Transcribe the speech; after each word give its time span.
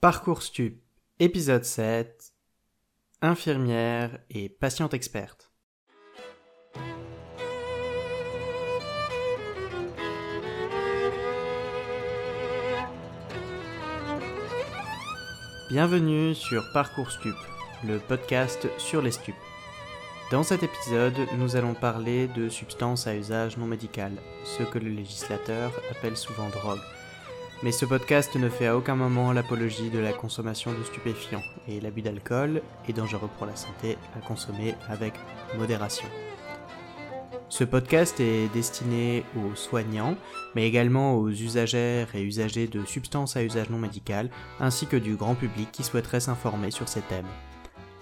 Parcours 0.00 0.44
Stup, 0.44 0.80
épisode 1.18 1.64
7 1.64 2.32
Infirmière 3.20 4.20
et 4.30 4.48
patiente 4.48 4.94
experte. 4.94 5.50
Bienvenue 15.68 16.32
sur 16.36 16.62
Parcours 16.72 17.10
Stup, 17.10 17.34
le 17.84 17.98
podcast 17.98 18.68
sur 18.78 19.02
les 19.02 19.10
stupes. 19.10 19.34
Dans 20.30 20.44
cet 20.44 20.62
épisode, 20.62 21.18
nous 21.38 21.56
allons 21.56 21.74
parler 21.74 22.28
de 22.28 22.48
substances 22.48 23.08
à 23.08 23.16
usage 23.16 23.56
non 23.56 23.66
médical, 23.66 24.12
ce 24.44 24.62
que 24.62 24.78
le 24.78 24.90
législateur 24.90 25.72
appelle 25.90 26.16
souvent 26.16 26.50
drogue. 26.50 26.78
Mais 27.64 27.72
ce 27.72 27.84
podcast 27.84 28.36
ne 28.36 28.48
fait 28.48 28.68
à 28.68 28.76
aucun 28.76 28.94
moment 28.94 29.32
l'apologie 29.32 29.90
de 29.90 29.98
la 29.98 30.12
consommation 30.12 30.72
de 30.72 30.84
stupéfiants, 30.84 31.42
et 31.66 31.80
l'abus 31.80 32.02
d'alcool 32.02 32.62
est 32.88 32.92
dangereux 32.92 33.28
pour 33.36 33.46
la 33.46 33.56
santé 33.56 33.98
à 34.16 34.20
consommer 34.20 34.76
avec 34.88 35.14
modération. 35.56 36.06
Ce 37.48 37.64
podcast 37.64 38.20
est 38.20 38.52
destiné 38.52 39.24
aux 39.34 39.56
soignants, 39.56 40.16
mais 40.54 40.68
également 40.68 41.16
aux 41.16 41.30
usagères 41.30 42.14
et 42.14 42.22
usagers 42.22 42.68
de 42.68 42.84
substances 42.84 43.36
à 43.36 43.42
usage 43.42 43.70
non 43.70 43.78
médical, 43.78 44.30
ainsi 44.60 44.86
que 44.86 44.96
du 44.96 45.16
grand 45.16 45.34
public 45.34 45.72
qui 45.72 45.82
souhaiterait 45.82 46.20
s'informer 46.20 46.70
sur 46.70 46.88
ces 46.88 47.00
thèmes. 47.00 47.26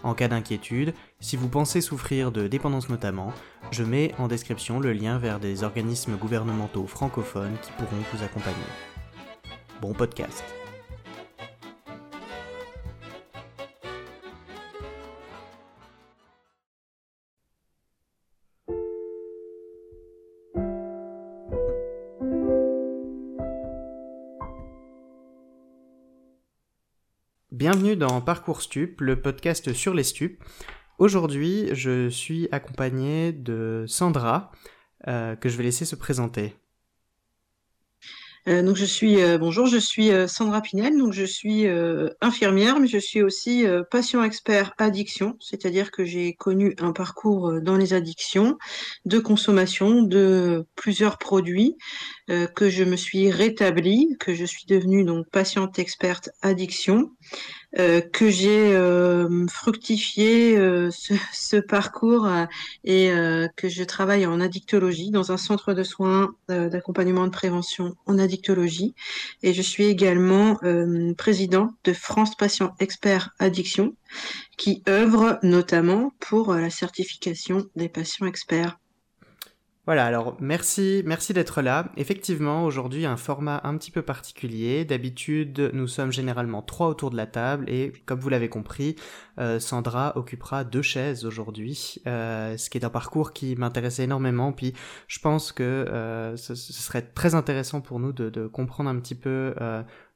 En 0.02 0.12
cas 0.12 0.28
d'inquiétude, 0.28 0.92
si 1.20 1.36
vous 1.36 1.48
pensez 1.48 1.80
souffrir 1.80 2.30
de 2.30 2.47
dépendance 2.47 2.91
notamment, 2.91 3.33
je 3.70 3.84
mets 3.84 4.12
en 4.19 4.28
description 4.28 4.80
le 4.80 4.92
lien 4.92 5.16
vers 5.16 5.41
des 5.41 5.64
organismes 5.64 6.16
gouvernementaux 6.16 6.86
francophones 6.86 7.56
qui 7.62 7.73
pourront 7.73 8.02
vous 8.12 8.23
accompagner. 8.23 8.95
Bon 9.80 9.93
podcast. 9.93 10.43
Bienvenue 27.53 27.97
dans 27.97 28.20
Parcours 28.20 28.62
Stup, 28.62 29.00
le 29.00 29.20
podcast 29.20 29.72
sur 29.72 29.93
les 29.93 30.05
stupes. 30.05 30.43
Aujourd'hui, 30.98 31.75
je 31.75 32.09
suis 32.09 32.48
accompagné 32.53 33.33
de 33.33 33.84
Sandra, 33.87 34.53
euh, 35.09 35.37
que 35.37 35.48
je 35.48 35.56
vais 35.56 35.65
laisser 35.65 35.84
se 35.84 35.97
présenter. 35.97 36.55
Euh, 38.48 38.62
donc 38.62 38.77
je 38.77 38.84
suis 38.84 39.20
euh, 39.20 39.39
bonjour, 39.39 39.66
je 39.66 39.77
suis 39.77 40.12
euh, 40.12 40.28
Sandra 40.28 40.61
Pinel, 40.61 40.97
donc 40.97 41.12
je 41.12 41.25
suis 41.25 41.66
infirmière, 42.20 42.78
mais 42.78 42.86
je 42.86 42.98
suis 42.98 43.22
aussi 43.22 43.64
patient 43.91 44.22
expert 44.22 44.72
addiction, 44.78 45.36
c'est-à-dire 45.41 45.91
que 45.91 46.05
j'ai 46.05 46.34
connu 46.34 46.75
un 46.78 46.92
parcours 46.92 47.61
dans 47.61 47.77
les 47.77 47.94
addictions 47.94 48.58
de 49.05 49.19
consommation 49.19 50.03
de 50.03 50.64
plusieurs 50.77 51.19
produits 51.19 51.77
que 52.55 52.69
je 52.69 52.84
me 52.84 52.96
suis 52.96 53.30
rétablie, 53.30 54.16
que 54.19 54.34
je 54.34 54.44
suis 54.44 54.66
devenue 54.66 55.05
donc 55.05 55.28
patiente 55.30 55.78
experte 55.78 56.30
addiction 56.42 57.10
euh, 57.78 58.00
que 58.00 58.30
j'ai 58.30 58.74
euh, 58.74 59.46
fructifié 59.48 60.56
euh, 60.56 60.91
ce, 60.91 61.12
ce, 61.34 61.56
parcours 61.56 62.27
et 62.84 63.10
que 63.56 63.69
je 63.69 63.82
travaille 63.84 64.24
en 64.27 64.41
addictologie 64.41 65.10
dans 65.10 65.32
un 65.32 65.36
centre 65.36 65.74
de 65.74 65.82
soins 65.82 66.34
d'accompagnement 66.48 67.24
de 67.27 67.30
prévention 67.30 67.97
en 68.06 68.19
addictologie. 68.19 68.94
Et 69.42 69.52
je 69.52 69.62
suis 69.62 69.84
également 69.84 70.58
président 71.19 71.70
de 71.84 71.92
France 71.92 72.36
Patient 72.36 72.74
Expert 72.78 73.30
Addiction 73.38 73.94
qui 74.56 74.82
œuvre 74.88 75.38
notamment 75.42 76.12
pour 76.20 76.54
la 76.54 76.70
certification 76.70 77.66
des 77.74 77.88
patients 77.88 78.27
experts. 78.27 78.78
Voilà, 79.86 80.04
alors 80.04 80.36
merci, 80.41 81.04
merci 81.06 81.32
d'être 81.32 81.62
là. 81.62 81.92
Effectivement, 81.97 82.64
aujourd'hui 82.64 83.06
un 83.06 83.16
format 83.16 83.60
un 83.62 83.76
petit 83.76 83.92
peu 83.92 84.02
particulier. 84.02 84.84
D'habitude, 84.84 85.70
nous 85.72 85.86
sommes 85.86 86.10
généralement 86.10 86.60
trois 86.60 86.88
autour 86.88 87.10
de 87.10 87.16
la 87.16 87.28
table 87.28 87.70
et 87.70 87.92
comme 88.04 88.19
vous 88.19 88.28
l'avez 88.28 88.48
compris, 88.48 88.97
euh, 89.38 89.60
Sandra 89.60 90.16
occupera 90.16 90.64
deux 90.64 90.82
chaises 90.82 91.24
aujourd'hui, 91.24 92.02
euh, 92.08 92.56
ce 92.56 92.69
qui 92.69 92.78
est 92.78 92.84
un 92.84 92.91
parcours 92.91 93.32
qui 93.32 93.54
m'intéressait 93.54 94.02
énormément. 94.02 94.52
Puis 94.52 94.74
je 95.06 95.20
pense 95.20 95.52
que 95.52 95.62
euh, 95.62 96.36
ce, 96.36 96.56
serait 96.56 97.03
très 97.03 97.36
intéressant 97.36 97.80
pour 97.80 98.00
nous 98.00 98.12
de, 98.12 98.28
de 98.28 98.48
comprendre 98.48 98.91
un 98.91 98.98
petit 98.98 99.14
peu 99.14 99.54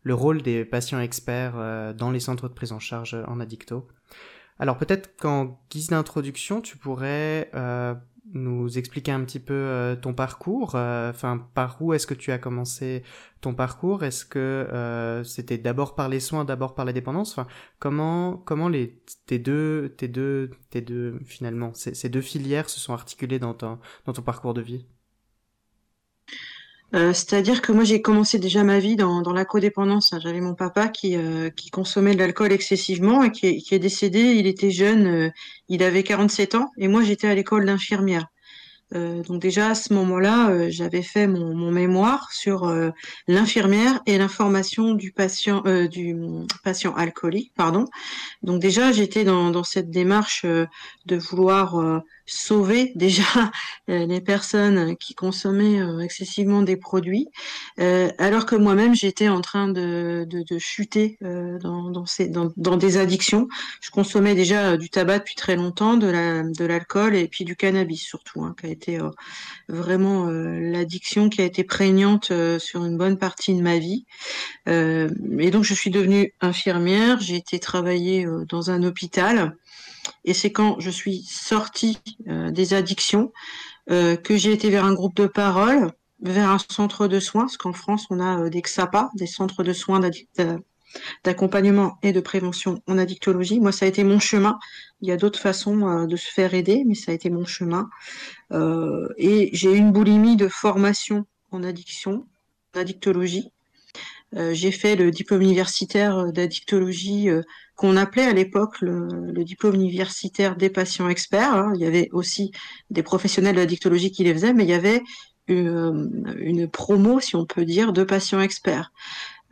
le 0.02 0.14
rôle 0.14 0.42
des 0.42 0.64
patients 0.64 0.98
experts 0.98 1.94
dans 1.94 2.10
les 2.10 2.18
centres 2.18 2.48
de 2.48 2.54
prise 2.54 2.72
en 2.72 2.80
charge 2.80 3.16
en 3.28 3.38
addicto. 3.38 3.86
Alors 4.58 4.78
peut-être 4.78 5.16
qu'en 5.16 5.60
guise 5.70 5.88
d'introduction, 5.88 6.60
tu 6.60 6.76
pourrais 6.76 7.50
nous 8.32 8.78
expliquer 8.78 9.12
un 9.12 9.24
petit 9.24 9.40
peu 9.40 9.54
euh, 9.54 9.96
ton 9.96 10.14
parcours 10.14 10.74
euh, 10.74 11.10
Enfin, 11.10 11.48
par 11.54 11.80
où 11.82 11.92
est-ce 11.94 12.06
que 12.06 12.14
tu 12.14 12.32
as 12.32 12.38
commencé 12.38 13.02
ton 13.40 13.54
parcours? 13.54 14.04
Est-ce 14.04 14.24
que 14.24 14.38
euh, 14.38 15.24
c'était 15.24 15.58
d'abord 15.58 15.94
par 15.94 16.08
les 16.08 16.20
soins, 16.20 16.44
d'abord 16.44 16.74
par 16.74 16.84
la 16.84 16.92
dépendance? 16.92 17.32
Enfin, 17.32 17.46
comment 17.78 18.36
comment 18.36 18.68
les 18.68 19.02
tes 19.26 19.38
deux 19.38 19.94
tes 19.96 20.08
deux 20.08 20.50
tes 20.70 20.80
deux 20.80 21.18
finalement 21.24 21.74
ces, 21.74 21.94
ces 21.94 22.08
deux 22.08 22.20
filières 22.20 22.68
se 22.70 22.80
sont 22.80 22.92
articulées 22.92 23.38
dans 23.38 23.54
ton 23.54 23.78
dans 24.06 24.12
ton 24.12 24.22
parcours 24.22 24.54
de 24.54 24.62
vie? 24.62 24.86
Euh, 26.94 27.12
c'est-à-dire 27.12 27.62
que 27.62 27.70
moi 27.70 27.84
j'ai 27.84 28.02
commencé 28.02 28.38
déjà 28.38 28.64
ma 28.64 28.80
vie 28.80 28.96
dans, 28.96 29.22
dans 29.22 29.32
la 29.32 29.44
codépendance. 29.44 30.12
J'avais 30.20 30.40
mon 30.40 30.54
papa 30.54 30.88
qui, 30.88 31.16
euh, 31.16 31.50
qui 31.50 31.70
consommait 31.70 32.14
de 32.14 32.18
l'alcool 32.18 32.52
excessivement 32.52 33.22
et 33.22 33.30
qui 33.30 33.46
est, 33.46 33.56
qui 33.58 33.74
est, 33.74 33.78
décédé. 33.78 34.34
Il 34.34 34.46
était 34.46 34.70
jeune, 34.70 35.06
euh, 35.06 35.30
il 35.68 35.82
avait 35.82 36.02
47 36.02 36.56
ans 36.56 36.70
et 36.78 36.88
moi 36.88 37.02
j'étais 37.02 37.28
à 37.28 37.34
l'école 37.34 37.66
d'infirmière. 37.66 38.26
Euh, 38.92 39.22
donc 39.22 39.40
déjà 39.40 39.68
à 39.68 39.74
ce 39.76 39.94
moment-là, 39.94 40.50
euh, 40.50 40.66
j'avais 40.68 41.02
fait 41.02 41.28
mon, 41.28 41.54
mon, 41.54 41.70
mémoire 41.70 42.32
sur 42.32 42.74
l'infirmière 43.28 44.00
et 44.06 44.18
l'information 44.18 44.94
du 44.94 45.12
patient 45.12 45.62
du 45.88 46.16
patient 46.64 46.92
alcoolique, 46.96 47.52
pardon. 47.54 47.84
Donc 48.42 48.60
déjà 48.60 48.90
j'étais 48.90 49.22
dans, 49.22 49.50
dans 49.50 49.62
cette 49.62 49.90
démarche 49.90 50.44
de 50.44 51.16
vouloir 51.16 52.02
sauver 52.32 52.92
déjà 52.94 53.22
les 53.88 54.20
personnes 54.20 54.96
qui 54.96 55.14
consommaient 55.14 55.80
excessivement 56.02 56.62
des 56.62 56.76
produits, 56.76 57.28
alors 57.78 58.46
que 58.46 58.56
moi-même 58.56 58.94
j'étais 58.94 59.28
en 59.28 59.40
train 59.40 59.68
de, 59.68 60.26
de, 60.28 60.42
de 60.48 60.58
chuter 60.58 61.18
dans, 61.20 61.90
dans, 61.90 62.06
ces, 62.06 62.28
dans, 62.28 62.52
dans, 62.56 62.76
des 62.76 62.98
addictions. 62.98 63.48
Je 63.80 63.90
consommais 63.90 64.34
déjà 64.34 64.76
du 64.76 64.90
tabac 64.90 65.20
depuis 65.20 65.34
très 65.34 65.56
longtemps, 65.56 65.96
de 65.96 66.06
l'alcool 66.64 67.12
la, 67.12 67.18
de 67.18 67.24
et 67.24 67.28
puis 67.28 67.44
du 67.44 67.56
cannabis 67.56 68.02
surtout, 68.02 68.42
hein, 68.42 68.54
qui 68.58 68.66
a 68.66 68.70
été 68.70 69.00
euh, 69.00 69.10
vraiment 69.68 70.28
euh, 70.28 70.58
l'addiction 70.60 71.28
qui 71.28 71.40
a 71.40 71.44
été 71.44 71.64
prégnante 71.64 72.30
euh, 72.30 72.58
sur 72.58 72.84
une 72.84 72.96
bonne 72.96 73.18
partie 73.18 73.54
de 73.54 73.62
ma 73.62 73.78
vie. 73.78 74.04
et 74.66 75.50
donc 75.50 75.64
je 75.64 75.74
suis 75.74 75.90
devenue 75.90 76.32
infirmière, 76.40 77.20
j'ai 77.20 77.36
été 77.36 77.58
travailler 77.58 78.26
dans 78.48 78.70
un 78.70 78.82
hôpital. 78.82 79.56
Et 80.24 80.34
c'est 80.34 80.52
quand 80.52 80.80
je 80.80 80.90
suis 80.90 81.22
sortie 81.22 81.98
des 82.26 82.74
addictions 82.74 83.32
que 83.88 84.36
j'ai 84.36 84.52
été 84.52 84.70
vers 84.70 84.84
un 84.84 84.94
groupe 84.94 85.16
de 85.16 85.26
parole, 85.26 85.92
vers 86.22 86.50
un 86.50 86.58
centre 86.58 87.08
de 87.08 87.20
soins, 87.20 87.42
parce 87.42 87.56
qu'en 87.56 87.72
France, 87.72 88.06
on 88.10 88.20
a 88.20 88.48
des 88.50 88.60
XAPA, 88.60 89.10
des 89.14 89.26
centres 89.26 89.62
de 89.62 89.72
soins 89.72 90.00
d'accompagnement 91.24 91.98
et 92.02 92.12
de 92.12 92.20
prévention 92.20 92.82
en 92.86 92.98
addictologie. 92.98 93.60
Moi, 93.60 93.72
ça 93.72 93.86
a 93.86 93.88
été 93.88 94.04
mon 94.04 94.18
chemin. 94.18 94.58
Il 95.00 95.08
y 95.08 95.12
a 95.12 95.16
d'autres 95.16 95.38
façons 95.38 95.88
euh, 95.88 96.06
de 96.06 96.16
se 96.16 96.30
faire 96.30 96.54
aider, 96.54 96.84
mais 96.86 96.94
ça 96.94 97.12
a 97.12 97.14
été 97.14 97.30
mon 97.30 97.44
chemin. 97.44 97.88
Euh, 98.52 99.08
et 99.16 99.50
j'ai 99.52 99.72
eu 99.72 99.76
une 99.76 99.92
boulimie 99.92 100.36
de 100.36 100.48
formation 100.48 101.26
en 101.52 101.62
addiction, 101.62 102.26
en 102.74 102.80
addictologie. 102.80 103.50
Euh, 104.36 104.54
j'ai 104.54 104.70
fait 104.70 104.96
le 104.96 105.10
diplôme 105.10 105.42
universitaire 105.42 106.32
d'addictologie 106.32 107.28
qu'on 107.76 107.96
appelait 107.96 108.26
à 108.26 108.32
l'époque 108.32 108.80
le, 108.80 109.32
diplôme 109.44 109.74
universitaire 109.74 110.56
des 110.56 110.70
patients 110.70 111.08
experts. 111.08 111.54
Hein. 111.54 111.72
Il 111.74 111.80
y 111.80 111.86
avait 111.86 112.08
aussi 112.12 112.52
des 112.90 113.02
professionnels 113.02 113.54
de 113.54 113.60
l'addictologie 113.60 114.10
qui 114.12 114.24
les 114.24 114.32
faisaient, 114.32 114.52
mais 114.52 114.64
il 114.64 114.70
y 114.70 114.74
avait 114.74 115.02
une, 115.48 116.68
promo, 116.68 117.20
si 117.20 117.36
on 117.36 117.44
peut 117.44 117.64
dire, 117.64 117.92
de 117.92 118.04
patients 118.04 118.40
experts. 118.40 118.92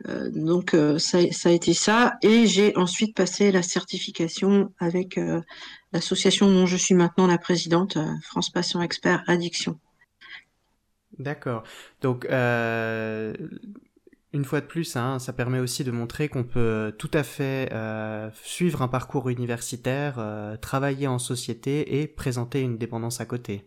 Euh, 0.07 0.29
donc 0.33 0.73
euh, 0.73 0.97
ça, 0.97 1.17
a 1.17 1.51
été 1.51 1.73
ça 1.73 2.13
et 2.21 2.47
j'ai 2.47 2.75
ensuite 2.77 3.13
passé 3.15 3.51
la 3.51 3.61
certification 3.61 4.73
avec 4.79 5.17
euh, 5.17 5.41
l'association 5.91 6.49
dont 6.49 6.65
je 6.65 6.77
suis 6.77 6.95
maintenant 6.95 7.27
la 7.27 7.37
présidente, 7.37 7.97
France 8.23 8.49
Patient 8.49 8.81
Expert 8.81 9.23
Addiction. 9.27 9.77
D'accord. 11.17 11.63
Donc 12.01 12.25
une 14.33 14.45
fois 14.45 14.61
de 14.61 14.65
plus, 14.65 14.95
hein, 14.95 15.19
ça 15.19 15.33
permet 15.33 15.59
aussi 15.59 15.83
de 15.83 15.91
montrer 15.91 16.29
qu'on 16.29 16.43
peut 16.43 16.93
tout 16.97 17.11
à 17.13 17.23
fait 17.23 17.71
suivre 18.43 18.81
un 18.81 18.87
parcours 18.87 19.29
universitaire, 19.29 20.57
travailler 20.61 21.07
en 21.07 21.19
société 21.19 22.01
et 22.01 22.07
présenter 22.07 22.61
une 22.61 22.77
dépendance 22.77 23.21
à 23.21 23.25
côté. 23.25 23.65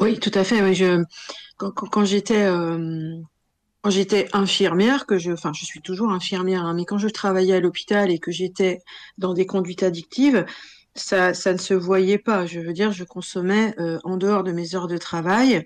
Oui, 0.00 0.18
tout 0.20 0.30
à 0.34 0.44
fait. 0.44 0.74
Je, 0.74 1.02
quand, 1.56 2.04
j'étais 2.04 2.46
infirmière, 4.32 5.06
que 5.06 5.18
je, 5.18 5.32
enfin, 5.32 5.52
je 5.52 5.64
suis 5.64 5.80
toujours 5.80 6.12
infirmière, 6.12 6.64
hein, 6.64 6.74
mais 6.74 6.84
quand 6.84 6.98
je 6.98 7.08
travaillais 7.08 7.54
à 7.54 7.60
l'hôpital 7.60 8.10
et 8.10 8.18
que 8.18 8.30
j'étais 8.30 8.80
dans 9.18 9.34
des 9.34 9.46
conduites 9.46 9.82
addictives, 9.82 10.44
ça, 10.94 11.34
ça 11.34 11.52
ne 11.52 11.58
se 11.58 11.74
voyait 11.74 12.18
pas. 12.18 12.46
Je 12.46 12.60
veux 12.60 12.72
dire, 12.72 12.92
je 12.92 13.04
consommais 13.04 13.74
euh, 13.80 13.98
en 14.04 14.16
dehors 14.16 14.44
de 14.44 14.52
mes 14.52 14.74
heures 14.74 14.88
de 14.88 14.98
travail, 14.98 15.56
euh, 15.56 15.62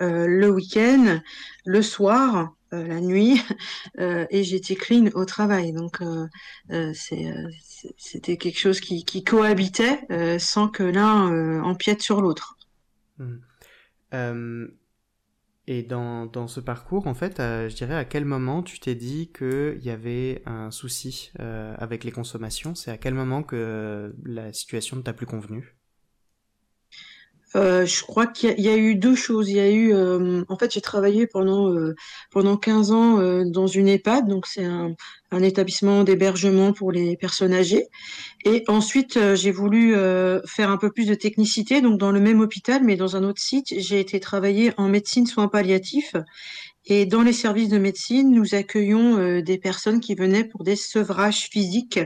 le 0.00 0.48
week-end, 0.50 1.20
le 1.64 1.82
soir, 1.82 2.56
euh, 2.72 2.84
la 2.84 3.00
nuit, 3.00 3.40
euh, 4.00 4.26
et 4.30 4.42
j'étais 4.42 4.74
clean 4.74 5.06
au 5.14 5.24
travail. 5.24 5.72
Donc, 5.72 6.00
euh, 6.02 6.26
euh, 6.72 6.92
euh, 7.12 7.50
c'était 7.96 8.36
quelque 8.36 8.58
chose 8.58 8.80
qui, 8.80 9.24
cohabitait 9.24 10.00
euh, 10.10 10.38
sans 10.38 10.68
que 10.68 10.82
l'un 10.82 11.32
euh, 11.32 11.60
empiète 11.62 12.02
sur 12.02 12.20
l'autre. 12.20 12.56
Euh, 14.14 14.68
et 15.68 15.82
dans, 15.82 16.48
ce 16.48 16.60
parcours, 16.60 17.06
en 17.06 17.14
fait, 17.14 17.38
euh, 17.38 17.68
je 17.68 17.76
dirais 17.76 17.94
à 17.94 18.04
quel 18.04 18.24
moment 18.24 18.62
tu 18.62 18.80
t'es 18.80 18.96
dit 18.96 19.30
qu'il 19.32 19.82
y 19.82 19.90
avait 19.90 20.42
un 20.46 20.72
souci 20.72 21.32
euh, 21.38 21.74
avec 21.78 22.02
les 22.02 22.12
consommations? 22.12 22.74
C'est 22.74 22.90
à 22.90 22.98
quel 22.98 23.14
moment 23.14 23.42
que 23.44 23.56
euh, 23.56 24.12
la 24.24 24.52
situation 24.52 24.96
ne 24.96 25.02
t'a 25.02 25.12
plus 25.12 25.26
convenu? 25.26 25.76
Euh, 27.54 27.86
je 27.86 28.02
crois 28.02 28.26
qu'il 28.26 28.58
y, 28.60 28.68
a 28.68 28.76
eu 28.76 28.96
deux 28.96 29.14
choses. 29.14 29.48
Il 29.48 29.56
y 29.56 29.60
a 29.60 29.70
eu, 29.70 29.94
euh, 29.94 30.44
en 30.48 30.58
fait, 30.58 30.72
j'ai 30.72 30.80
travaillé 30.80 31.26
pendant 31.26 31.72
euh, 31.72 31.94
pendant 32.30 32.56
15 32.56 32.90
ans 32.90 33.44
dans 33.44 33.66
une 33.66 33.88
EHPAD, 33.88 34.28
donc 34.28 34.46
c'est 34.46 34.64
un, 34.64 34.94
un 35.30 35.42
établissement 35.42 36.02
d'hébergement 36.02 36.72
pour 36.72 36.92
les 36.92 37.16
personnes 37.16 37.54
âgées. 37.54 37.86
Et 38.44 38.64
ensuite, 38.68 39.18
j'ai 39.34 39.52
voulu 39.52 39.94
faire 40.46 40.70
un 40.70 40.76
peu 40.76 40.90
plus 40.90 41.06
de 41.06 41.14
technicité, 41.14 41.80
donc 41.80 41.98
dans 41.98 42.12
le 42.12 42.20
même 42.20 42.40
hôpital, 42.40 42.82
mais 42.84 42.96
dans 42.96 43.16
un 43.16 43.24
autre 43.24 43.40
site. 43.40 43.74
J'ai 43.78 44.00
été 44.00 44.20
travailler 44.20 44.72
en 44.76 44.88
médecine 44.88 45.26
soins 45.26 45.48
palliatifs. 45.48 46.14
Et 46.88 47.04
dans 47.04 47.22
les 47.22 47.32
services 47.32 47.68
de 47.68 47.78
médecine, 47.78 48.30
nous 48.30 48.54
accueillons 48.54 49.18
euh, 49.18 49.42
des 49.42 49.58
personnes 49.58 50.00
qui 50.00 50.14
venaient 50.14 50.44
pour 50.44 50.62
des 50.62 50.76
sevrages 50.76 51.48
physiques. 51.50 51.98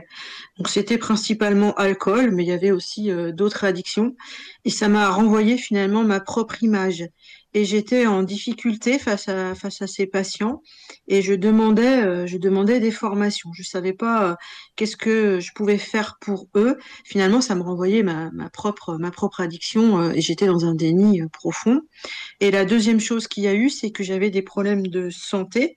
Donc 0.57 0.69
c'était 0.69 0.97
principalement 0.97 1.75
alcool, 1.75 2.31
mais 2.31 2.45
il 2.45 2.49
y 2.49 2.53
avait 2.53 2.71
aussi 2.71 3.11
euh, 3.11 3.31
d'autres 3.31 3.65
addictions. 3.65 4.17
Et 4.65 4.71
ça 4.71 4.89
m'a 4.89 5.11
renvoyé 5.11 5.59
finalement 5.59 6.03
ma 6.03 6.21
propre 6.21 6.63
image. 6.63 7.05
Et 7.53 7.65
j'étais 7.65 8.07
en 8.07 8.23
difficulté 8.23 8.99
face 8.99 9.29
à, 9.29 9.55
face 9.55 9.83
à 9.83 9.87
ces 9.87 10.07
patients 10.07 10.63
et 11.09 11.21
je 11.23 11.35
demandais, 11.35 12.03
euh, 12.03 12.27
je 12.27 12.39
demandais 12.39 12.79
des 12.79 12.91
formations. 12.91 13.51
Je 13.53 13.63
savais 13.63 13.93
pas 13.93 14.31
euh, 14.31 14.35
qu'est-ce 14.77 14.97
que 14.97 15.41
je 15.41 15.51
pouvais 15.55 15.79
faire 15.79 16.19
pour 16.21 16.47
eux. 16.55 16.79
Finalement, 17.05 17.41
ça 17.41 17.55
me 17.55 17.63
renvoyait 17.63 18.03
ma, 18.03 18.31
ma 18.31 18.51
propre, 18.51 18.97
ma 18.99 19.11
propre 19.11 19.41
addiction 19.41 20.01
euh, 20.01 20.13
et 20.13 20.21
j'étais 20.21 20.47
dans 20.47 20.65
un 20.65 20.75
déni 20.75 21.23
profond. 21.33 21.81
Et 22.41 22.51
la 22.51 22.65
deuxième 22.65 23.01
chose 23.01 23.27
qu'il 23.27 23.43
y 23.45 23.49
a 23.49 23.55
eu, 23.55 23.69
c'est 23.69 23.91
que 23.91 24.05
j'avais 24.05 24.31
des 24.31 24.43
problèmes 24.43 24.87
de 24.87 25.11
santé 25.11 25.75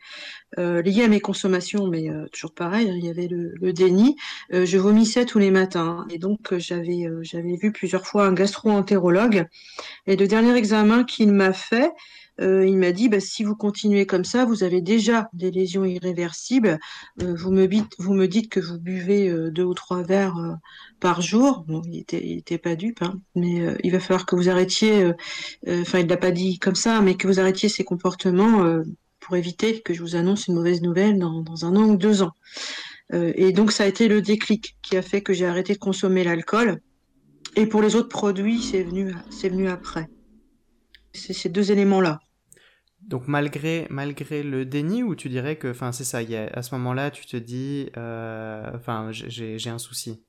euh, 0.60 0.82
liés 0.82 1.04
à 1.04 1.08
mes 1.08 1.20
consommations, 1.20 1.88
mais 1.88 2.10
euh, 2.10 2.28
toujours 2.32 2.54
pareil, 2.54 2.90
hein, 2.90 2.96
il 2.96 3.06
y 3.06 3.10
avait 3.10 3.28
le, 3.28 3.74
déni. 3.74 4.16
Euh, 4.54 4.66
je 4.66 4.78
vomissais 4.78 5.26
tous 5.26 5.40
les 5.40 5.52
matins 5.52 6.06
et 6.10 6.20
donc 6.20 6.56
j'avais 6.58 7.08
j'avais 7.22 7.56
vu 7.56 7.72
plusieurs 7.72 8.06
fois 8.06 8.28
un 8.28 8.34
gastro-entérologue 8.34 9.48
et 10.06 10.16
le 10.16 10.28
dernier 10.28 10.56
examen 10.56 11.04
qu'il 11.04 11.32
m'a 11.32 11.54
fait, 11.54 11.92
il 12.40 12.78
m'a 12.78 12.92
dit 12.92 13.10
bah, 13.10 13.20
si 13.20 13.44
vous 13.44 13.56
continuez 13.56 14.06
comme 14.06 14.26
ça, 14.26 14.46
vous 14.46 14.64
avez 14.64 14.82
déjà 14.82 15.30
des 15.34 15.52
lésions 15.52 15.86
irréversibles. 15.86 16.80
Vous 17.18 17.52
me 17.52 17.68
dites 17.68 17.94
vous 18.00 18.14
me 18.14 18.28
dites 18.28 18.50
que 18.50 18.60
vous 18.60 18.80
buvez 18.80 19.32
deux 19.52 19.64
ou 19.64 19.74
trois 19.74 20.04
verres 20.04 20.58
par 21.00 21.22
jour. 21.22 21.64
Bon, 21.68 21.82
il 21.86 22.00
était 22.00 22.26
il 22.26 22.40
était 22.40 22.58
pas 22.58 22.76
dupe, 22.76 23.02
hein, 23.02 23.20
mais 23.36 23.76
il 23.84 23.92
va 23.92 24.00
falloir 24.00 24.26
que 24.26 24.36
vous 24.36 24.50
arrêtiez. 24.50 25.12
Enfin, 25.68 26.00
il 26.00 26.08
l'a 26.08 26.18
pas 26.18 26.32
dit 26.32 26.60
comme 26.60 26.76
ça, 26.76 27.02
mais 27.02 27.16
que 27.16 27.28
vous 27.28 27.40
arrêtiez 27.40 27.70
ces 27.70 27.84
comportements. 27.84 28.84
Euh, 29.24 29.26
pour 29.26 29.38
éviter 29.38 29.82
que 29.82 29.94
je 29.94 30.02
vous 30.02 30.16
annonce 30.16 30.48
une 30.48 30.56
mauvaise 30.56 30.82
nouvelle 30.82 31.20
dans, 31.20 31.66
un 31.66 31.76
an 31.76 31.84
ou 31.84 31.98
deux 31.98 32.22
ans. 32.22 32.32
Euh, 33.14 33.32
et 33.36 33.52
donc 33.52 33.72
ça 33.72 33.84
a 33.84 33.88
été 33.88 34.08
le 34.08 34.22
déclic 34.22 34.76
qui 34.82 34.98
a 34.98 35.02
fait 35.02 35.22
que 35.22 35.34
j'ai 35.34 35.46
arrêté 35.46 35.74
de 35.74 35.80
consommer 35.80 36.24
l'alcool. 36.24 36.80
Et 37.56 37.68
pour 37.68 37.82
les 37.82 37.96
autres 37.96 38.10
produits, 38.10 38.62
c'est 38.62 38.84
venu, 38.84 39.14
c'est 39.30 39.50
venu 39.50 39.70
après. 39.70 40.08
C'est 41.14 41.34
ces 41.34 41.50
deux 41.50 41.72
éléments-là. 41.72 42.20
Donc 43.02 43.28
malgré 43.28 43.86
malgré 43.90 44.44
le 44.44 44.66
déni, 44.66 45.04
ou 45.04 45.14
tu 45.14 45.30
dirais 45.30 45.58
que, 45.58 45.70
enfin 45.70 45.92
c'est 45.92 46.06
ça, 46.06 46.24
y 46.24 46.36
à 46.36 46.62
ce 46.62 46.74
moment-là, 46.76 47.12
tu 47.12 47.26
te 47.26 47.38
dis, 47.38 47.90
euh, 47.98 48.72
enfin 48.74 49.12
j'ai 49.12 49.60
j'ai 49.60 49.70
un 49.70 49.78
souci? 49.78 50.24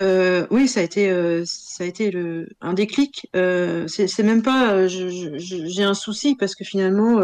Euh, 0.00 0.46
oui, 0.50 0.68
ça 0.68 0.80
a 0.80 0.82
été, 0.84 1.10
euh, 1.10 1.42
ça 1.44 1.82
a 1.84 1.86
été 1.86 2.10
le, 2.10 2.48
un 2.60 2.72
déclic. 2.72 3.28
Euh, 3.34 3.86
c'est 3.88 4.22
même 4.22 4.42
pas, 4.42 4.72
euh, 4.72 4.88
j'ai 4.88 5.82
un 5.82 5.94
souci 5.94 6.36
parce 6.36 6.54
que 6.54 6.64
finalement, 6.64 7.20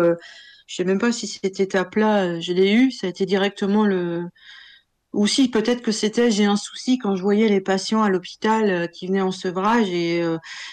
je 0.67 0.75
sais 0.75 0.85
même 0.85 0.99
pas 0.99 1.13
si 1.13 1.27
cette 1.27 1.61
étape-là, 1.61 2.41
je 2.41 2.53
l'ai 2.53 2.73
eu. 2.73 2.91
Ça 2.91 3.07
a 3.07 3.11
été 3.11 3.27
directement 3.27 3.85
le, 3.87 4.25
Ou 5.13 5.27
si 5.27 5.51
peut-être 5.51 5.83
que 5.83 5.93
c'était 5.93 6.31
j'ai 6.31 6.45
un 6.47 6.57
souci 6.57 6.99
quand 6.99 7.17
je 7.17 7.23
voyais 7.23 7.49
les 7.49 7.61
patients 7.61 8.03
à 8.03 8.11
l'hôpital 8.11 8.91
qui 8.91 9.07
venaient 9.07 9.21
en 9.21 9.33
sevrage 9.33 9.89
et, 9.91 10.23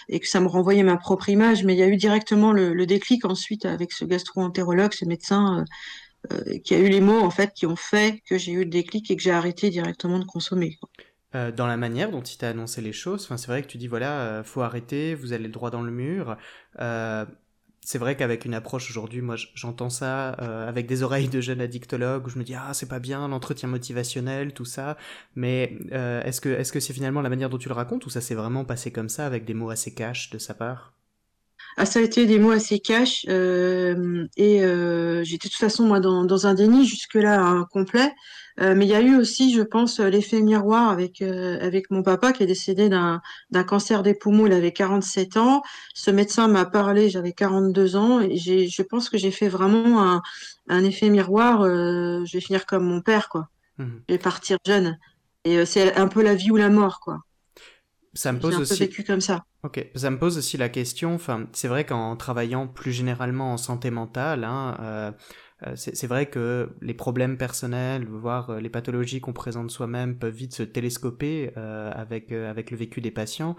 que 0.09 0.27
ça 0.27 0.39
me 0.41 0.47
renvoyait 0.47 0.83
ma 0.83 0.97
propre 0.97 1.29
image. 1.29 1.63
Mais 1.65 1.73
il 1.75 1.79
y 1.79 1.83
a 1.83 1.87
eu 1.87 1.97
directement 1.97 2.51
le, 2.51 2.73
le 2.73 2.85
déclic 2.87 3.25
ensuite 3.25 3.65
avec 3.65 3.91
ce 3.93 4.05
gastro-entérologue, 4.05 4.93
ce 4.93 5.05
médecin 5.05 5.65
qui 6.63 6.75
a 6.75 6.79
eu 6.79 6.89
les 6.89 7.01
mots 7.01 7.21
en 7.21 7.31
fait 7.31 7.53
qui 7.53 7.65
ont 7.65 7.75
fait 7.75 8.21
que 8.27 8.37
j'ai 8.37 8.53
eu 8.53 8.59
le 8.59 8.65
déclic 8.69 9.09
et 9.11 9.15
que 9.15 9.23
j'ai 9.23 9.31
arrêté 9.31 9.69
directement 9.69 10.19
de 10.19 10.25
consommer. 10.25 10.77
Euh, 11.33 11.51
dans 11.51 11.67
la 11.67 11.77
manière 11.77 12.11
dont 12.11 12.21
il 12.21 12.37
t'a 12.37 12.49
annoncé 12.49 12.81
les 12.81 12.91
choses, 12.93 13.23
enfin 13.23 13.37
c'est 13.37 13.47
vrai 13.47 13.61
que 13.61 13.67
tu 13.67 13.77
dis 13.77 13.87
voilà, 13.87 14.19
euh, 14.21 14.43
faut 14.43 14.61
arrêter, 14.61 15.15
vous 15.15 15.31
allez 15.33 15.47
droit 15.47 15.71
dans 15.71 15.81
le 15.81 15.91
mur. 15.91 16.37
Euh, 16.79 17.25
c'est 17.83 17.97
vrai 17.97 18.15
qu'avec 18.15 18.45
une 18.45 18.53
approche 18.53 18.89
aujourd'hui, 18.89 19.21
moi 19.21 19.35
j'entends 19.55 19.89
ça 19.89 20.35
euh, 20.41 20.67
avec 20.67 20.87
des 20.87 21.03
oreilles 21.03 21.29
de 21.29 21.41
jeune 21.41 21.61
addictologue 21.61 22.27
où 22.27 22.29
je 22.29 22.37
me 22.37 22.43
dis 22.43 22.53
ah 22.55 22.73
c'est 22.73 22.87
pas 22.87 22.99
bien 22.99 23.27
l'entretien 23.27 23.69
motivationnel 23.69 24.53
tout 24.53 24.65
ça, 24.65 24.97
mais 25.35 25.77
euh, 25.91 26.21
est-ce 26.23 26.41
que 26.41 26.49
est-ce 26.49 26.71
que 26.71 26.79
c'est 26.79 26.93
finalement 26.93 27.21
la 27.21 27.29
manière 27.29 27.49
dont 27.49 27.57
tu 27.57 27.69
le 27.69 27.75
racontes 27.75 28.05
ou 28.05 28.09
ça 28.09 28.21
s'est 28.21 28.35
vraiment 28.35 28.65
passé 28.65 28.91
comme 28.91 29.09
ça 29.09 29.25
avec 29.25 29.45
des 29.45 29.53
mots 29.53 29.69
assez 29.71 29.93
cash 29.93 30.29
de 30.29 30.37
sa 30.37 30.53
part? 30.53 30.93
Ah, 31.77 31.85
ça 31.85 31.99
a 31.99 32.01
été 32.01 32.25
des 32.25 32.37
mots 32.37 32.51
assez 32.51 32.79
cash 32.79 33.25
euh, 33.29 34.27
et 34.35 34.63
euh, 34.63 35.23
j'étais 35.23 35.47
de 35.47 35.53
toute 35.53 35.59
façon 35.59 35.85
moi 35.85 35.99
dans, 35.99 36.25
dans 36.25 36.47
un 36.47 36.53
déni 36.53 36.85
jusque-là 36.85 37.39
hein, 37.41 37.67
complet. 37.71 38.13
Euh, 38.59 38.75
mais 38.75 38.85
il 38.85 38.89
y 38.89 38.95
a 38.95 39.01
eu 39.01 39.15
aussi, 39.15 39.53
je 39.53 39.61
pense, 39.61 39.99
l'effet 40.01 40.41
miroir 40.41 40.89
avec 40.89 41.21
avec 41.21 41.89
mon 41.89 42.03
papa 42.03 42.33
qui 42.33 42.43
est 42.43 42.47
décédé 42.47 42.89
d'un 42.89 43.21
cancer 43.65 44.03
des 44.03 44.13
poumons. 44.13 44.45
Il 44.45 44.53
avait 44.53 44.73
47 44.73 45.37
ans. 45.37 45.61
Ce 45.93 46.11
médecin 46.11 46.47
m'a 46.49 46.65
parlé, 46.65 47.09
j'avais 47.09 47.31
42 47.31 47.95
ans 47.95 48.19
et 48.19 48.35
je 48.37 48.81
pense 48.83 49.09
que 49.09 49.17
j'ai 49.17 49.31
fait 49.31 49.47
vraiment 49.47 50.03
un, 50.03 50.21
un 50.67 50.83
effet 50.83 51.09
miroir. 51.09 51.63
je 51.63 52.31
vais 52.31 52.41
finir 52.41 52.65
comme 52.65 52.83
mon 52.83 53.01
père, 53.01 53.29
quoi. 53.29 53.47
Je 53.79 53.85
vais 54.09 54.19
partir 54.19 54.57
jeune. 54.65 54.99
Et 55.45 55.65
c'est 55.65 55.95
un 55.95 56.07
peu 56.07 56.21
la 56.21 56.35
vie 56.35 56.51
ou 56.51 56.57
la 56.57 56.69
mort, 56.69 56.99
quoi. 56.99 57.21
Ça 58.13 58.33
me 58.33 58.39
pose 58.39 58.53
un 58.53 58.57
peu 58.57 58.63
aussi. 58.63 58.79
vécu 58.79 59.03
comme 59.05 59.21
ça. 59.21 59.45
Ok, 59.63 59.85
ça 59.95 60.09
me 60.09 60.17
pose 60.17 60.39
aussi 60.39 60.57
la 60.57 60.69
question, 60.69 61.13
enfin, 61.13 61.47
c'est 61.53 61.67
vrai 61.67 61.85
qu'en 61.85 62.15
travaillant 62.15 62.67
plus 62.67 62.91
généralement 62.91 63.53
en 63.53 63.57
santé 63.57 63.91
mentale, 63.91 64.43
hein, 64.43 64.75
euh, 64.81 65.11
euh, 65.67 65.75
c'est 65.75 66.07
vrai 66.07 66.25
que 66.31 66.75
les 66.81 66.95
problèmes 66.95 67.37
personnels, 67.37 68.07
voire 68.07 68.49
euh, 68.49 68.59
les 68.59 68.69
pathologies 68.71 69.21
qu'on 69.21 69.33
présente 69.33 69.69
soi-même 69.69 70.17
peuvent 70.17 70.33
vite 70.33 70.55
se 70.55 70.63
télescoper 70.63 71.51
euh, 71.57 71.91
avec, 71.93 72.31
euh, 72.31 72.49
avec 72.49 72.71
le 72.71 72.77
vécu 72.77 73.01
des 73.01 73.11
patients, 73.11 73.55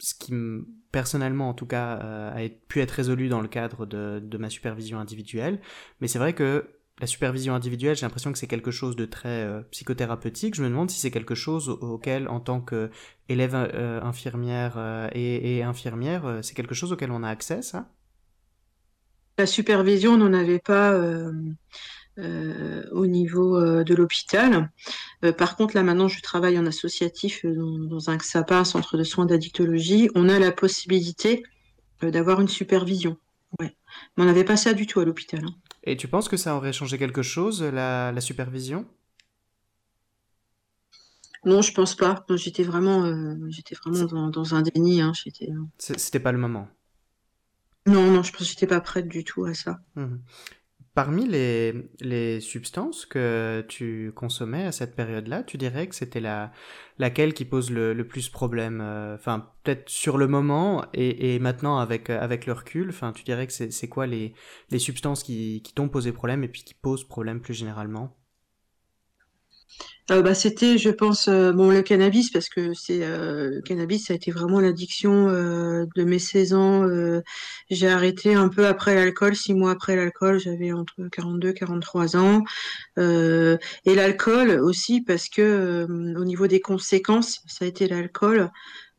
ce 0.00 0.14
qui, 0.14 0.34
me- 0.34 0.66
personnellement 0.92 1.48
en 1.50 1.54
tout 1.54 1.66
cas, 1.66 1.94
a 2.34 2.48
pu 2.68 2.80
être 2.80 2.90
résolu 2.92 3.28
dans 3.28 3.40
le 3.40 3.48
cadre 3.48 3.86
de, 3.86 4.20
de 4.24 4.38
ma 4.38 4.50
supervision 4.50 4.98
individuelle, 4.98 5.60
mais 6.00 6.08
c'est 6.08 6.18
vrai 6.18 6.32
que 6.32 6.70
la 7.00 7.06
supervision 7.06 7.54
individuelle, 7.54 7.96
j'ai 7.96 8.06
l'impression 8.06 8.32
que 8.32 8.38
c'est 8.38 8.46
quelque 8.46 8.70
chose 8.70 8.96
de 8.96 9.04
très 9.06 9.44
euh, 9.44 9.62
psychothérapeutique. 9.70 10.54
Je 10.54 10.62
me 10.62 10.68
demande 10.68 10.90
si 10.90 10.98
c'est 11.00 11.10
quelque 11.10 11.34
chose 11.34 11.68
au- 11.68 11.74
auquel, 11.74 12.28
en 12.28 12.40
tant 12.40 12.60
que 12.60 12.90
élève 13.28 13.54
euh, 13.54 14.00
infirmière 14.02 14.74
euh, 14.78 15.08
et, 15.12 15.62
infirmière, 15.62 16.26
euh, 16.26 16.42
c'est 16.42 16.54
quelque 16.54 16.74
chose 16.74 16.92
auquel 16.92 17.10
on 17.10 17.22
a 17.22 17.28
accès, 17.28 17.62
ça? 17.62 17.90
La 19.38 19.46
supervision, 19.46 20.12
on 20.12 20.16
n'en 20.18 20.32
avait 20.32 20.58
pas 20.58 20.92
euh, 20.92 21.32
euh, 22.18 22.84
au 22.92 23.06
niveau 23.06 23.56
euh, 23.58 23.84
de 23.84 23.94
l'hôpital. 23.94 24.70
Euh, 25.24 25.32
par 25.32 25.56
contre, 25.56 25.76
là 25.76 25.82
maintenant, 25.84 26.08
je 26.08 26.20
travaille 26.22 26.58
en 26.58 26.66
associatif 26.66 27.44
euh, 27.44 27.54
dans, 27.88 28.10
un 28.10 28.16
XAPA, 28.18 28.60
un 28.60 28.64
centre 28.64 28.98
de 28.98 29.04
soins 29.04 29.26
d'addictologie. 29.26 30.10
On 30.16 30.28
a 30.28 30.38
la 30.38 30.52
possibilité 30.52 31.44
euh, 32.04 32.10
d'avoir 32.12 32.40
une 32.40 32.48
supervision. 32.48 33.18
Ouais. 33.60 33.76
Mais 34.16 34.24
on 34.24 34.26
n'avait 34.26 34.44
pas 34.44 34.56
ça 34.58 34.74
du 34.74 34.86
tout 34.86 35.00
à 35.00 35.06
l'hôpital. 35.06 35.44
hein. 35.46 35.54
Et 35.86 35.96
tu 35.96 36.06
penses 36.06 36.28
que 36.28 36.36
ça 36.36 36.54
aurait 36.54 36.74
changé 36.74 36.98
quelque 36.98 37.22
chose, 37.22 37.62
la, 37.62 38.12
la 38.12 38.20
supervision? 38.20 38.86
Non, 41.46 41.62
je 41.62 41.72
pense 41.72 41.94
pas. 41.94 42.26
J'étais 42.36 42.62
vraiment, 42.62 43.04
euh, 43.06 43.34
j'étais 43.48 43.74
vraiment 43.74 44.04
dans, 44.04 44.28
dans 44.28 44.54
un 44.54 44.60
déni. 44.60 45.00
hein. 45.00 45.12
J'étais, 45.14 45.50
euh, 45.50 45.64
C'était 45.78 46.20
pas 46.20 46.32
le 46.32 46.38
moment. 46.38 46.68
Non, 47.86 48.10
non, 48.12 48.22
je 48.22 48.30
pense 48.32 48.42
que 48.42 48.44
j'étais 48.50 48.66
pas 48.66 48.80
prête 48.80 49.08
du 49.08 49.24
tout 49.24 49.44
à 49.44 49.54
ça. 49.54 49.80
Mhm. 49.94 50.24
Parmi 50.96 51.26
les, 51.26 51.90
les 52.00 52.40
substances 52.40 53.04
que 53.04 53.62
tu 53.68 54.12
consommais 54.16 54.64
à 54.64 54.72
cette 54.72 54.96
période-là, 54.96 55.42
tu 55.42 55.58
dirais 55.58 55.86
que 55.88 55.94
c'était 55.94 56.20
la, 56.20 56.52
laquelle 56.98 57.34
qui 57.34 57.44
pose 57.44 57.70
le, 57.70 57.92
le 57.92 58.08
plus 58.08 58.30
problème 58.30 58.80
euh, 58.80 59.14
Enfin, 59.14 59.50
peut-être 59.62 59.90
sur 59.90 60.16
le 60.16 60.26
moment 60.26 60.86
et, 60.94 61.34
et, 61.34 61.38
maintenant 61.38 61.76
avec, 61.78 62.08
avec 62.08 62.46
le 62.46 62.54
recul, 62.54 62.88
enfin, 62.88 63.12
tu 63.12 63.24
dirais 63.24 63.46
que 63.46 63.52
c'est 63.52 63.88
quoi 63.90 64.06
les, 64.06 64.32
les 64.70 64.78
substances 64.78 65.22
qui, 65.22 65.60
qui 65.62 65.74
t'ont 65.74 65.90
posé 65.90 66.12
problème 66.12 66.42
et 66.44 66.48
puis 66.48 66.62
qui 66.64 66.72
posent 66.72 67.04
problème 67.04 67.42
plus 67.42 67.52
généralement? 67.52 68.16
Euh, 70.12 70.22
bah, 70.22 70.34
c'était, 70.34 70.78
je 70.78 70.90
pense, 70.90 71.26
euh, 71.26 71.52
bon, 71.52 71.70
le 71.70 71.82
cannabis, 71.82 72.30
parce 72.30 72.48
que 72.48 72.74
c'est 72.74 73.02
euh, 73.02 73.50
le 73.56 73.60
cannabis, 73.60 74.06
ça 74.06 74.12
a 74.12 74.16
été 74.16 74.30
vraiment 74.30 74.60
l'addiction 74.60 75.26
de 75.26 76.04
mes 76.04 76.18
16 76.20 76.54
ans. 76.54 76.86
j'ai 77.70 77.88
arrêté 77.88 78.34
un 78.34 78.48
peu 78.48 78.66
après 78.66 78.94
l'alcool, 78.94 79.34
six 79.34 79.54
mois 79.54 79.72
après 79.72 79.96
l'alcool, 79.96 80.38
j'avais 80.38 80.72
entre 80.72 80.94
42 81.10 81.52
43 81.52 82.16
ans. 82.16 82.44
et 82.98 83.94
l'alcool 83.94 84.50
aussi, 84.60 85.00
parce 85.00 85.28
que 85.28 85.86
au 86.16 86.24
niveau 86.24 86.46
des 86.46 86.60
conséquences, 86.60 87.40
ça 87.46 87.64
a 87.64 87.68
été 87.68 87.88
l'alcool. 87.88 88.50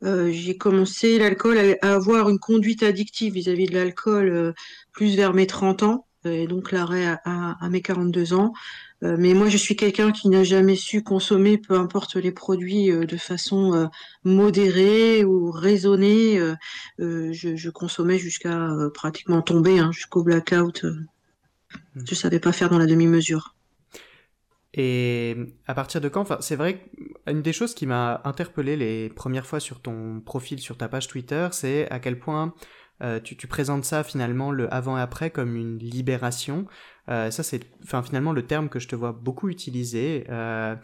j'ai 0.01 0.57
commencé 0.57 1.17
l'alcool 1.19 1.57
à, 1.81 1.93
avoir 1.93 2.29
une 2.29 2.39
conduite 2.39 2.83
addictive 2.83 3.33
vis-à-vis 3.33 3.67
de 3.67 3.73
l'alcool 3.75 4.53
plus 4.91 5.15
vers 5.15 5.33
mes 5.33 5.47
30 5.47 5.83
ans, 5.83 6.07
et 6.25 6.47
donc 6.47 6.71
l'arrêt 6.71 7.05
à, 7.05 7.21
à, 7.23 7.65
à 7.65 7.69
mes 7.69 7.81
42 7.81 8.33
ans. 8.33 8.51
Euh, 9.03 9.15
mais 9.17 9.33
moi, 9.33 9.47
je 9.47 9.57
suis 9.57 9.75
quelqu'un 9.75 10.11
qui 10.11 10.27
n'a 10.29 10.43
jamais 10.43 10.75
su 10.75 11.03
consommer, 11.03 11.57
peu 11.57 11.75
importe 11.75 12.15
les 12.15 12.31
produits, 12.31 12.91
euh, 12.91 13.05
de 13.05 13.17
façon 13.17 13.73
euh, 13.73 13.87
modérée 14.23 15.23
ou 15.23 15.51
raisonnée. 15.51 16.39
Je, 16.97 17.69
consommais 17.69 18.17
jusqu'à 18.17 18.69
pratiquement 18.93 19.41
tomber, 19.41 19.79
hein, 19.79 19.91
jusqu'au 19.91 20.23
blackout. 20.23 20.83
Mmh. 20.83 22.05
Je 22.05 22.15
savais 22.15 22.39
pas 22.39 22.51
faire 22.51 22.69
dans 22.69 22.79
la 22.79 22.87
demi-mesure. 22.87 23.55
Et 24.73 25.35
à 25.65 25.73
partir 25.73 26.01
de 26.01 26.09
quand 26.09 26.21
enfin, 26.21 26.37
C'est 26.39 26.55
vrai 26.55 26.89
qu'une 27.25 27.41
des 27.41 27.53
choses 27.53 27.73
qui 27.73 27.85
m'a 27.85 28.21
interpellé 28.25 28.75
les 28.75 29.09
premières 29.09 29.45
fois 29.45 29.59
sur 29.59 29.81
ton 29.81 30.21
profil, 30.21 30.59
sur 30.59 30.77
ta 30.77 30.87
page 30.87 31.07
Twitter, 31.07 31.49
c'est 31.51 31.89
à 31.89 31.99
quel 31.99 32.19
point 32.19 32.53
tu, 33.23 33.37
tu, 33.37 33.47
présentes 33.47 33.85
ça 33.85 34.03
finalement 34.03 34.51
le 34.51 34.71
avant 34.73 34.97
et 34.97 35.01
après 35.01 35.29
comme 35.29 35.55
une 35.55 35.77
libération. 35.77 36.65
Euh, 37.09 37.31
ça, 37.31 37.43
c'est 37.43 37.61
finalement 37.85 38.33
le 38.33 38.45
terme 38.45 38.69
que 38.69 38.79
je 38.79 38.87
te 38.87 38.95
vois 38.95 39.11
beaucoup 39.11 39.49
utiliser. 39.49 40.25
Euh, 40.29 40.75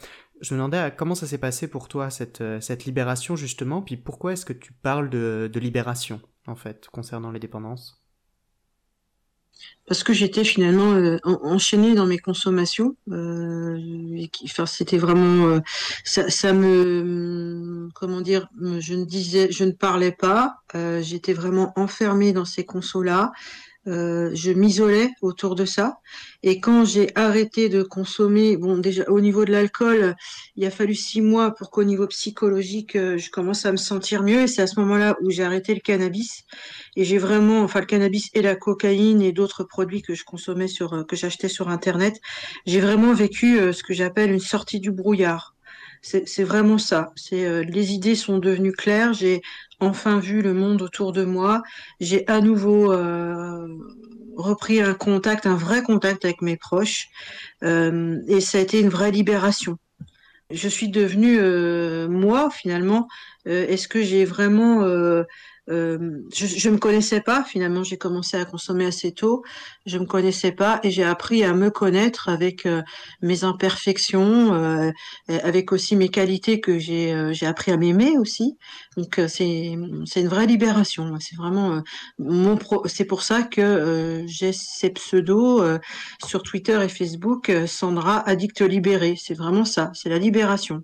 je 0.41 0.53
me 0.53 0.59
demandais 0.59 0.93
comment 0.95 1.15
ça 1.15 1.27
s'est 1.27 1.37
passé 1.37 1.67
pour 1.67 1.87
toi, 1.87 2.09
cette, 2.09 2.41
euh, 2.41 2.59
cette 2.61 2.85
libération, 2.85 3.35
justement, 3.35 3.81
puis 3.81 3.97
pourquoi 3.97 4.33
est-ce 4.33 4.45
que 4.45 4.53
tu 4.53 4.73
parles 4.73 5.09
de, 5.09 5.51
libération, 5.55 6.21
en 6.47 6.55
fait, 6.55 6.87
concernant 6.91 7.31
les 7.31 7.39
dépendances? 7.39 7.99
Parce 9.85 10.03
que 10.03 10.13
j'étais 10.13 10.43
finalement 10.43 11.19
enchaînée 11.23 11.93
dans 11.93 12.07
mes 12.07 12.17
consommations. 12.17 12.95
C'était 14.65 14.97
vraiment, 14.97 15.59
ça, 16.03 16.29
ça, 16.29 16.53
me, 16.53 17.89
comment 17.93 18.21
dire, 18.21 18.47
je 18.59 18.95
ne 18.95 19.05
disais, 19.05 19.51
je 19.51 19.63
ne 19.63 19.71
parlais 19.71 20.11
pas. 20.11 20.55
j'étais 21.01 21.33
vraiment 21.33 21.71
enfermée 21.75 22.33
dans 22.33 22.45
ces 22.45 22.65
consos 22.65 23.03
là. 23.03 23.31
Euh, 23.85 24.31
je 24.33 24.51
m'isolais 24.51 25.09
autour 25.21 25.55
de 25.55 25.65
ça. 25.65 25.97
Et 26.41 26.61
quand 26.61 26.85
j'ai 26.85 27.09
arrêté 27.15 27.67
de 27.67 27.83
consommer, 27.83 28.55
bon, 28.55 28.77
déjà 28.77 29.03
au 29.09 29.19
niveau 29.19 29.43
de 29.43 29.51
l'alcool, 29.51 30.15
il 30.55 30.65
a 30.65 30.71
fallu 30.71 30.95
six 30.95 31.21
mois 31.21 31.51
pour 31.51 31.69
qu'au 31.69 31.83
niveau 31.83 32.07
psychologique, 32.07 32.95
euh, 32.95 33.17
je 33.17 33.29
commence 33.29 33.65
à 33.65 33.71
me 33.73 33.77
sentir 33.77 34.23
mieux. 34.23 34.43
Et 34.43 34.47
c'est 34.47 34.61
à 34.61 34.67
ce 34.67 34.79
moment-là 34.79 35.17
où 35.21 35.31
j'ai 35.31 35.43
arrêté 35.43 35.73
le 35.73 35.81
cannabis. 35.81 36.43
Et 36.95 37.03
j'ai 37.03 37.17
vraiment, 37.17 37.61
enfin, 37.61 37.81
le 37.81 37.85
cannabis 37.85 38.29
et 38.33 38.41
la 38.41 38.55
cocaïne 38.55 39.21
et 39.21 39.33
d'autres 39.33 39.65
produits 39.65 40.01
que 40.01 40.13
je 40.15 40.23
consommais 40.23 40.67
sur, 40.69 40.93
euh, 40.93 41.03
que 41.03 41.17
j'achetais 41.17 41.49
sur 41.49 41.67
Internet, 41.69 42.21
j'ai 42.65 42.79
vraiment 42.79 43.13
vécu 43.13 43.57
ce 43.73 43.83
que 43.83 43.93
j'appelle 43.93 44.31
une 44.31 44.39
sortie 44.39 44.79
du 44.79 44.91
brouillard. 44.91 45.55
C'est 46.03 46.43
vraiment 46.43 46.77
ça. 46.77 47.13
Les 47.31 47.93
idées 47.93 48.15
sont 48.15 48.37
devenues 48.37 48.73
claires. 48.73 49.13
J'ai 49.13 49.41
enfin 49.83 50.19
vu 50.19 50.41
le 50.41 50.53
monde 50.53 50.81
autour 50.81 51.11
de 51.11 51.23
moi. 51.23 51.61
J'ai 51.99 52.27
à 52.27 52.41
nouveau 52.41 52.91
euh, 52.91 53.67
repris 54.35 54.81
un 54.81 54.93
contact, 54.93 55.45
un 55.45 55.55
vrai 55.55 55.83
contact 55.83 56.25
avec 56.25 56.41
mes 56.41 56.57
proches. 56.57 57.07
Euh, 57.63 58.19
et 58.27 58.41
ça 58.41 58.57
a 58.57 58.61
été 58.61 58.79
une 58.79 58.89
vraie 58.89 59.11
libération. 59.11 59.77
Je 60.49 60.67
suis 60.67 60.89
devenue 60.89 61.37
euh, 61.39 62.07
moi 62.07 62.49
finalement. 62.49 63.07
Est-ce 63.45 63.89
que 63.89 64.01
j'ai 64.01 64.23
vraiment 64.23 64.85
euh, 65.69 66.21
je 66.33 66.69
ne 66.69 66.73
me 66.73 66.79
connaissais 66.79 67.21
pas, 67.21 67.43
finalement, 67.43 67.83
j'ai 67.83 67.97
commencé 67.97 68.37
à 68.37 68.45
consommer 68.45 68.85
assez 68.85 69.13
tôt. 69.13 69.43
Je 69.85 69.97
me 69.97 70.05
connaissais 70.05 70.51
pas 70.51 70.79
et 70.83 70.91
j'ai 70.91 71.03
appris 71.03 71.43
à 71.43 71.53
me 71.53 71.69
connaître 71.69 72.29
avec 72.29 72.65
euh, 72.65 72.81
mes 73.21 73.43
imperfections, 73.43 74.53
euh, 74.53 74.91
avec 75.27 75.71
aussi 75.71 75.95
mes 75.95 76.09
qualités 76.09 76.59
que 76.59 76.77
j'ai 76.77 77.13
euh, 77.13 77.33
appris 77.43 77.71
à 77.71 77.77
m'aimer 77.77 78.17
aussi. 78.17 78.57
Donc 78.97 79.19
c'est 79.27 79.75
c'est 80.05 80.21
une 80.21 80.27
vraie 80.27 80.45
libération. 80.47 81.17
C'est 81.19 81.35
vraiment 81.35 81.81
mon 82.19 82.57
pro 82.57 82.85
c'est 82.87 83.05
pour 83.05 83.23
ça 83.23 83.43
que 83.43 84.23
j'ai 84.27 84.53
ces 84.53 84.89
pseudos 84.91 85.79
sur 86.25 86.43
Twitter 86.43 86.79
et 86.83 86.89
Facebook, 86.89 87.51
Sandra 87.67 88.19
addict 88.27 88.61
libérée. 88.61 89.15
C'est 89.17 89.33
vraiment 89.33 89.65
ça, 89.65 89.91
c'est 89.93 90.09
la 90.09 90.19
libération. 90.19 90.83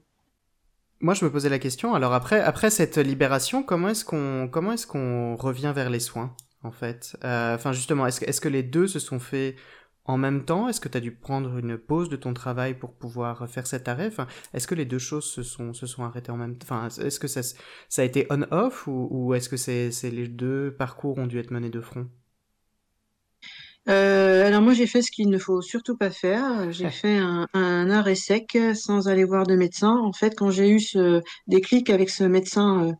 Moi, 1.01 1.13
je 1.13 1.23
me 1.23 1.31
posais 1.31 1.49
la 1.49 1.59
question. 1.59 1.93
Alors 1.95 2.13
après, 2.13 2.41
après 2.41 2.69
cette 2.69 2.97
libération, 2.97 3.63
comment 3.63 3.89
est-ce 3.89 4.03
qu'on, 4.03 4.49
comment 4.51 4.73
est-ce 4.73 4.85
qu'on 4.85 5.35
revient 5.37 5.71
vers 5.73 5.89
les 5.89 5.99
soins, 6.01 6.35
en 6.61 6.71
fait? 6.71 7.17
Euh, 7.23 7.55
Enfin, 7.55 7.71
justement, 7.71 8.05
est-ce, 8.05 8.23
est-ce 8.25 8.41
que 8.41 8.49
les 8.49 8.63
deux 8.63 8.85
se 8.87 8.99
sont 8.99 9.19
faits 9.19 9.55
en 10.03 10.17
même 10.17 10.43
temps? 10.43 10.67
Est-ce 10.67 10.81
que 10.81 10.89
tu 10.89 10.97
as 10.97 11.01
dû 11.01 11.13
prendre 11.15 11.57
une 11.57 11.77
pause 11.77 12.09
de 12.09 12.17
ton 12.17 12.33
travail 12.33 12.73
pour 12.77 12.93
pouvoir 12.97 13.47
faire 13.49 13.65
cet 13.65 13.87
arrêt? 13.87 14.07
Enfin, 14.07 14.27
Est-ce 14.53 14.67
que 14.67 14.75
les 14.75 14.85
deux 14.85 14.99
choses 14.99 15.25
se 15.25 15.41
sont, 15.43 15.73
se 15.73 15.87
sont 15.87 16.03
arrêtées 16.03 16.31
en 16.31 16.37
même 16.37 16.57
temps 16.57 16.65
enfin, 16.75 16.89
Est-ce 16.89 17.19
que 17.19 17.27
ça, 17.29 17.41
ça 17.87 18.01
a 18.01 18.05
été 18.05 18.27
on-off 18.29 18.85
ou, 18.87 19.07
ou 19.09 19.33
est-ce 19.35 19.47
que 19.47 19.57
c'est, 19.57 19.91
c'est 19.91 20.11
les 20.11 20.27
deux 20.27 20.75
parcours 20.77 21.17
ont 21.17 21.27
dû 21.27 21.39
être 21.39 21.51
menés 21.51 21.69
de 21.69 21.79
front? 21.81 22.07
Euh, 23.89 24.45
alors 24.45 24.61
moi 24.61 24.73
j'ai 24.73 24.85
fait 24.85 25.01
ce 25.01 25.09
qu'il 25.09 25.29
ne 25.29 25.39
faut 25.39 25.61
surtout 25.61 25.97
pas 25.97 26.11
faire. 26.11 26.71
J'ai 26.71 26.91
fait 26.91 27.17
un, 27.17 27.47
un, 27.53 27.89
arrêt 27.89 28.15
sec 28.15 28.55
sans 28.75 29.07
aller 29.07 29.23
voir 29.23 29.47
de 29.47 29.55
médecin. 29.55 29.97
En 29.97 30.13
fait, 30.13 30.35
quand 30.35 30.51
j'ai 30.51 30.69
eu 30.69 30.79
ce 30.79 31.21
déclic 31.47 31.89
avec 31.89 32.11
ce 32.11 32.23
médecin, 32.23 32.85
euh, 32.89 32.93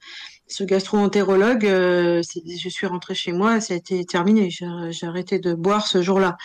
ce 0.48 0.64
gastro-entérologue, 0.64 1.66
euh, 1.68 2.24
je 2.24 2.70
suis 2.70 2.88
rentrée 2.88 3.14
chez 3.14 3.34
moi, 3.34 3.62
ça 3.62 3.76
a 3.76 3.78
été 3.78 4.04
terminé. 4.06 4.50
J'ai 4.50 5.06
arrêté 5.06 5.38
de 5.38 5.54
boire 5.54 5.86
ce 5.86 6.02
jour-là, 6.02 6.38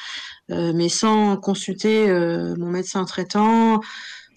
euh, 0.50 0.72
mais 0.74 0.90
sans 0.90 1.38
consulter 1.38 2.06
mon 2.58 2.68
médecin 2.68 3.04
traitant 3.06 3.80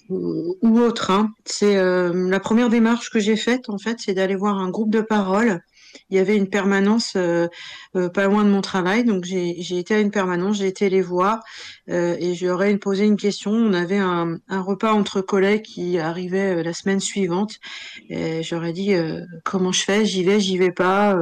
ou, 0.10 0.56
ou 0.62 0.80
autre. 0.80 1.12
Hein. 1.12 1.32
C'est 1.46 1.76
la 1.76 2.40
première 2.40 2.70
démarche 2.70 3.10
que 3.10 3.20
j'ai 3.20 3.36
faite 3.36 3.70
en 3.70 3.78
fait, 3.78 3.98
c'est 4.00 4.14
d'aller 4.14 4.36
voir 4.36 4.58
un 4.58 4.70
groupe 4.70 4.92
de 4.92 5.02
parole 5.02 5.62
il 6.10 6.18
y 6.18 6.20
avait 6.20 6.36
une 6.36 6.50
permanence 6.50 7.14
euh, 7.16 7.48
euh, 7.96 8.10
pas 8.10 8.26
loin 8.26 8.44
de 8.44 8.50
mon 8.50 8.62
travail, 8.62 9.04
donc 9.04 9.24
j'ai 9.26 9.78
été 9.78 9.96
à 9.96 10.00
une 10.00 10.12
permanence, 10.12 10.58
j'ai 10.58 10.68
été 10.68 10.90
les 10.90 11.02
voir 11.02 11.44
euh, 11.90 12.16
et 12.20 12.36
j'aurais 12.36 12.76
posé 12.78 13.06
une 13.06 13.18
question. 13.18 13.52
On 13.52 13.74
avait 13.74 13.98
un, 13.98 14.38
un, 14.48 14.62
repas 14.62 14.94
entre 14.94 15.22
collègues 15.22 15.64
qui 15.64 16.00
arrivait 16.00 16.64
la 16.64 16.74
semaine 16.74 17.00
suivante 17.00 17.56
et 18.10 18.44
j'aurais 18.44 18.74
dit 18.74 18.94
comment 19.44 19.72
je 19.72 19.84
fais, 19.84 20.06
j'y 20.06 20.24
vais, 20.24 20.40
j'y 20.40 20.58
vais 20.58 20.72
pas. 20.72 21.18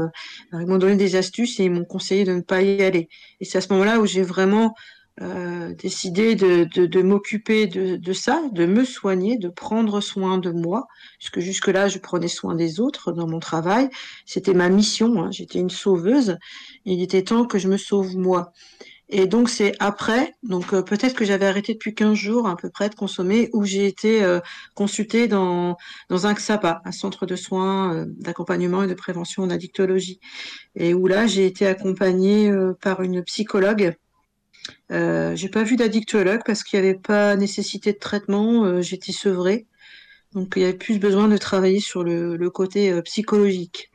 ils 0.53 0.65
m'ont 0.65 0.77
donné 0.77 0.95
des 0.95 1.15
astuces 1.15 1.59
et 1.59 1.65
ils 1.65 1.71
m'ont 1.71 1.85
conseillé 1.85 2.23
de 2.23 2.33
ne 2.33 2.41
pas 2.41 2.61
y 2.61 2.83
aller. 2.83 3.09
Et 3.39 3.45
c'est 3.45 3.57
à 3.57 3.61
ce 3.61 3.71
moment-là 3.73 3.99
où 3.99 4.05
j'ai 4.05 4.23
vraiment 4.23 4.75
euh, 5.21 5.73
décidé 5.73 6.35
de, 6.35 6.65
de, 6.65 6.85
de 6.85 7.01
m'occuper 7.01 7.67
de, 7.67 7.95
de, 7.95 8.13
ça, 8.13 8.41
de 8.51 8.65
me 8.65 8.83
soigner, 8.83 9.37
de 9.37 9.49
prendre 9.49 10.01
soin 10.01 10.37
de 10.37 10.51
moi, 10.51 10.87
puisque 11.19 11.39
jusque-là, 11.39 11.87
je 11.87 11.99
prenais 11.99 12.27
soin 12.27 12.55
des 12.55 12.79
autres 12.79 13.11
dans 13.11 13.27
mon 13.27 13.39
travail. 13.39 13.89
C'était 14.25 14.53
ma 14.53 14.69
mission, 14.69 15.23
hein. 15.23 15.31
j'étais 15.31 15.59
une 15.59 15.69
sauveuse. 15.69 16.37
il 16.83 17.01
était 17.01 17.23
temps 17.23 17.45
que 17.45 17.57
je 17.57 17.67
me 17.67 17.77
sauve 17.77 18.17
moi. 18.17 18.51
Et 19.09 19.27
donc 19.27 19.49
c'est 19.49 19.73
après, 19.79 20.33
donc 20.41 20.73
euh, 20.73 20.81
peut-être 20.81 21.13
que 21.13 21.25
j'avais 21.25 21.45
arrêté 21.45 21.73
depuis 21.73 21.93
15 21.93 22.15
jours 22.15 22.47
à 22.47 22.55
peu 22.55 22.69
près 22.69 22.89
de 22.89 22.95
consommer, 22.95 23.49
où 23.53 23.63
j'ai 23.63 23.85
été 23.85 24.23
euh, 24.23 24.39
consultée 24.73 25.27
dans, 25.27 25.77
dans 26.09 26.25
un 26.25 26.33
XAPA, 26.33 26.81
un 26.85 26.91
centre 26.91 27.27
de 27.27 27.35
soins 27.35 27.93
euh, 27.93 28.05
d'accompagnement 28.17 28.83
et 28.83 28.87
de 28.87 28.95
prévention 28.95 29.45
d'addictologie, 29.45 30.19
et 30.75 30.95
où 30.95 31.05
là 31.05 31.27
j'ai 31.27 31.45
été 31.45 31.67
accompagnée 31.67 32.51
par 32.81 33.01
une 33.01 33.23
psychologue 33.23 33.95
euh, 34.91 35.35
j'ai 35.35 35.49
pas 35.49 35.63
vu 35.63 35.75
d'addictologue 35.75 36.41
parce 36.45 36.63
qu'il 36.63 36.79
n'y 36.79 36.87
avait 36.87 36.97
pas 36.97 37.35
nécessité 37.35 37.93
de 37.93 37.99
traitement, 37.99 38.65
euh, 38.65 38.81
j'étais 38.81 39.11
sevrée. 39.11 39.65
Donc 40.33 40.53
il 40.55 40.61
y 40.61 40.65
avait 40.65 40.73
plus 40.73 40.99
besoin 40.99 41.27
de 41.27 41.37
travailler 41.37 41.79
sur 41.79 42.03
le, 42.03 42.49
côté 42.49 42.91
euh, 42.91 43.01
psychologique. 43.01 43.91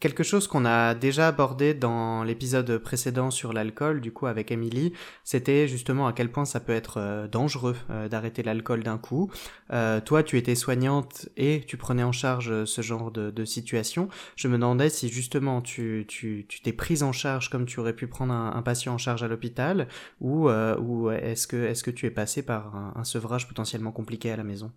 Quelque 0.00 0.22
chose 0.22 0.46
qu'on 0.46 0.64
a 0.64 0.94
déjà 0.94 1.28
abordé 1.28 1.74
dans 1.74 2.22
l'épisode 2.22 2.78
précédent 2.78 3.30
sur 3.30 3.52
l'alcool, 3.52 4.00
du 4.00 4.12
coup 4.12 4.26
avec 4.26 4.50
Emily, 4.50 4.92
c'était 5.24 5.68
justement 5.68 6.06
à 6.06 6.12
quel 6.12 6.30
point 6.30 6.44
ça 6.44 6.60
peut 6.60 6.72
être 6.72 6.98
euh, 6.98 7.28
dangereux 7.28 7.76
euh, 7.90 8.08
d'arrêter 8.08 8.42
l'alcool 8.42 8.82
d'un 8.82 8.98
coup. 8.98 9.30
Euh, 9.72 10.00
toi, 10.00 10.22
tu 10.22 10.36
étais 10.36 10.54
soignante 10.54 11.28
et 11.36 11.62
tu 11.66 11.76
prenais 11.76 12.02
en 12.02 12.12
charge 12.12 12.64
ce 12.64 12.82
genre 12.82 13.10
de, 13.10 13.44
situation. 13.44 14.08
Je 14.34 14.48
me 14.48 14.54
demandais 14.54 14.88
si 14.88 15.08
justement 15.08 15.60
tu 15.60 16.04
tu 16.08 16.46
t'es 16.64 16.72
prise 16.72 17.04
en 17.04 17.12
charge 17.12 17.48
comme 17.48 17.64
tu 17.64 17.78
aurais 17.78 17.92
pu 17.92 18.08
prendre 18.08 18.32
un, 18.34 18.62
patient 18.62 18.94
en 18.94 18.98
charge 18.98 19.22
à 19.22 19.28
l'hôpital, 19.28 19.86
ou 20.20 20.48
ou 20.48 21.10
est-ce 21.10 21.46
que 21.46 21.56
est-ce 21.56 21.84
que 21.84 21.92
tu 21.92 22.06
es 22.06 22.10
passé 22.10 22.42
par 22.42 22.74
un 22.96 23.04
sevrage 23.04 23.46
potentiellement 23.46 23.92
compliqué 23.92 24.32
à 24.32 24.36
la 24.36 24.42
maison? 24.42 24.72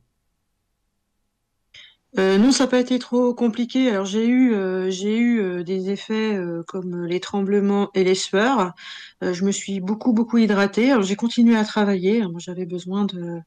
Euh, 2.18 2.40
non, 2.40 2.52
ça 2.52 2.64
n'a 2.64 2.70
pas 2.72 2.80
été 2.80 2.98
trop 2.98 3.36
compliqué. 3.36 4.02
J'ai 4.04 4.26
eu, 4.28 4.54
euh, 4.56 4.90
euh, 5.06 5.64
des 5.64 5.92
effets 5.92 6.40
comme 6.68 7.06
les 7.06 7.20
tremblements 7.20 7.92
et 7.94 8.04
les 8.04 8.16
sueurs. 8.16 8.74
je 9.22 9.44
me 9.46 9.52
suis 9.52 9.80
beaucoup 9.80 10.12
beaucoup 10.14 10.38
hydratée. 10.40 10.94
J'ai 11.02 11.16
continué 11.16 11.56
à 11.56 11.64
travailler. 11.64 12.22
Moi 12.22 12.40
j'avais 12.40 12.66
besoin 12.66 13.06
de, 13.06 13.42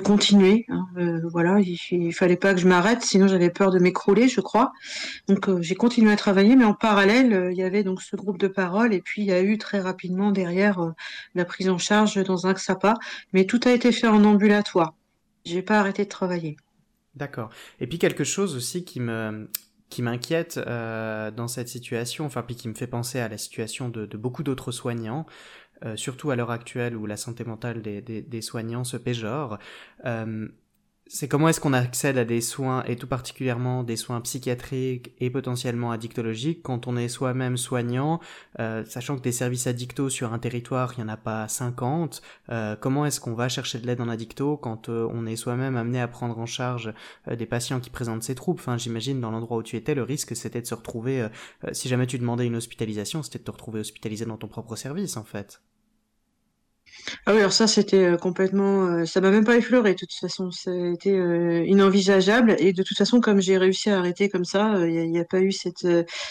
continuer. 0.00 0.66
Hein. 0.68 0.86
voilà, 1.32 1.58
il, 1.60 1.76
il, 1.90 2.12
fallait 2.12 2.36
pas 2.36 2.54
que 2.54 2.60
je 2.60 2.68
m'arrête, 2.68 3.02
sinon 3.02 3.26
j'avais 3.26 3.50
peur 3.50 3.70
de 3.72 3.78
m'écrouler, 3.80 4.28
je 4.28 4.40
crois. 4.40 4.72
Donc 5.28 5.48
j'ai 5.62 5.74
continué 5.74 6.12
à 6.12 6.16
travailler, 6.16 6.54
mais 6.56 6.64
en 6.64 6.74
parallèle 6.74 7.48
il 7.50 7.58
y 7.58 7.62
avait 7.64 7.82
donc 7.82 8.02
ce 8.02 8.14
groupe 8.16 8.38
de 8.38 8.48
parole 8.48 8.94
et 8.94 9.00
puis 9.00 9.22
il 9.22 9.28
y 9.28 9.32
a 9.32 9.42
eu 9.42 9.58
très 9.58 9.80
rapidement 9.80 10.30
derrière 10.30 10.92
la 11.34 11.44
prise 11.44 11.68
en 11.70 11.78
charge 11.78 12.22
dans 12.24 12.46
un 12.46 12.52
XAPA. 12.52 12.94
Mais 13.32 13.46
tout 13.46 13.60
a 13.64 13.72
été 13.72 13.90
fait 13.92 14.08
en 14.08 14.24
ambulatoire. 14.24 14.94
J'ai 15.44 15.62
pas 15.62 15.80
arrêté 15.80 16.04
de 16.04 16.08
travailler. 16.08 16.56
D'accord. 17.14 17.50
Et 17.80 17.86
puis 17.86 17.98
quelque 17.98 18.24
chose 18.24 18.56
aussi 18.56 18.84
qui 18.84 19.00
me 19.00 19.48
qui 19.88 20.02
m'inquiète 20.02 20.56
euh, 20.58 21.32
dans 21.32 21.48
cette 21.48 21.68
situation, 21.68 22.24
enfin 22.24 22.42
puis 22.42 22.54
qui 22.54 22.68
me 22.68 22.74
fait 22.74 22.86
penser 22.86 23.18
à 23.18 23.28
la 23.28 23.36
situation 23.36 23.88
de, 23.88 24.06
beaucoup 24.16 24.44
d'autres 24.44 24.70
soignants, 24.70 25.26
euh, 25.84 25.96
surtout 25.96 26.30
à 26.30 26.36
l'heure 26.36 26.52
actuelle 26.52 26.96
où 26.96 27.06
la 27.06 27.16
santé 27.16 27.42
mentale 27.42 27.82
des, 27.82 28.00
des, 28.00 28.22
des 28.22 28.40
soignants 28.40 28.84
se 28.84 28.96
péjore. 28.96 29.58
Euh, 30.04 30.48
c'est 31.12 31.26
comment 31.26 31.48
est-ce 31.48 31.60
qu'on 31.60 31.72
accède 31.72 32.18
à 32.18 32.24
des 32.24 32.40
soins, 32.40 32.84
et 32.84 32.94
tout 32.94 33.08
particulièrement 33.08 33.82
des 33.82 33.96
soins 33.96 34.20
psychiatriques 34.20 35.12
et 35.18 35.28
potentiellement 35.28 35.90
addictologiques, 35.90 36.62
quand 36.62 36.86
on 36.86 36.96
est 36.96 37.08
soi-même 37.08 37.56
soignant, 37.56 38.20
euh, 38.60 38.84
sachant 38.84 39.16
que 39.16 39.22
des 39.22 39.32
services 39.32 39.66
addictos 39.66 40.08
sur 40.08 40.32
un 40.32 40.38
territoire, 40.38 40.94
il 40.96 41.02
n'y 41.02 41.10
en 41.10 41.12
a 41.12 41.16
pas 41.16 41.48
50. 41.48 42.22
Euh, 42.50 42.76
comment 42.76 43.06
est-ce 43.06 43.18
qu'on 43.18 43.34
va 43.34 43.48
chercher 43.48 43.80
de 43.80 43.88
l'aide 43.88 44.00
en 44.00 44.08
addicto 44.08 44.56
quand 44.56 44.88
euh, 44.88 45.08
on 45.12 45.26
est 45.26 45.34
soi-même 45.34 45.76
amené 45.76 46.00
à 46.00 46.06
prendre 46.06 46.38
en 46.38 46.46
charge 46.46 46.94
des 47.28 47.46
patients 47.46 47.80
qui 47.80 47.90
présentent 47.90 48.22
ces 48.22 48.36
troubles 48.36 48.60
Enfin, 48.60 48.78
j'imagine 48.78 49.20
dans 49.20 49.32
l'endroit 49.32 49.56
où 49.56 49.62
tu 49.64 49.76
étais, 49.76 49.96
le 49.96 50.04
risque 50.04 50.36
c'était 50.36 50.62
de 50.62 50.66
se 50.66 50.74
retrouver, 50.76 51.26
si 51.72 51.88
jamais 51.88 52.06
tu 52.06 52.18
demandais 52.20 52.46
une 52.46 52.56
hospitalisation, 52.56 53.24
c'était 53.24 53.40
de 53.40 53.44
te 53.44 53.50
retrouver 53.50 53.80
hospitalisé 53.80 54.26
dans 54.26 54.36
ton 54.36 54.48
propre 54.48 54.76
service 54.76 55.16
en 55.16 55.24
fait. 55.24 55.60
Ah 57.26 57.32
oui, 57.32 57.38
alors 57.38 57.52
ça, 57.52 57.66
c'était 57.66 58.04
euh, 58.04 58.16
complètement. 58.16 58.86
Euh, 58.86 59.04
ça 59.04 59.20
m'a 59.20 59.30
même 59.30 59.44
pas 59.44 59.56
effleuré, 59.56 59.92
de 59.94 59.98
toute 59.98 60.12
façon. 60.12 60.50
Été 60.92 61.12
euh, 61.12 61.64
inenvisageable. 61.66 62.56
Et 62.58 62.72
de 62.72 62.82
toute 62.82 62.96
façon, 62.96 63.20
comme 63.20 63.40
j'ai 63.40 63.58
réussi 63.58 63.90
à 63.90 63.98
arrêter 63.98 64.28
comme 64.28 64.44
ça, 64.44 64.74
il 64.86 65.10
n'y 65.10 65.18
a, 65.18 65.24
pas 65.24 65.40
eu 65.40 65.52
cette, 65.52 65.86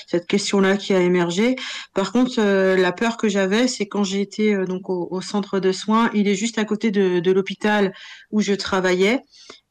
cette 0.07 0.27
question-là 0.27 0.77
qui 0.77 0.93
a 0.93 0.99
émergé. 0.99 1.55
Par 1.93 2.11
contre, 2.11 2.41
la 2.41 2.91
peur 2.91 3.17
que 3.17 3.29
j'avais, 3.29 3.67
c'est 3.67 3.87
quand 3.87 4.03
été 4.13 4.55
donc 4.65 4.89
au, 4.89 5.21
centre 5.21 5.59
de 5.59 5.71
soins, 5.71 6.09
il 6.13 6.27
est 6.27 6.35
juste 6.35 6.57
à 6.57 6.65
côté 6.65 6.91
de, 6.91 7.31
l'hôpital 7.31 7.93
où 8.31 8.41
je 8.41 8.53
travaillais. 8.53 9.21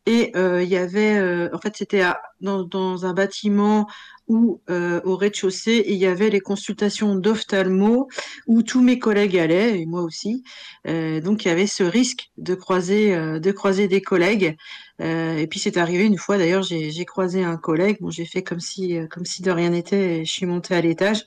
Et 0.06 0.32
il 0.36 0.68
y 0.68 0.76
avait, 0.76 1.50
en 1.52 1.58
fait, 1.58 1.76
c'était 1.76 2.04
dans 2.40 3.06
un 3.06 3.12
bâtiment 3.12 3.86
où 4.28 4.60
euh, 4.70 5.00
au 5.04 5.16
rez-de-chaussée, 5.16 5.84
il 5.88 5.96
y 5.96 6.06
avait 6.06 6.30
les 6.30 6.40
consultations 6.40 7.16
d'ophtalmo 7.16 8.08
où 8.46 8.62
tous 8.62 8.82
mes 8.82 8.98
collègues 8.98 9.38
allaient, 9.38 9.80
et 9.80 9.86
moi 9.86 10.02
aussi. 10.02 10.44
Euh, 10.86 11.20
donc 11.20 11.44
il 11.44 11.48
y 11.48 11.50
avait 11.50 11.66
ce 11.66 11.82
risque 11.82 12.30
de 12.36 12.54
croiser, 12.54 13.14
euh, 13.14 13.38
des 13.40 14.02
collègues. 14.02 14.56
et 15.00 15.46
puis 15.48 15.60
c'est 15.60 15.76
arrivé 15.76 16.04
une 16.04 16.18
fois, 16.18 16.38
d'ailleurs, 16.38 16.62
j'ai 16.62 17.04
croisé 17.04 17.44
un 17.44 17.56
collègue. 17.56 17.98
Bon, 18.00 18.10
j'ai 18.10 18.26
fait 18.26 18.42
comme 18.42 18.60
si, 18.60 18.98
comme 19.10 19.24
si 19.24 19.42
de 19.42 19.50
rien 19.50 19.70
n'était. 19.70 20.24
Je 20.24 20.30
suis 20.30 20.46
montée 20.46 20.74
à 20.74 20.80
l'étage. 20.80 21.24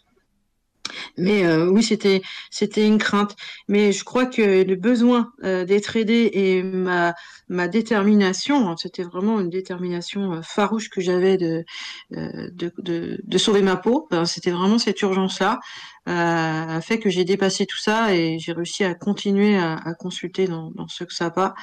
Mais 1.18 1.46
euh, 1.46 1.70
oui, 1.70 1.84
c'était 1.84 2.22
c'était 2.50 2.86
une 2.86 2.98
crainte. 2.98 3.36
Mais 3.68 3.92
je 3.92 4.04
crois 4.04 4.26
que 4.26 4.64
le 4.64 4.76
besoin 4.76 5.32
euh, 5.44 5.66
d'être 5.66 5.96
aidé 5.96 6.30
et 6.34 6.64
ma 6.64 7.14
ma 7.50 7.68
détermination, 7.68 8.70
hein, 8.70 8.76
c'était 8.78 9.04
vraiment 9.04 9.40
une 9.40 9.50
détermination 9.50 10.34
euh, 10.34 10.42
farouche 10.42 10.90
que 10.90 11.02
j'avais 11.02 11.38
de, 11.38 11.66
de, 12.12 13.38
sauver 13.38 13.62
ma 13.62 13.76
peau. 13.76 14.08
c'était 14.26 14.52
vraiment 14.52 14.78
cette 14.78 15.02
urgence-là 15.02 15.60
a 16.06 16.82
fait 16.82 17.00
que 17.00 17.10
j'ai 17.10 17.26
dépassé 17.26 17.66
tout 17.66 17.78
ça 17.78 18.14
et 18.16 18.40
j'ai 18.40 18.54
réussi 18.54 18.84
à 18.84 18.94
continuer 18.96 19.58
à, 19.58 19.94
consulter 20.00 20.48
dans, 20.48 20.72
ce 20.88 21.04
que 21.04 21.14
ça 21.14 21.30
va. 21.30 21.54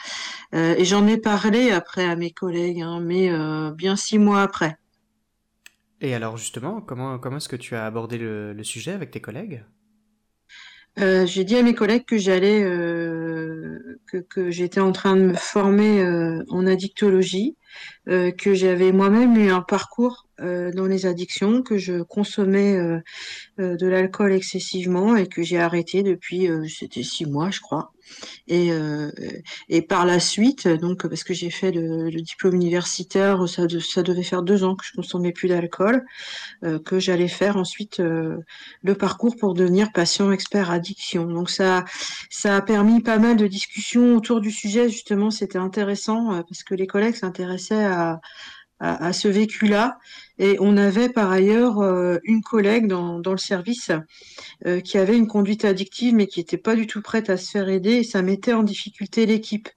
et 0.52 0.84
j'en 0.84 1.06
ai 1.06 1.18
parlé 1.18 1.70
après 1.70 2.04
à 2.04 2.16
mes 2.16 2.30
collègues, 2.30 2.82
hein, 2.82 3.00
mais 3.00 3.30
bien 3.72 3.96
six 3.96 4.18
mois 4.18 4.42
après. 4.42 4.78
Et 6.00 6.14
alors 6.14 6.36
justement, 6.36 6.80
comment, 6.80 7.18
comment 7.18 7.38
est-ce 7.38 7.48
que 7.48 7.56
tu 7.56 7.74
as 7.74 7.84
abordé 7.84 8.18
le, 8.18 8.62
sujet 8.62 8.92
avec 8.92 9.10
tes 9.10 9.20
collègues? 9.20 9.64
Euh, 11.00 11.26
J'ai 11.26 11.44
dit 11.44 11.56
à 11.56 11.62
mes 11.62 11.74
collègues 11.74 12.04
que 12.04 12.18
j'allais, 12.18 12.62
euh, 12.62 13.98
que, 14.06 14.18
que 14.18 14.50
j'étais 14.50 14.80
en 14.80 14.92
train 14.92 15.16
de 15.16 15.22
me 15.22 15.34
former 15.34 16.00
euh, 16.02 16.44
en 16.48 16.66
addictologie, 16.66 17.56
euh, 18.08 18.30
que 18.30 18.54
j'avais 18.54 18.90
moi-même 18.90 19.36
eu 19.36 19.50
un 19.50 19.60
parcours 19.60 20.26
euh, 20.40 20.70
dans 20.72 20.86
les 20.86 21.04
addictions, 21.04 21.62
que 21.62 21.76
je 21.76 22.00
consommais 22.02 22.74
euh, 22.76 23.00
de 23.58 23.86
l'alcool 23.86 24.32
excessivement 24.32 25.14
et 25.14 25.26
que 25.26 25.42
j'ai 25.42 25.58
arrêté 25.58 26.02
depuis, 26.02 26.48
c'était 26.68 27.02
six 27.02 27.26
mois, 27.26 27.50
je 27.50 27.60
crois. 27.60 27.92
Et, 28.46 28.70
et 29.68 29.82
par 29.82 30.06
la 30.06 30.18
suite, 30.18 30.66
donc 30.66 31.06
parce 31.06 31.24
que 31.24 31.34
j'ai 31.34 31.50
fait 31.50 31.72
le, 31.72 32.10
diplôme 32.10 32.54
universitaire, 32.54 33.46
ça, 33.46 33.64
ça 33.80 34.02
devait 34.02 34.22
faire 34.22 34.42
deux 34.42 34.64
ans 34.64 34.76
que 34.76 34.84
je 34.86 34.94
consommais 34.94 35.32
plus 35.32 35.48
d'alcool, 35.48 36.06
que 36.62 36.98
j'allais 36.98 37.28
faire 37.28 37.58
ensuite 37.58 37.98
le 37.98 38.94
parcours 38.94 39.36
pour 39.36 39.52
devenir 39.52 39.92
patient 39.92 40.32
expert 40.32 40.70
addiction. 40.70 41.26
Donc 41.26 41.50
ça, 41.50 41.84
ça 42.30 42.56
a 42.56 42.62
permis 42.62 43.02
pas 43.02 43.18
mal 43.18 43.36
de 43.36 43.46
discussions 43.46 44.16
autour 44.16 44.40
du 44.40 44.52
sujet. 44.52 44.88
Justement, 44.88 45.30
c'était 45.30 45.58
intéressant 45.58 46.42
parce 46.48 46.62
que 46.62 46.74
les 46.74 46.86
collègues 46.86 47.16
s'intéressaient 47.16 47.67
à, 47.74 48.20
ce 49.12 49.28
vécu-là. 49.28 49.98
Et 50.38 50.56
on 50.60 50.76
avait 50.76 51.08
par 51.08 51.32
ailleurs 51.32 51.80
euh, 51.80 52.18
une 52.22 52.42
collègue 52.42 52.86
dans, 52.86 53.18
le 53.18 53.36
service 53.36 53.90
euh, 54.66 54.80
qui 54.80 54.98
avait 54.98 55.16
une 55.16 55.26
conduite 55.26 55.64
addictive, 55.64 56.14
mais 56.14 56.28
qui 56.28 56.40
n'était 56.40 56.58
pas 56.58 56.76
du 56.76 56.86
tout 56.86 57.02
prête 57.02 57.28
à 57.28 57.36
se 57.36 57.50
faire 57.50 57.68
aider, 57.68 57.96
et 57.96 58.04
ça 58.04 58.22
mettait 58.22 58.52
en 58.52 58.62
difficulté 58.62 59.26
l'équipe. 59.26 59.68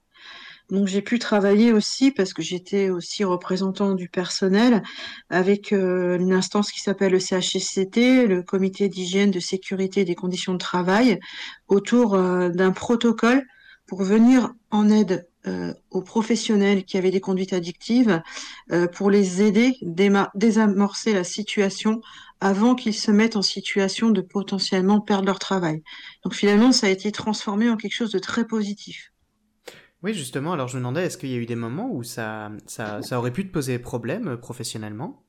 Donc 0.70 0.86
j'ai 0.86 1.02
pu 1.02 1.18
travailler 1.18 1.72
aussi 1.72 2.12
parce 2.12 2.32
que 2.32 2.40
j'étais 2.40 2.88
aussi 2.88 3.24
représentant 3.24 3.94
du 3.94 4.08
personnel 4.08 4.82
avec 5.28 5.72
euh, 5.72 6.16
une 6.18 6.32
instance 6.32 6.70
qui 6.70 6.80
s'appelle 6.80 7.12
le 7.12 7.18
CHSCT, 7.18 8.26
le 8.26 8.42
Comité 8.42 8.88
d'hygiène, 8.88 9.32
de 9.32 9.40
sécurité 9.40 10.04
des 10.04 10.14
conditions 10.14 10.52
de 10.52 10.58
travail, 10.58 11.18
autour 11.68 12.16
d'un 12.16 12.70
protocole 12.70 13.42
pour 13.86 14.02
venir 14.04 14.54
en 14.70 14.88
aide 14.88 15.26
euh, 15.46 15.74
aux 15.90 16.02
professionnels 16.02 16.84
qui 16.84 16.96
avaient 16.98 17.10
des 17.10 17.20
conduites 17.20 17.52
addictives 17.52 18.22
euh, 18.70 18.86
pour 18.86 19.10
les 19.10 19.42
aider 19.42 19.76
à 20.14 20.30
désamorcer 20.34 21.12
la 21.12 21.24
situation 21.24 22.00
avant 22.40 22.74
qu'ils 22.74 22.94
se 22.94 23.10
mettent 23.10 23.36
en 23.36 23.42
situation 23.42 24.10
de 24.10 24.20
potentiellement 24.20 25.00
perdre 25.00 25.26
leur 25.26 25.38
travail. 25.38 25.82
Donc 26.24 26.34
finalement, 26.34 26.72
ça 26.72 26.86
a 26.86 26.90
été 26.90 27.10
transformé 27.12 27.68
en 27.70 27.76
quelque 27.76 27.94
chose 27.94 28.12
de 28.12 28.18
très 28.18 28.46
positif. 28.46 29.12
Oui, 30.02 30.14
justement, 30.14 30.52
alors 30.52 30.68
je 30.68 30.76
me 30.76 30.80
demandais, 30.80 31.06
est-ce 31.06 31.16
qu'il 31.16 31.30
y 31.30 31.34
a 31.34 31.38
eu 31.38 31.46
des 31.46 31.56
moments 31.56 31.90
où 31.92 32.02
ça, 32.02 32.50
ça, 32.66 33.02
ça 33.02 33.18
aurait 33.18 33.32
pu 33.32 33.46
te 33.46 33.52
poser 33.52 33.78
problème 33.78 34.28
euh, 34.28 34.36
professionnellement? 34.36 35.24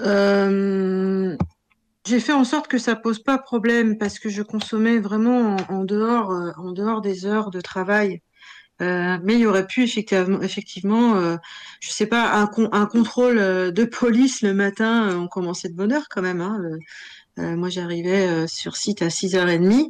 Euh, 0.00 1.36
j'ai 2.08 2.20
fait 2.20 2.32
en 2.32 2.44
sorte 2.44 2.68
que 2.68 2.78
ça 2.78 2.96
pose 2.96 3.22
pas 3.22 3.36
problème 3.36 3.98
parce 3.98 4.18
que 4.18 4.30
je 4.30 4.42
consommais 4.42 4.98
vraiment 4.98 5.56
en, 5.68 5.84
dehors, 5.84 6.32
euh, 6.32 6.52
en 6.56 6.72
dehors 6.72 7.02
des 7.02 7.26
heures 7.26 7.50
de 7.50 7.60
travail. 7.60 8.22
Euh, 8.80 9.18
mais 9.24 9.34
il 9.34 9.40
y 9.40 9.46
aurait 9.46 9.66
pu 9.66 9.82
effectivement, 9.82 10.40
effectivement 10.40 11.16
euh, 11.16 11.36
je 11.80 11.90
sais 11.90 12.06
pas, 12.06 12.32
un, 12.32 12.86
contrôle 12.86 13.36
de 13.72 13.84
police 13.84 14.40
le 14.42 14.54
matin. 14.54 15.18
on 15.18 15.28
commençait 15.28 15.68
de 15.68 15.74
bonne 15.74 15.92
heure 15.92 16.08
quand 16.08 16.22
même. 16.22 16.40
Hein, 16.40 16.58
moi, 17.36 17.68
j'arrivais 17.68 18.48
sur 18.48 18.76
site 18.76 19.02
à 19.02 19.08
6h30 19.08 19.88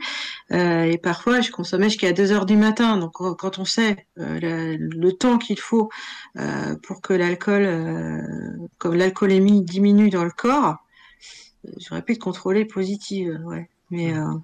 et 0.51 0.99
parfois 0.99 1.41
je 1.41 1.51
consommais 1.51 1.89
jusqu'à 1.89 2.13
2h 2.13 2.45
du 2.47 2.57
matin. 2.57 2.99
Donc, 2.99 3.13
quand 3.13 3.59
on 3.59 3.65
sait 3.65 4.07
le, 4.17 4.77
le, 4.77 5.13
temps 5.13 5.39
qu'il 5.39 5.59
faut 5.59 5.89
pour 6.83 7.01
que 7.01 7.15
l'alcool, 7.15 8.27
comme 8.79 8.95
l'alcoolémie 8.97 9.63
diminue 9.63 10.11
dans 10.11 10.25
le 10.25 10.31
corps, 10.31 10.77
j'aurais 11.79 12.03
pu 12.03 12.13
être 12.13 12.19
contrôlée 12.19 12.65
positive, 12.65 13.41
ouais. 13.45 13.69
Mais 13.91 14.13
euh, 14.15 14.35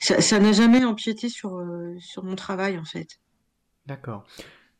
ça 0.00 0.40
n'a 0.40 0.52
jamais 0.52 0.84
empiété 0.84 1.28
sur, 1.28 1.56
euh, 1.58 1.94
sur 2.00 2.24
mon 2.24 2.36
travail, 2.36 2.78
en 2.78 2.84
fait. 2.84 3.20
D'accord. 3.86 4.24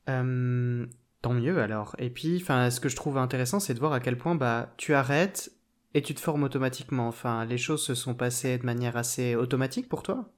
Euh, 0.09 0.87
Tant 1.22 1.35
mieux 1.35 1.61
alors. 1.61 1.96
Et 1.99 2.11
puis, 2.11 2.38
enfin, 2.42 2.70
ce 2.70 2.81
que 2.81 2.88
je 2.88 2.96
trouve 2.96 3.18
intéressant, 3.18 3.61
c'est 3.61 3.75
de 3.75 3.81
voir 3.81 3.92
à 3.92 4.01
quel 4.01 4.18
point 4.18 4.37
bah 4.37 4.72
tu 4.79 4.94
arrêtes 4.94 5.53
et 5.94 6.03
tu 6.03 6.14
te 6.14 6.20
formes 6.20 6.44
automatiquement. 6.44 7.09
Enfin, 7.09 7.44
les 7.46 7.59
choses 7.59 7.85
se 7.85 7.94
sont 7.94 8.14
passées 8.14 8.59
de 8.59 8.64
manière 8.66 8.96
assez 8.96 9.35
automatique 9.37 9.88
pour 9.88 10.03
toi? 10.05 10.31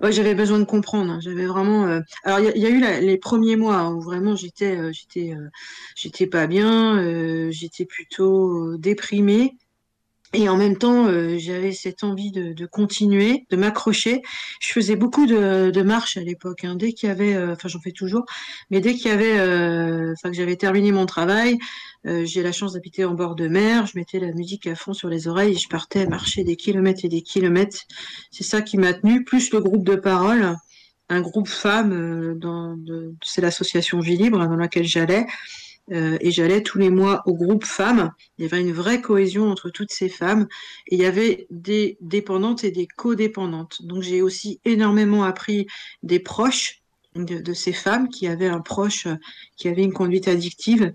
Ouais, 0.00 0.12
j'avais 0.12 0.34
besoin 0.34 0.58
de 0.58 0.64
comprendre. 0.64 1.12
Hein. 1.12 1.20
J'avais 1.20 1.46
vraiment. 1.46 1.86
euh, 1.86 2.00
Alors, 2.24 2.40
il 2.40 2.44
y, 2.46 2.48
a 2.48 2.56
il 2.56 2.62
y 2.62 2.66
a 2.66 2.70
eu 2.70 2.80
la- 2.80 3.00
les 3.00 3.18
premiers 3.18 3.56
mois 3.56 3.76
hein, 3.76 3.92
où 3.94 4.00
vraiment 4.00 4.34
j'étais, 4.36 4.76
euh, 4.76 4.90
j'étais, 4.92 5.34
euh, 5.34 5.48
j'étais 5.96 6.26
pas 6.26 6.46
bien. 6.46 7.50
j'étais 7.50 7.84
plutôt 7.86 8.76
déprimée. 8.78 9.56
Et 10.34 10.48
en 10.48 10.56
même 10.56 10.78
temps, 10.78 11.06
euh, 11.08 11.36
j'avais 11.38 11.72
cette 11.72 12.04
envie 12.04 12.30
de, 12.32 12.54
de 12.54 12.66
continuer, 12.66 13.44
de 13.50 13.56
m'accrocher. 13.56 14.22
Je 14.60 14.72
faisais 14.72 14.96
beaucoup 14.96 15.26
de, 15.26 15.70
de 15.70 15.82
marches 15.82 16.16
à 16.16 16.22
l'époque. 16.22 16.64
hein. 16.64 16.74
Dès 16.74 16.94
qu'il 16.94 17.08
y 17.10 17.12
avait, 17.12 17.34
euh, 17.34 17.52
enfin 17.52 17.68
j'en 17.68 17.80
fais 17.80 17.92
toujours, 17.92 18.24
mais 18.70 18.80
dès 18.80 18.94
qu'il 18.94 19.08
y 19.08 19.10
avait, 19.10 19.38
euh, 19.38 20.12
enfin 20.14 20.30
que 20.30 20.36
j'avais 20.36 20.56
terminé 20.56 20.90
mon 20.90 21.04
travail, 21.04 21.58
euh, 22.06 22.24
j'ai 22.24 22.42
la 22.42 22.52
chance 22.52 22.72
d'habiter 22.72 23.04
en 23.04 23.12
bord 23.14 23.34
de 23.34 23.46
mer. 23.46 23.86
Je 23.86 23.98
mettais 23.98 24.20
la 24.20 24.32
musique 24.32 24.66
à 24.66 24.74
fond 24.74 24.94
sur 24.94 25.08
les 25.10 25.28
oreilles 25.28 25.52
et 25.52 25.58
je 25.58 25.68
partais 25.68 26.06
marcher 26.06 26.44
des 26.44 26.56
kilomètres 26.56 27.04
et 27.04 27.08
des 27.08 27.22
kilomètres. 27.22 27.82
C'est 28.30 28.44
ça 28.44 28.62
qui 28.62 28.78
m'a 28.78 28.94
tenu, 28.94 29.24
plus 29.24 29.52
le 29.52 29.60
groupe 29.60 29.84
de 29.84 29.96
parole, 29.96 30.56
un 31.10 31.20
groupe 31.20 31.48
femmes, 31.48 32.38
c'est 33.22 33.42
l'association 33.42 34.00
Vie 34.00 34.16
Libre 34.16 34.40
hein, 34.40 34.46
dans 34.46 34.56
laquelle 34.56 34.84
j'allais. 34.86 35.26
Euh, 35.92 36.16
et 36.20 36.30
j'allais 36.30 36.62
tous 36.62 36.78
les 36.78 36.90
mois 36.90 37.22
au 37.26 37.34
groupe 37.34 37.64
femmes. 37.64 38.12
Il 38.38 38.44
y 38.44 38.48
avait 38.48 38.60
une 38.60 38.72
vraie 38.72 39.00
cohésion 39.00 39.50
entre 39.50 39.70
toutes 39.70 39.92
ces 39.92 40.08
femmes. 40.08 40.46
Et 40.88 40.96
il 40.96 41.02
y 41.02 41.06
avait 41.06 41.46
des 41.50 41.98
dépendantes 42.00 42.64
et 42.64 42.70
des 42.70 42.86
codépendantes. 42.86 43.82
Donc 43.82 44.02
j'ai 44.02 44.22
aussi 44.22 44.60
énormément 44.64 45.24
appris 45.24 45.66
des 46.02 46.18
proches 46.18 46.82
de, 47.14 47.52
ces 47.52 47.72
femmes 47.72 48.08
qui 48.08 48.26
avaient 48.26 48.46
un 48.46 48.60
proche 48.60 49.06
euh, 49.06 49.16
qui 49.56 49.68
avait 49.68 49.82
une 49.82 49.92
conduite 49.92 50.28
addictive. 50.28 50.92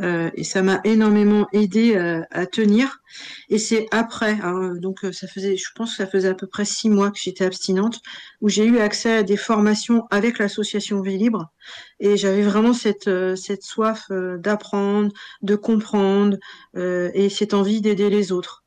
Euh, 0.00 0.30
et 0.34 0.44
ça 0.44 0.62
m'a 0.62 0.80
énormément 0.84 1.48
aidé 1.52 1.96
euh, 1.96 2.22
à 2.30 2.46
tenir. 2.46 3.00
Et 3.48 3.58
c'est 3.58 3.86
après, 3.90 4.38
hein, 4.42 4.74
donc 4.76 5.04
euh, 5.04 5.12
ça 5.12 5.26
faisait, 5.26 5.56
je 5.56 5.68
pense 5.74 5.90
que 5.90 5.96
ça 5.96 6.06
faisait 6.06 6.28
à 6.28 6.34
peu 6.34 6.46
près 6.46 6.64
six 6.64 6.88
mois 6.88 7.10
que 7.10 7.18
j'étais 7.18 7.44
abstinente, 7.44 8.00
où 8.40 8.48
j'ai 8.48 8.64
eu 8.64 8.78
accès 8.78 9.18
à 9.18 9.22
des 9.22 9.36
formations 9.36 10.06
avec 10.10 10.38
l'association 10.38 11.02
Vie 11.02 11.18
Libre. 11.18 11.52
Et 12.00 12.16
j'avais 12.16 12.42
vraiment 12.42 12.72
cette, 12.72 13.10
cette 13.36 13.62
soif 13.62 14.10
d'apprendre, 14.10 15.12
de 15.42 15.56
comprendre 15.56 16.38
et 16.74 17.28
cette 17.28 17.54
envie 17.54 17.80
d'aider 17.80 18.10
les 18.10 18.32
autres. 18.32 18.64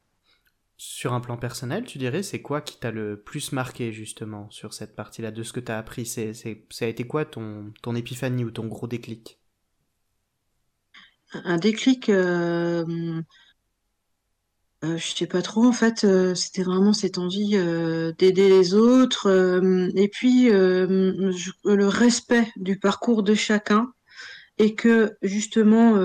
Sur 0.78 1.14
un 1.14 1.22
plan 1.22 1.38
personnel, 1.38 1.86
tu 1.86 1.98
dirais, 1.98 2.22
c'est 2.22 2.42
quoi 2.42 2.62
qui 2.62 2.78
t'a 2.80 2.92
le 2.92 3.22
plus 3.22 3.52
marqué 3.54 3.94
justement 3.94 4.50
sur 4.52 4.74
cette 4.74 4.96
partie-là 4.96 5.32
de 5.32 5.42
ce 5.42 5.54
que 5.54 5.60
t'as 5.62 5.78
appris? 5.78 6.06
C'est, 6.06 6.34
Ça 6.34 6.86
a 6.86 6.88
été 6.88 7.08
quoi 7.08 7.26
ton, 7.26 7.74
ton 7.82 7.96
épiphanie 7.96 8.44
ou 8.44 8.52
ton 8.52 8.68
gros 8.68 8.88
déclic? 8.88 9.40
Un 11.34 11.58
déclic, 11.58 12.10
euh, 12.10 13.22
euh, 14.84 14.98
je 14.98 15.16
sais 15.16 15.26
pas 15.26 15.42
trop, 15.42 15.66
en 15.66 15.72
fait, 15.72 16.04
euh, 16.04 16.36
c'était 16.36 16.64
vraiment 16.64 16.94
cette 16.94 17.18
envie 17.18 17.56
euh, 17.56 18.12
d'aider 18.18 18.50
les 18.50 18.74
autres 18.74 19.28
euh, 19.30 19.90
et 19.96 20.10
puis 20.10 20.50
le 20.50 21.88
respect 21.88 22.48
du 22.56 22.78
parcours 22.78 23.24
de 23.24 23.34
chacun 23.34 23.92
et 24.58 24.76
que 24.76 25.18
justement 25.22 25.98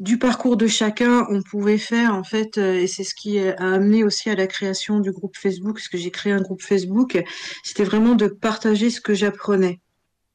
du 0.00 0.18
parcours 0.18 0.56
de 0.56 0.66
chacun, 0.66 1.26
on 1.30 1.42
pouvait 1.42 1.78
faire 1.78 2.14
en 2.14 2.24
fait, 2.24 2.58
et 2.58 2.88
c'est 2.88 3.04
ce 3.04 3.14
qui 3.14 3.38
a 3.38 3.54
amené 3.58 4.02
aussi 4.02 4.28
à 4.28 4.34
la 4.34 4.48
création 4.48 4.98
du 4.98 5.12
groupe 5.12 5.36
Facebook, 5.36 5.76
parce 5.76 5.88
que 5.88 5.98
j'ai 5.98 6.10
créé 6.10 6.32
un 6.32 6.40
groupe 6.40 6.62
Facebook, 6.62 7.22
c'était 7.62 7.84
vraiment 7.84 8.16
de 8.16 8.26
partager 8.26 8.90
ce 8.90 9.00
que 9.00 9.14
j'apprenais, 9.14 9.80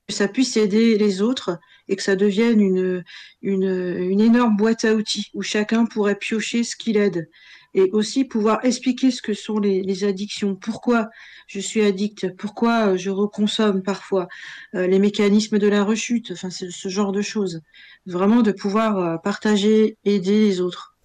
que 0.08 0.14
ça 0.14 0.30
puisse 0.30 0.56
aider 0.56 0.98
les 0.98 1.22
autres 1.22 1.60
et 1.90 1.96
que 1.96 2.04
ça 2.04 2.16
devienne 2.16 2.62
une, 2.62 3.04
une, 3.42 3.98
une 4.00 4.22
énorme 4.22 4.56
boîte 4.56 4.86
à 4.86 4.94
outils 4.94 5.30
où 5.34 5.42
chacun 5.42 5.86
pourrait 5.86 6.16
piocher 6.16 6.64
ce 6.64 6.76
qu'il 6.76 6.96
aide. 6.96 7.30
Et 7.74 7.90
aussi 7.92 8.26
pouvoir 8.26 8.64
expliquer 8.64 9.12
ce 9.12 9.22
que 9.22 9.34
sont 9.34 9.60
les, 9.60 10.04
addictions, 10.04 10.56
pourquoi 10.56 11.10
je 11.48 11.60
suis 11.60 11.82
addict, 11.82 12.36
pourquoi 12.36 12.90
euh, 12.90 12.98
je 12.98 13.10
reconsomme 13.10 13.84
parfois, 13.84 14.28
euh, 14.76 14.88
les 14.88 14.98
mécanismes 14.98 15.60
de 15.60 15.68
la 15.68 15.84
rechute, 15.84 16.32
enfin 16.32 16.50
ce, 16.50 16.70
ce 16.70 16.90
genre 16.90 17.12
de 17.12 17.22
choses. 17.22 17.62
Vraiment 18.08 18.42
de 18.42 18.52
pouvoir 18.52 18.98
euh, 18.98 19.18
partager, 19.18 19.98
aider 20.04 20.48
les 20.48 20.62
autres. 20.62 20.96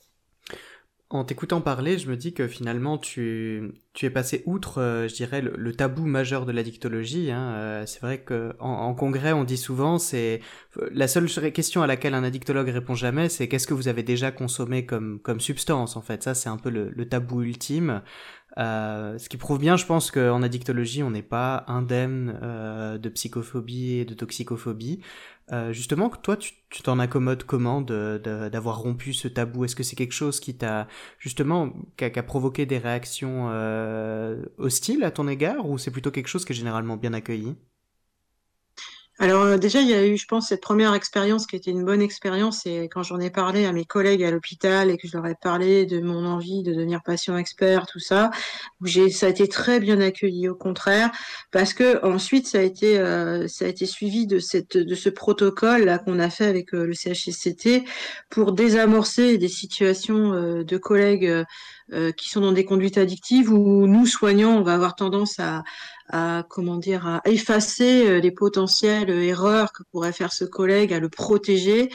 En 1.15 1.23
t'écoutant 1.23 1.61
parler, 1.61 1.97
je 1.97 2.11
me 2.11 2.17
dis 2.17 2.35
que 2.35 2.49
finalement 2.49 2.99
tu, 2.99 3.73
tu 3.93 4.05
es 4.05 4.11
passé 4.11 4.43
outre, 4.47 4.81
euh, 4.81 5.07
je 5.07 5.15
dirais, 5.15 5.41
le, 5.41 5.73
tabou 5.73 6.07
majeur 6.07 6.45
de 6.45 6.51
l'addictologie. 6.51 7.31
Hein. 7.31 7.53
Euh, 7.55 7.87
c'est 7.87 8.01
vrai 8.01 8.19
que 8.23 8.53
en, 8.59 8.93
congrès, 8.95 9.33
on 9.33 9.45
dit 9.45 9.57
souvent, 9.57 9.99
c'est 9.99 10.41
la 10.91 11.07
seule 11.07 11.29
question 11.53 11.83
à 11.83 11.87
laquelle 11.87 12.15
un 12.15 12.25
addictologue 12.25 12.69
répond 12.69 12.97
jamais, 12.97 13.29
c'est 13.29 13.47
qu'est-ce 13.47 13.69
que 13.69 13.75
vous 13.75 13.87
avez 13.87 14.03
déjà 14.03 14.33
consommé 14.33 14.87
comme, 14.87 15.21
comme 15.21 15.39
substance. 15.39 15.97
En 15.97 16.03
fait, 16.03 16.25
ça 16.25 16.35
c'est 16.35 16.49
un 16.49 16.57
peu 16.57 16.71
le, 16.71 17.09
tabou 17.09 17.43
ultime. 17.43 18.03
Euh, 18.57 19.19
ce 19.19 19.29
qui 19.29 19.37
prouve 19.37 19.59
bien, 19.59 19.77
je 19.77 19.85
pense 19.87 20.11
qu'en 20.11 20.43
addictologie, 20.43 21.03
on 21.03 21.11
n'est 21.11 21.23
pas 21.23 21.65
indemne 21.67 22.39
euh, 22.43 22.99
de 22.99 23.09
psychophobie 23.09 23.99
et 23.99 24.05
de 24.05 24.15
toxicophobie. 24.15 25.01
Euh, 25.53 25.73
justement, 25.73 26.09
toi, 26.09 26.37
tu 26.37 26.83
t'en 26.83 26.99
accommodes 26.99 27.45
comment 27.45 27.83
de, 27.83 28.19
d'avoir 28.51 28.79
rompu 28.79 29.13
ce 29.13 29.29
tabou? 29.29 29.65
Est-ce 29.65 29.77
que 29.77 29.83
c'est 29.83 29.97
quelque 29.97 30.13
chose 30.13 30.41
qui 30.41 30.57
t'a 30.57 30.89
justement 31.19 31.73
qui 31.97 32.05
a, 32.05 32.11
qui 32.11 32.19
a 32.19 32.23
provoqué 32.23 32.65
des 32.67 32.79
réactions 32.79 33.49
euh, 33.51 34.43
hostiles 34.59 35.05
à 35.05 35.11
ton 35.11 35.29
égard 35.29 35.69
ou 35.69 35.77
c'est 35.79 35.91
plutôt 35.91 36.11
quelque 36.11 36.29
chose 36.29 36.45
qui 36.45 36.53
est 36.53 36.57
généralement 36.57 36.97
bien 36.97 37.13
accueilli? 37.13 37.57
Alors 39.25 39.45
euh, 39.45 39.57
déjà, 39.57 39.81
il 39.81 39.89
y 39.89 39.95
a 39.95 40.07
eu, 40.07 40.19
je 40.19 40.27
pense, 40.27 40.49
cette 40.49 40.61
première 40.61 40.93
expérience 40.93 41.47
qui 41.47 41.57
était 41.57 41.71
une 41.71 41.83
bonne 41.83 42.03
expérience, 42.03 42.67
et 42.67 42.91
quand 42.93 43.03
j'en 43.03 43.19
ai 43.21 43.31
parlé 43.31 43.65
à 43.65 43.73
mes 43.73 43.87
collègues 43.87 44.23
à 44.23 44.31
l'hôpital 44.31 44.91
et 44.91 44.99
que 44.99 45.09
je 45.09 45.17
leur 45.17 45.27
ai 45.27 45.35
parlé 45.35 45.87
de 45.87 45.99
mon 45.99 46.27
envie 46.27 46.63
de 46.63 46.75
devenir 46.75 47.01
patient 47.03 47.39
expert, 47.39 47.87
tout 47.87 48.01
ça, 48.01 48.31
ça 49.11 49.27
a 49.27 49.29
été 49.31 49.49
très 49.49 49.81
bien 49.81 49.99
accueilli, 50.03 50.51
au 50.51 50.55
contraire, 50.55 51.11
parce 51.53 51.73
que 51.73 52.05
ensuite 52.05 52.47
ça 52.47 52.59
a 52.59 52.61
été, 52.61 52.99
euh, 52.99 53.49
ça 53.49 53.65
a 53.65 53.69
été 53.69 53.87
suivi 53.87 54.27
de 54.27 54.39
cette, 54.41 54.77
de 54.77 54.95
ce 54.95 55.09
protocole 55.09 55.85
là 55.85 55.97
qu'on 55.97 56.19
a 56.19 56.29
fait 56.29 56.45
avec 56.45 56.75
euh, 56.75 56.85
le 56.85 56.93
CHSCT 56.93 57.85
pour 58.29 58.53
désamorcer 58.53 59.39
des 59.39 59.49
situations 59.49 60.33
de 60.63 60.77
collègues 60.77 61.45
qui 62.17 62.31
sont 62.31 62.41
dans 62.41 62.53
des 62.53 62.65
conduites 62.65 62.99
addictives 62.99 63.51
où 63.51 63.87
nous 63.87 64.07
soignants, 64.07 64.57
on 64.57 64.63
va 64.63 64.75
avoir 64.75 64.97
tendance 64.97 65.39
à 65.39 65.63
à 66.09 66.45
comment 66.49 66.77
dire 66.77 67.07
à 67.07 67.23
effacer 67.25 68.07
euh, 68.07 68.21
les 68.21 68.31
potentielles 68.31 69.11
erreurs 69.11 69.73
que 69.73 69.83
pourrait 69.91 70.13
faire 70.13 70.33
ce 70.33 70.45
collègue, 70.45 70.93
à 70.93 71.01
le 71.01 71.09
protéger, 71.09 71.89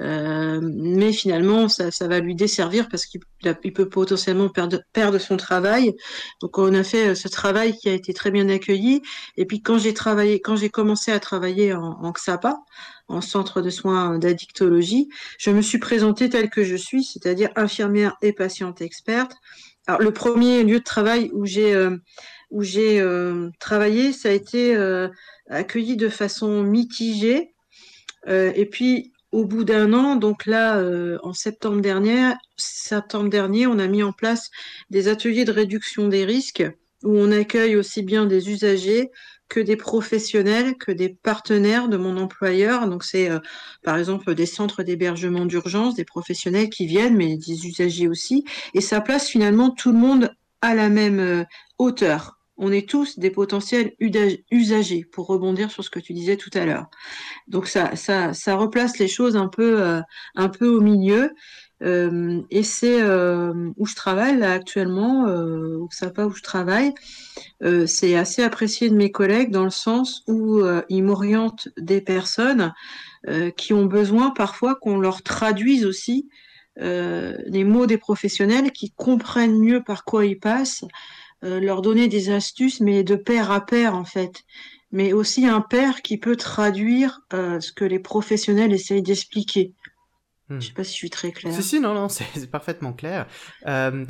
euh, 0.00 0.60
mais 0.62 1.12
finalement 1.12 1.68
ça, 1.68 1.90
ça 1.90 2.06
va 2.06 2.20
lui 2.20 2.34
desservir 2.34 2.88
parce 2.88 3.06
qu'il 3.06 3.20
peut 3.72 3.88
potentiellement 3.88 4.48
perdre, 4.48 4.80
perdre 4.92 5.18
son 5.18 5.36
travail. 5.36 5.94
Donc 6.40 6.58
on 6.58 6.72
a 6.74 6.84
fait 6.84 7.08
euh, 7.08 7.14
ce 7.14 7.28
travail 7.28 7.76
qui 7.76 7.88
a 7.88 7.92
été 7.92 8.14
très 8.14 8.30
bien 8.30 8.48
accueilli. 8.48 9.02
Et 9.36 9.46
puis 9.46 9.62
quand 9.62 9.78
j'ai 9.78 9.94
travaillé, 9.94 10.40
quand 10.40 10.56
j'ai 10.56 10.70
commencé 10.70 11.10
à 11.10 11.18
travailler 11.18 11.74
en, 11.74 12.12
XAPA, 12.12 12.56
en 13.08 13.20
centre 13.20 13.62
de 13.62 13.70
soins 13.70 14.18
d'addictologie, 14.18 15.08
je 15.38 15.50
me 15.50 15.62
suis 15.62 15.78
présentée 15.78 16.28
telle 16.28 16.50
que 16.50 16.62
je 16.64 16.76
suis, 16.76 17.04
c'est-à-dire 17.04 17.50
infirmière 17.56 18.14
et 18.22 18.32
patiente 18.32 18.80
experte. 18.80 19.32
Alors 19.86 20.00
le 20.00 20.12
premier 20.12 20.64
lieu 20.64 20.78
de 20.78 20.84
travail 20.84 21.30
où 21.32 21.46
j'ai 21.46 21.74
euh, 21.74 21.96
où 22.50 22.62
j'ai 22.62 23.00
euh, 23.00 23.50
travaillé, 23.58 24.12
ça 24.12 24.28
a 24.28 24.32
été 24.32 24.74
euh, 24.74 25.08
accueilli 25.48 25.96
de 25.96 26.08
façon 26.08 26.62
mitigée. 26.62 27.54
Euh, 28.28 28.52
et 28.54 28.66
puis, 28.66 29.12
au 29.32 29.44
bout 29.44 29.64
d'un 29.64 29.92
an, 29.92 30.16
donc 30.16 30.46
là, 30.46 30.82
en 31.22 31.32
septembre 31.34 31.80
dernier, 31.82 32.32
septembre 32.56 33.28
dernier, 33.28 33.66
on 33.66 33.78
a 33.78 33.86
mis 33.86 34.02
en 34.02 34.12
place 34.12 34.50
des 34.88 35.08
ateliers 35.08 35.44
de 35.44 35.52
réduction 35.52 36.08
des 36.08 36.24
risques 36.24 36.64
où 37.02 37.10
on 37.10 37.30
accueille 37.32 37.76
aussi 37.76 38.02
bien 38.02 38.24
des 38.24 38.48
usagers 38.50 39.10
que 39.48 39.60
des 39.60 39.76
professionnels, 39.76 40.76
que 40.78 40.90
des 40.90 41.10
partenaires 41.10 41.88
de 41.88 41.98
mon 41.98 42.16
employeur. 42.16 42.88
Donc 42.88 43.04
c'est 43.04 43.28
par 43.82 43.98
exemple 43.98 44.34
des 44.34 44.46
centres 44.46 44.82
d'hébergement 44.82 45.44
d'urgence, 45.44 45.96
des 45.96 46.04
professionnels 46.04 46.70
qui 46.70 46.86
viennent, 46.86 47.16
mais 47.16 47.36
des 47.36 47.66
usagers 47.66 48.08
aussi. 48.08 48.44
Et 48.72 48.80
ça 48.80 49.02
place 49.02 49.28
finalement 49.28 49.70
tout 49.70 49.92
le 49.92 49.98
monde 49.98 50.30
à 50.66 50.74
la 50.74 50.88
même 50.88 51.20
euh, 51.20 51.44
hauteur. 51.78 52.36
On 52.58 52.72
est 52.72 52.88
tous 52.88 53.18
des 53.18 53.30
potentiels 53.30 53.92
usagers, 54.00 55.04
pour 55.04 55.26
rebondir 55.26 55.70
sur 55.70 55.84
ce 55.84 55.90
que 55.90 56.00
tu 56.00 56.14
disais 56.14 56.36
tout 56.36 56.50
à 56.54 56.64
l'heure. 56.64 56.86
Donc 57.48 57.66
ça, 57.66 57.94
ça, 57.96 58.32
ça 58.32 58.56
replace 58.56 58.98
les 58.98 59.08
choses 59.08 59.36
un 59.36 59.48
peu, 59.48 59.82
euh, 59.82 60.00
un 60.36 60.48
peu 60.48 60.66
au 60.66 60.80
milieu. 60.80 61.32
Euh, 61.82 62.40
et 62.50 62.62
c'est 62.62 63.02
où 63.04 63.86
je 63.86 63.94
travaille 63.94 64.42
actuellement, 64.42 65.26
euh, 65.26 65.76
au 65.76 65.88
SAPA 65.90 66.24
où 66.24 66.30
je 66.30 66.42
travaille. 66.42 66.94
C'est 67.86 68.16
assez 68.16 68.42
apprécié 68.42 68.88
de 68.88 68.96
mes 68.96 69.12
collègues 69.12 69.50
dans 69.50 69.64
le 69.64 69.70
sens 69.70 70.22
où 70.26 70.62
ils 70.88 71.04
m'orientent 71.04 71.68
des 71.76 72.00
personnes 72.00 72.72
qui 73.58 73.74
ont 73.74 73.84
besoin 73.84 74.30
parfois 74.30 74.76
qu'on 74.76 74.98
leur 74.98 75.22
traduise 75.22 75.84
aussi 75.84 76.28
euh, 76.80 77.36
les 77.46 77.64
mots 77.64 77.86
des 77.86 77.98
professionnels, 77.98 78.72
qui 78.72 78.92
comprennent 78.92 79.58
mieux 79.58 79.82
par 79.82 80.04
quoi 80.04 80.26
ils 80.26 80.38
passent, 80.38 80.84
euh, 81.44 81.60
leur 81.60 81.82
donner 81.82 82.08
des 82.08 82.30
astuces, 82.30 82.80
mais 82.80 83.04
de 83.04 83.16
pair 83.16 83.50
à 83.50 83.64
pair 83.64 83.94
en 83.94 84.04
fait. 84.04 84.44
mais 84.92 85.12
aussi 85.12 85.46
un 85.46 85.60
père 85.60 86.00
qui 86.00 86.16
peut 86.16 86.36
traduire 86.36 87.20
ce 87.32 87.72
que 87.72 87.84
les 87.84 87.98
professionnels 87.98 88.72
essayent 88.72 89.02
d'expliquer. 89.02 89.74
Je 90.48 90.54
ne 90.54 90.60
sais 90.60 90.72
pas 90.72 90.84
si 90.84 90.92
je 90.92 90.96
suis 90.96 91.10
très 91.10 91.32
claire. 91.32 91.52
Si, 91.54 91.62
si, 91.62 91.80
non, 91.80 91.92
non, 91.92 92.08
c'est 92.08 92.50
parfaitement 92.50 92.92
clair. 92.92 93.26
Euh, 93.66 94.04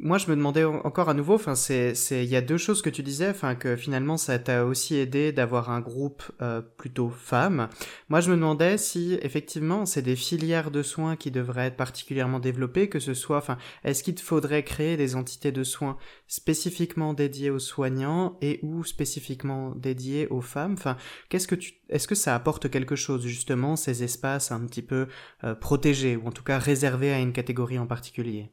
moi, 0.00 0.18
je 0.18 0.30
me 0.30 0.36
demandais 0.36 0.64
encore 0.64 1.08
à 1.08 1.14
nouveau, 1.14 1.34
enfin, 1.34 1.54
c'est, 1.54 1.94
c'est, 1.94 2.24
il 2.24 2.30
y 2.30 2.36
a 2.36 2.40
deux 2.40 2.56
choses 2.56 2.82
que 2.82 2.90
tu 2.90 3.02
disais, 3.02 3.28
enfin, 3.28 3.54
que 3.54 3.76
finalement, 3.76 4.16
ça 4.16 4.38
t'a 4.38 4.64
aussi 4.64 4.96
aidé 4.96 5.32
d'avoir 5.32 5.70
un 5.70 5.80
groupe 5.80 6.22
euh, 6.40 6.60
plutôt 6.60 7.10
femmes. 7.10 7.68
Moi, 8.08 8.20
je 8.20 8.30
me 8.30 8.36
demandais 8.36 8.78
si, 8.78 9.18
effectivement, 9.22 9.86
c'est 9.86 10.02
des 10.02 10.16
filières 10.16 10.70
de 10.70 10.82
soins 10.82 11.16
qui 11.16 11.30
devraient 11.30 11.66
être 11.66 11.76
particulièrement 11.76 12.38
développées, 12.38 12.88
que 12.88 13.00
ce 13.00 13.14
soit, 13.14 13.38
enfin, 13.38 13.58
est-ce 13.84 14.02
qu'il 14.02 14.18
faudrait 14.18 14.62
créer 14.62 14.96
des 14.96 15.16
entités 15.16 15.52
de 15.52 15.64
soins 15.64 15.96
spécifiquement 16.26 17.12
dédiées 17.12 17.50
aux 17.50 17.58
soignants 17.58 18.38
et 18.40 18.60
ou 18.62 18.84
spécifiquement 18.84 19.74
dédiées 19.74 20.28
aux 20.28 20.42
femmes? 20.42 20.74
Enfin, 20.74 20.96
qu'est-ce 21.28 21.48
que 21.48 21.54
tu, 21.54 21.74
est-ce 21.88 22.06
que 22.06 22.14
ça 22.14 22.34
apporte 22.34 22.70
quelque 22.70 22.96
chose 22.96 23.26
justement 23.26 23.76
ces 23.76 24.02
espaces 24.04 24.52
un 24.52 24.60
petit 24.66 24.82
peu 24.82 25.08
euh, 25.44 25.54
protégés 25.54 26.16
ou 26.16 26.26
en 26.26 26.32
tout 26.32 26.44
cas 26.44 26.58
réservés 26.58 27.12
à 27.12 27.18
une 27.18 27.32
catégorie 27.32 27.78
en 27.78 27.86
particulier? 27.86 28.52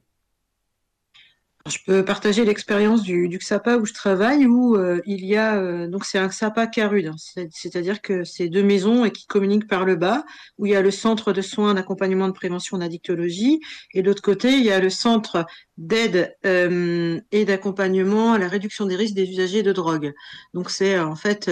Je 1.68 1.80
peux 1.84 2.06
partager 2.06 2.46
l'expérience 2.46 3.02
du, 3.02 3.28
XAPA 3.28 3.78
où 3.78 3.86
je 3.86 3.94
travaille, 3.94 4.46
où 4.46 4.76
euh, 4.76 5.02
il 5.08 5.26
y 5.26 5.36
a 5.36 5.56
euh, 5.56 5.88
donc 5.88 6.06
c'est 6.06 6.20
un 6.20 6.28
XAPA 6.28 6.68
Carude, 6.68 7.08
hein. 7.08 7.16
c'est-à-dire 7.52 8.04
que 8.04 8.24
c'est 8.24 8.50
deux 8.50 8.62
maisons 8.62 9.04
et 9.04 9.12
qui 9.12 9.26
communiquent 9.26 9.68
par 9.68 9.84
le 9.84 9.96
bas, 9.96 10.26
où 10.60 10.68
il 10.68 10.74
y 10.74 10.76
a 10.76 10.82
le 10.84 10.92
centre 10.92 11.34
de 11.34 11.42
soins 11.42 11.74
d'accompagnement 11.74 12.28
de 12.28 12.34
prévention 12.34 12.78
d'addictologie, 12.78 13.62
et 13.96 14.04
de 14.04 14.08
l'autre 14.08 14.22
côté 14.22 14.54
il 14.54 14.64
y 14.64 14.72
a 14.72 14.80
le 14.80 14.92
centre 14.92 15.46
d'aide 15.78 16.36
euh, 16.46 17.20
et 17.32 17.46
d'accompagnement 17.46 18.34
à 18.34 18.38
la 18.38 18.48
réduction 18.48 18.86
des 18.86 18.96
risques 18.96 19.16
des 19.16 19.28
usagers 19.28 19.64
de 19.64 19.74
drogue. 19.74 20.14
Donc 20.54 20.70
c'est 20.70 21.00
en 21.00 21.16
fait 21.16 21.52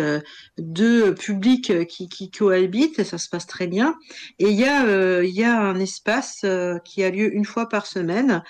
deux 0.60 1.16
publics 1.16 1.88
qui, 1.88 2.30
cohabitent 2.30 3.00
et 3.00 3.04
ça 3.04 3.18
se 3.18 3.30
passe 3.30 3.48
très 3.48 3.68
bien. 3.68 3.96
Et 4.38 4.50
il 4.50 4.60
y 4.60 4.66
a 4.66 5.24
il 5.24 5.36
y 5.36 5.44
a 5.44 5.60
un 5.60 5.80
espace 5.80 6.46
qui 6.86 7.04
a 7.04 7.10
lieu 7.10 7.34
une 7.36 7.46
fois 7.46 7.68
par 7.68 7.86
semaine 7.86 8.44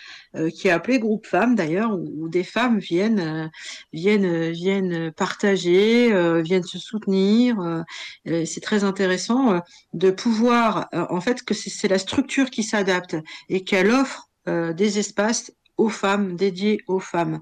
qui 0.53 0.67
est 0.67 0.71
appelé 0.71 0.99
groupe 0.99 1.25
femmes 1.25 1.55
d'ailleurs 1.55 1.97
où, 1.97 2.27
des 2.29 2.43
femmes 2.43 2.79
viennent 2.79 3.51
viennent 3.91 4.51
viennent 4.51 5.11
partager, 5.11 6.41
viennent 6.41 6.63
se 6.63 6.79
soutenir. 6.79 7.83
c'est 8.25 8.61
très 8.61 8.83
intéressant 8.83 9.61
de 9.93 10.11
pouvoir 10.11 10.87
en 10.91 11.21
fait 11.21 11.43
que 11.43 11.53
c'est 11.53 11.87
la 11.87 11.99
structure 11.99 12.49
qui 12.49 12.63
s'adapte 12.63 13.15
et 13.49 13.63
qu'elle 13.63 13.91
offre 13.91 14.29
des 14.47 14.99
espaces 14.99 15.51
aux 15.77 15.89
femmes, 15.89 16.35
dédiées 16.35 16.81
aux 16.87 16.99
femmes. 16.99 17.41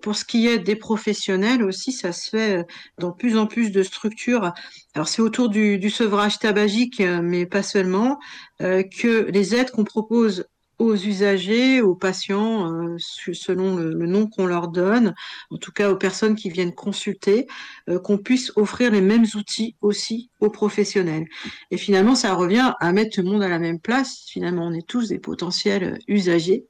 pour 0.00 0.16
ce 0.16 0.24
qui 0.24 0.46
est 0.48 0.58
des 0.58 0.76
professionnels 0.76 1.62
aussi, 1.62 1.92
ça 1.92 2.12
se 2.12 2.30
fait 2.30 2.58
euh, 2.58 2.64
dans 2.98 3.12
plus 3.12 3.36
en 3.36 3.46
plus 3.46 3.70
de 3.70 3.82
structures. 3.82 4.52
Alors 4.94 5.08
c'est 5.08 5.22
autour 5.22 5.48
du, 5.48 5.78
du, 5.78 5.90
sevrage 5.90 6.38
tabagique, 6.38 7.00
euh, 7.00 7.20
mais 7.22 7.46
pas 7.46 7.62
seulement, 7.62 8.18
euh, 8.60 8.82
que 8.82 9.30
les 9.30 9.54
aides 9.54 9.70
qu'on 9.70 9.84
propose 9.84 10.46
aux 10.78 10.94
usagers, 10.94 11.80
aux 11.80 11.94
patients, 11.94 12.72
euh, 12.72 12.96
selon 12.98 13.76
le, 13.76 14.06
nom 14.06 14.26
qu'on 14.26 14.46
leur 14.46 14.68
donne, 14.68 15.14
en 15.50 15.56
tout 15.56 15.72
cas 15.72 15.90
aux 15.90 15.96
personnes 15.96 16.34
qui 16.34 16.50
viennent 16.50 16.74
consulter, 16.74 17.46
euh, 17.88 17.98
qu'on 17.98 18.18
puisse 18.18 18.52
offrir 18.56 18.90
les 18.90 19.00
mêmes 19.00 19.26
outils 19.34 19.76
aussi 19.80 20.30
aux 20.40 20.50
professionnels. 20.50 21.26
Et 21.70 21.76
finalement, 21.76 22.14
ça 22.14 22.34
revient 22.34 22.72
à 22.80 22.92
mettre 22.92 23.14
tout 23.14 23.22
le 23.22 23.30
monde 23.30 23.42
à 23.42 23.48
la 23.48 23.58
même 23.58 23.80
place. 23.80 24.24
Finalement, 24.28 24.66
on 24.66 24.72
est 24.72 24.86
tous 24.86 25.08
des 25.08 25.18
potentiels 25.18 25.98
usagers. 26.08 26.66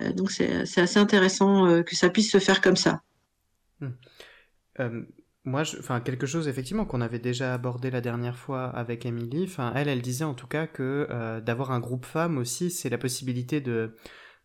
Euh, 0.00 0.12
donc 0.12 0.30
c'est 0.30 0.80
assez 0.80 0.98
intéressant 0.98 1.82
que 1.82 1.96
ça 1.96 2.08
puisse 2.08 2.30
se 2.30 2.38
faire 2.38 2.60
comme 2.60 2.76
ça. 2.76 3.02
Hum 4.78 5.06
moi, 5.44 5.62
enfin, 5.62 6.00
quelque 6.00 6.26
chose 6.26 6.48
effectivement 6.48 6.84
qu'on 6.84 7.00
avait 7.00 7.18
déjà 7.18 7.54
abordé 7.54 7.90
la 7.90 8.00
dernière 8.00 8.36
fois 8.36 8.64
avec 8.66 9.06
Emily. 9.06 9.44
Enfin, 9.44 9.72
elle, 9.74 9.88
elle 9.88 10.02
disait 10.02 10.24
en 10.24 10.34
tout 10.34 10.46
cas 10.46 10.66
que 10.66 11.06
euh, 11.10 11.40
d'avoir 11.40 11.72
un 11.72 11.80
groupe 11.80 12.04
femme 12.04 12.36
aussi, 12.38 12.70
c'est 12.70 12.90
la 12.90 12.98
possibilité 12.98 13.60
de 13.60 13.96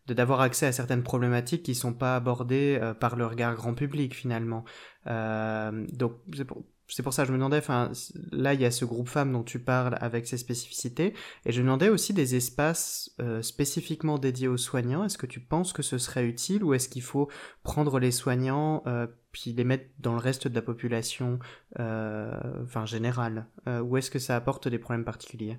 d'avoir 0.08 0.40
accès 0.40 0.66
à 0.66 0.72
certaines 0.72 1.02
problématiques 1.02 1.64
qui 1.64 1.74
sont 1.74 1.92
pas 1.92 2.14
abordées 2.14 2.78
euh, 2.80 2.94
par 2.94 3.16
le 3.16 3.26
regard 3.26 3.56
grand 3.56 3.74
public 3.74 4.14
finalement. 4.14 4.64
Euh, 5.08 5.84
donc 5.92 6.20
pour, 6.46 6.64
c'est 6.88 7.02
pour 7.02 7.12
ça 7.12 7.22
que 7.22 7.28
je 7.28 7.32
me 7.32 7.38
demandais, 7.38 7.58
enfin, 7.58 7.90
là, 8.30 8.54
il 8.54 8.60
y 8.60 8.64
a 8.64 8.70
ce 8.70 8.84
groupe 8.84 9.08
femmes 9.08 9.32
dont 9.32 9.42
tu 9.42 9.58
parles 9.58 9.96
avec 10.00 10.26
ses 10.26 10.38
spécificités, 10.38 11.14
et 11.44 11.52
je 11.52 11.60
me 11.60 11.66
demandais 11.66 11.88
aussi 11.88 12.12
des 12.12 12.36
espaces 12.36 13.10
euh, 13.20 13.42
spécifiquement 13.42 14.18
dédiés 14.18 14.48
aux 14.48 14.56
soignants. 14.56 15.04
Est-ce 15.04 15.18
que 15.18 15.26
tu 15.26 15.40
penses 15.40 15.72
que 15.72 15.82
ce 15.82 15.98
serait 15.98 16.24
utile, 16.24 16.62
ou 16.62 16.74
est-ce 16.74 16.88
qu'il 16.88 17.02
faut 17.02 17.28
prendre 17.62 17.98
les 17.98 18.12
soignants, 18.12 18.82
euh, 18.86 19.06
puis 19.32 19.52
les 19.52 19.64
mettre 19.64 19.86
dans 19.98 20.12
le 20.12 20.20
reste 20.20 20.46
de 20.48 20.54
la 20.54 20.62
population, 20.62 21.40
euh, 21.80 22.30
enfin, 22.62 22.86
générale, 22.86 23.46
ou 23.66 23.96
est-ce 23.96 24.10
que 24.10 24.18
ça 24.18 24.36
apporte 24.36 24.68
des 24.68 24.78
problèmes 24.78 25.04
particuliers? 25.04 25.58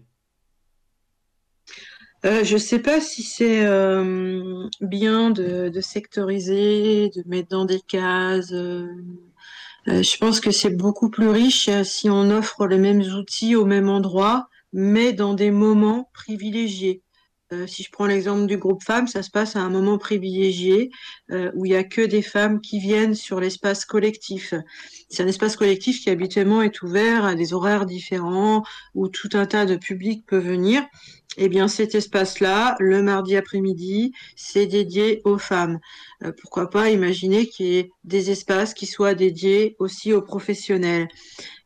Je 2.24 2.54
ne 2.54 2.60
sais 2.60 2.80
pas 2.80 3.00
si 3.00 3.22
c'est 3.22 3.64
bien 4.82 5.30
de, 5.30 5.82
sectoriser, 5.82 7.10
de 7.10 7.24
mettre 7.28 7.50
dans 7.50 7.66
des 7.66 7.80
cases. 7.82 8.54
Je 9.88 10.18
pense 10.18 10.42
que 10.42 10.52
c'est 10.52 10.76
beaucoup 10.76 11.10
plus 11.10 11.30
riche 11.30 11.70
euh, 11.70 11.84
si 11.84 12.10
on 12.10 12.30
offre 12.30 12.68
les 12.68 12.78
mêmes 12.78 13.02
outils 13.02 13.56
au 13.56 13.66
même 13.66 13.90
endroit, 13.90 14.50
mais 14.74 15.14
dans 15.14 15.34
des 15.34 15.50
moments 15.50 16.10
privilégiés. 16.14 17.04
Euh, 17.54 17.66
si 17.66 17.84
je 17.84 17.92
prends 17.92 18.06
l'exemple 18.06 18.46
du 18.46 18.58
groupe 18.58 18.84
femmes, 18.84 19.08
ça 19.08 19.24
se 19.24 19.30
passe 19.32 19.56
à 19.56 19.62
un 19.62 19.70
moment 19.70 19.98
privilégié 19.98 20.90
où 21.56 21.66
il 21.66 21.72
y 21.72 21.76
a 21.76 21.84
que 21.84 22.02
des 22.02 22.22
femmes 22.22 22.62
qui 22.62 22.80
viennent 22.80 23.16
sur 23.16 23.40
l'espace 23.40 23.86
collectif. 23.86 24.54
C'est 25.10 25.24
un 25.24 25.28
espace 25.28 25.56
collectif 25.56 26.02
qui 26.02 26.10
habituellement 26.10 26.62
est 26.62 26.82
ouvert 26.82 27.26
à 27.26 27.36
des 27.36 27.54
horaires 27.54 27.86
différents 27.86 28.64
où 28.96 29.08
tout 29.08 29.30
un 29.34 29.46
tas 29.46 29.66
de 29.66 29.76
publics 29.76 30.26
peut 30.26 30.38
venir 30.38 30.84
eh 31.38 31.50
bien 31.50 31.68
cet 31.68 31.96
espace-là, 31.96 32.76
le 32.80 33.02
mardi 33.04 33.38
après-midi, 33.38 34.12
c'est 34.36 34.66
dédié 34.66 35.22
aux 35.24 35.38
femmes. 35.38 35.80
Euh, 36.24 36.32
pourquoi 36.42 36.70
pas 36.70 36.90
imaginer 36.90 37.46
qu'il 37.48 37.66
y 37.68 37.78
ait 37.78 37.92
des 38.04 38.32
espaces 38.32 38.74
qui 38.74 38.88
soient 38.88 39.14
dédiés 39.14 39.76
aussi 39.80 40.14
aux 40.14 40.22
professionnels. 40.22 41.08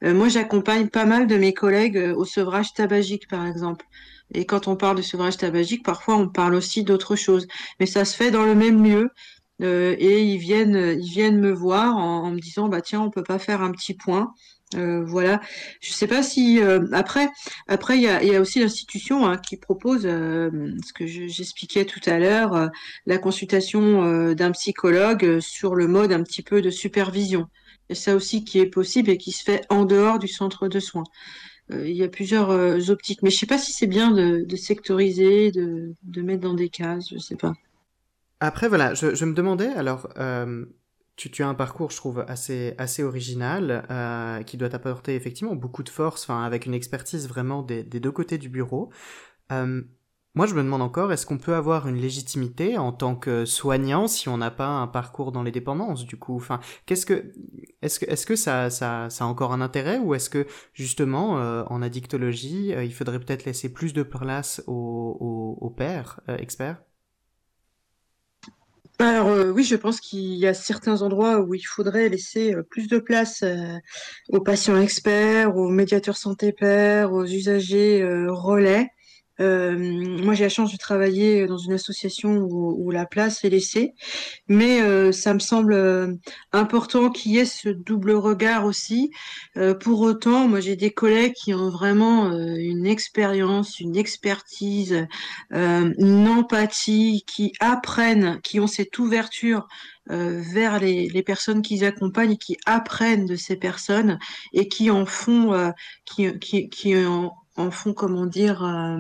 Euh, 0.04 0.14
moi, 0.14 0.28
j'accompagne 0.28 0.90
pas 0.90 1.06
mal 1.06 1.26
de 1.26 1.38
mes 1.38 1.54
collègues 1.54 1.98
euh, 1.98 2.16
au 2.16 2.26
sevrage 2.26 2.74
tabagique, 2.74 3.28
par 3.30 3.48
exemple. 3.48 3.86
Et 4.34 4.46
quand 4.46 4.68
on 4.68 4.76
parle 4.76 4.98
de 4.98 5.02
sevrage 5.02 5.38
tabagique, 5.38 5.84
parfois 5.84 6.16
on 6.18 6.30
parle 6.30 6.56
aussi 6.56 6.84
d'autre 6.84 7.16
chose. 7.16 7.48
Mais 7.80 7.86
ça 7.86 8.06
se 8.06 8.16
fait 8.16 8.32
dans 8.32 8.46
le 8.46 8.56
même 8.56 8.84
lieu. 8.84 9.10
et 9.62 10.24
ils 10.24 10.38
viennent, 10.38 10.98
ils 11.00 11.12
viennent 11.12 11.40
me 11.40 11.52
voir 11.52 11.98
en, 11.98 12.32
me 12.32 12.40
disant, 12.40 12.68
bah 12.70 12.82
tiens, 12.82 13.02
on 13.02 13.12
peut 13.12 13.24
pas 13.24 13.40
faire 13.40 13.62
un 13.62 13.72
petit 13.72 13.94
point. 13.94 14.34
Euh, 14.76 15.04
voilà, 15.04 15.42
je 15.82 15.92
sais 15.92 16.08
pas 16.08 16.24
si 16.24 16.62
euh, 16.62 16.86
après, 16.94 17.30
après 17.68 17.98
il 17.98 18.04
y 18.04 18.36
a, 18.36 18.40
aussi 18.40 18.60
l'institution 18.62 19.26
hein, 19.28 19.38
qui 19.38 19.58
propose 19.58 20.06
euh, 20.06 20.50
ce 20.86 20.94
que 20.94 21.06
j'expliquais 21.06 21.84
tout 21.84 22.00
à 22.06 22.18
l'heure, 22.18 22.70
la 23.06 23.18
consultation 23.18 24.34
d'un 24.34 24.52
psychologue 24.52 25.40
sur 25.40 25.76
le 25.76 25.88
mode 25.88 26.14
un 26.14 26.24
petit 26.24 26.42
peu 26.42 26.62
de 26.62 26.70
supervision. 26.70 27.48
Et 27.90 27.96
ça 27.96 28.16
aussi 28.16 28.46
qui 28.46 28.60
est 28.60 28.68
possible 28.68 29.10
et 29.10 29.18
qui 29.18 29.34
se 29.34 29.44
fait 29.44 29.66
en 29.70 29.84
dehors 29.84 30.20
du 30.20 30.30
centre 30.30 30.70
de 30.70 30.80
soins. 30.80 31.04
Il 31.72 31.96
y 31.96 32.04
a 32.04 32.08
plusieurs 32.10 32.90
optiques, 32.90 33.22
mais 33.24 33.30
je 33.30 33.38
sais 33.38 33.46
pas 33.46 33.58
si 33.58 33.72
c'est 33.72 33.88
bien 33.88 34.12
de, 34.12 34.56
sectoriser, 34.56 35.52
de, 35.52 36.22
mettre 36.22 36.42
dans 36.42 36.54
des 36.54 36.70
cases, 36.70 37.10
je 37.12 37.18
sais 37.18 37.36
pas. 37.36 37.54
Après 38.40 38.68
voilà, 38.68 38.94
je, 38.94 39.26
me 39.26 39.34
demandais 39.34 39.68
alors 39.68 40.10
tu, 41.30 41.44
as 41.44 41.48
un 41.48 41.54
parcours, 41.54 41.92
je 41.92 41.98
trouve, 41.98 42.26
assez, 42.28 43.04
original, 43.04 43.86
euh, 43.90 44.44
qui 44.44 44.58
doit 44.58 44.70
t'apporter 44.70 45.16
effectivement 45.16 45.56
beaucoup 45.56 45.84
de 45.84 45.90
force, 45.90 46.30
avec 46.30 46.66
une 46.66 46.74
expertise 46.74 47.28
vraiment 47.28 47.62
des, 47.62 47.84
deux 47.84 48.12
côtés 48.12 48.38
du 48.38 48.50
bureau. 48.50 48.90
Euh, 49.52 49.82
moi, 50.36 50.46
je 50.46 50.54
me 50.56 50.64
demande 50.64 50.82
encore, 50.82 51.12
est-ce 51.12 51.26
qu'on 51.26 51.38
peut 51.38 51.56
avoir 51.56 51.88
une 51.88 51.98
légitimité 51.98 52.78
en 52.78 52.92
tant 52.92 53.16
que 53.16 53.46
soignant 53.46 54.08
si 54.08 54.30
on 54.30 54.38
n'a 54.38 54.52
pas 54.52 54.68
un 54.68 54.88
parcours 54.88 55.32
dans 55.32 55.44
les 55.44 55.52
dépendances, 55.52 56.06
du 56.06 56.18
coup? 56.18 56.36
Enfin, 56.36 56.60
qu'est-ce 56.86 57.06
que, 57.06 57.34
est-ce 57.82 58.00
que, 58.00 58.06
est-ce 58.06 58.26
que 58.26 58.36
ça, 58.36 58.70
ça, 58.70 59.10
ça 59.10 59.26
a 59.26 59.28
encore 59.28 59.54
un 59.54 59.62
intérêt 59.62 59.98
ou 59.98 60.16
est-ce 60.16 60.30
que 60.30 60.48
justement, 60.74 61.40
euh, 61.40 61.64
en 61.68 61.82
addictologie, 61.82 62.70
il 62.70 62.94
faudrait 62.94 63.20
peut-être 63.20 63.46
laisser 63.46 63.72
plus 63.74 63.94
de 63.94 64.04
place 64.04 64.64
aux, 64.68 65.58
aux, 65.60 65.70
pairs 65.70 66.22
experts? 66.28 66.82
Alors 69.02 69.30
euh, 69.30 69.52
oui, 69.52 69.64
je 69.64 69.76
pense 69.76 70.00
qu'il 70.00 70.36
y 70.36 70.46
a 70.46 70.54
certains 70.54 71.02
endroits 71.02 71.40
où 71.40 71.56
il 71.56 71.64
faudrait 71.64 72.08
laisser 72.08 72.54
euh, 72.54 72.62
plus 72.62 72.88
de 72.88 73.00
place 73.00 73.42
euh, 73.42 73.80
aux 74.30 74.42
patients 74.42 74.80
experts, 74.80 75.58
aux 75.58 75.70
médiateurs 75.70 76.18
santé 76.18 76.52
pairs, 76.52 77.12
aux 77.12 77.26
usagers 77.26 78.04
relais. 78.30 78.90
Euh, 79.40 79.78
moi, 80.24 80.34
j'ai 80.34 80.44
la 80.44 80.50
chance 80.50 80.72
de 80.72 80.78
travailler 80.78 81.48
dans 81.48 81.58
une 81.58 81.74
association 81.74 82.38
où, 82.50 82.92
la 82.92 83.06
place 83.06 83.44
est 83.46 83.50
laissée, 83.50 83.94
mais 84.48 84.82
euh, 84.82 85.12
ça 85.14 85.34
me 85.34 85.40
semble 85.40 85.74
euh, 85.74 86.14
important 86.52 87.10
qu'il 87.10 87.32
y 87.32 87.38
ait 87.38 87.46
ce 87.46 87.70
double 87.70 88.12
regard 88.12 88.66
aussi. 88.66 89.12
pour 89.80 90.02
autant, 90.02 90.48
moi, 90.48 90.60
j'ai 90.60 90.76
des 90.76 90.92
collègues 90.92 91.34
qui 91.34 91.54
ont 91.54 91.70
vraiment 91.70 92.32
une 92.32 92.86
expérience, 92.86 93.80
une 93.80 93.96
expertise, 93.96 95.08
une 95.52 96.28
empathie, 96.28 97.24
qui 97.28 97.54
apprennent, 97.60 98.40
qui 98.42 98.60
ont 98.60 98.68
cette 98.68 98.98
ouverture 99.00 99.68
vers 100.08 100.80
les, 100.80 101.08
les 101.10 101.24
personnes 101.24 101.62
qu'ils 101.62 101.86
accompagnent, 101.86 102.38
qui 102.38 102.58
apprennent 102.66 103.26
de 103.26 103.36
ces 103.36 103.56
personnes 103.56 104.20
et 104.54 104.68
qui 104.68 104.92
en 104.92 105.06
font, 105.06 105.74
qui, 106.06 106.38
qui, 106.40 106.70
qui 106.70 107.06
en, 107.06 107.32
en 107.58 107.72
font, 107.72 107.94
comment 107.94 108.26
dire, 108.26 108.64
euh, 108.64 108.98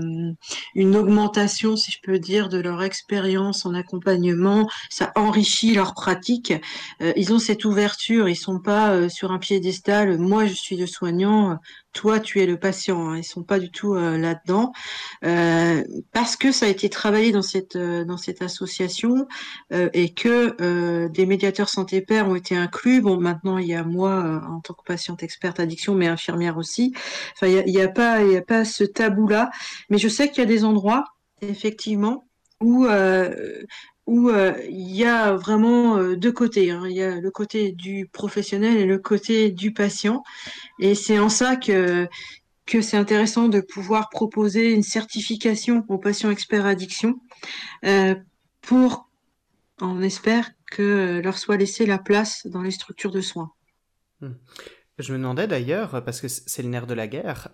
une 0.75 0.95
augmentation, 0.95 1.75
si 1.75 1.91
je 1.91 1.99
peux 2.03 2.19
dire, 2.19 2.49
de 2.49 2.59
leur 2.59 2.83
expérience 2.83 3.65
en 3.65 3.73
accompagnement. 3.73 4.69
Ça 4.89 5.11
enrichit 5.15 5.73
leur 5.73 5.93
pratique. 5.93 6.53
Euh, 7.01 7.13
ils 7.15 7.33
ont 7.33 7.39
cette 7.39 7.65
ouverture. 7.65 8.27
Ils 8.27 8.35
sont 8.35 8.59
pas 8.59 8.91
euh, 8.91 9.09
sur 9.09 9.31
un 9.31 9.39
piédestal. 9.39 10.17
Moi, 10.17 10.45
je 10.45 10.53
suis 10.53 10.77
le 10.77 10.87
soignant 10.87 11.59
toi 11.93 12.19
tu 12.19 12.41
es 12.41 12.45
le 12.45 12.57
patient. 12.57 13.09
Hein. 13.09 13.17
Ils 13.17 13.23
sont 13.23 13.43
pas 13.43 13.59
du 13.59 13.71
tout 13.71 13.95
euh, 13.95 14.17
là-dedans 14.17 14.71
euh, 15.25 15.83
parce 16.13 16.35
que 16.35 16.51
ça 16.51 16.65
a 16.65 16.69
été 16.69 16.89
travaillé 16.89 17.31
dans 17.31 17.41
cette 17.41 17.75
euh, 17.75 18.05
dans 18.05 18.17
cette 18.17 18.41
association 18.41 19.27
et 19.71 20.13
que 20.13 21.07
des 21.07 21.25
médiateurs 21.25 21.69
santé 21.69 22.01
père 22.01 22.27
ont 22.27 22.35
été 22.35 22.55
inclus. 22.55 23.01
Bon, 23.01 23.19
maintenant 23.19 23.57
il 23.57 23.67
y 23.67 23.73
a 23.73 23.83
moi 23.83 24.41
en 24.47 24.59
tant 24.59 24.73
que 24.73 24.83
patiente 24.83 25.23
experte 25.23 25.59
addiction, 25.59 25.95
mais 25.95 26.07
infirmière 26.07 26.57
aussi. 26.57 26.93
Enfin, 27.33 27.47
il 27.47 27.73
y 27.73 27.81
a, 27.81 27.87
pas 27.87 28.21
il 28.21 28.35
a 28.35 28.41
pas 28.41 28.65
ce 28.65 28.83
tabou 28.83 29.27
là, 29.27 29.49
mais 29.89 29.97
je 29.97 30.07
sais 30.07 30.29
qu'il 30.29 30.39
y 30.39 30.41
a 30.41 30.45
des 30.45 30.63
endroits 30.63 31.05
effectivement 31.41 32.27
où 32.61 32.87
où 34.11 34.29
euh, 34.29 34.53
il 34.69 34.93
y 34.93 35.05
a 35.05 35.31
vraiment 35.37 35.95
euh, 35.95 36.17
deux 36.17 36.33
côtés. 36.33 36.69
Hein. 36.69 36.83
Il 36.89 36.97
y 36.97 37.01
a 37.01 37.21
le 37.21 37.31
côté 37.31 37.71
du 37.71 38.09
professionnel 38.11 38.75
et 38.75 38.85
le 38.85 38.97
côté 38.97 39.51
du 39.51 39.71
patient. 39.71 40.21
Et 40.79 40.95
c'est 40.95 41.17
en 41.17 41.29
ça 41.29 41.55
que, 41.55 42.09
que 42.65 42.81
c'est 42.81 42.97
intéressant 42.97 43.47
de 43.47 43.61
pouvoir 43.61 44.09
proposer 44.09 44.73
une 44.73 44.83
certification 44.83 45.85
aux 45.87 45.97
patients 45.97 46.29
experts 46.29 46.65
addiction 46.65 47.21
euh, 47.85 48.13
pour, 48.59 49.09
on 49.79 50.01
espère, 50.01 50.51
que 50.69 51.21
leur 51.23 51.37
soit 51.37 51.55
laissée 51.55 51.85
la 51.85 51.97
place 51.97 52.45
dans 52.47 52.63
les 52.63 52.71
structures 52.71 53.11
de 53.11 53.21
soins. 53.21 53.53
Hmm. 54.19 54.33
Je 54.99 55.13
me 55.13 55.19
demandais 55.19 55.47
d'ailleurs, 55.47 56.03
parce 56.03 56.19
que 56.19 56.27
c'est 56.27 56.63
le 56.63 56.67
nerf 56.67 56.85
de 56.85 56.93
la 56.93 57.07
guerre, 57.07 57.47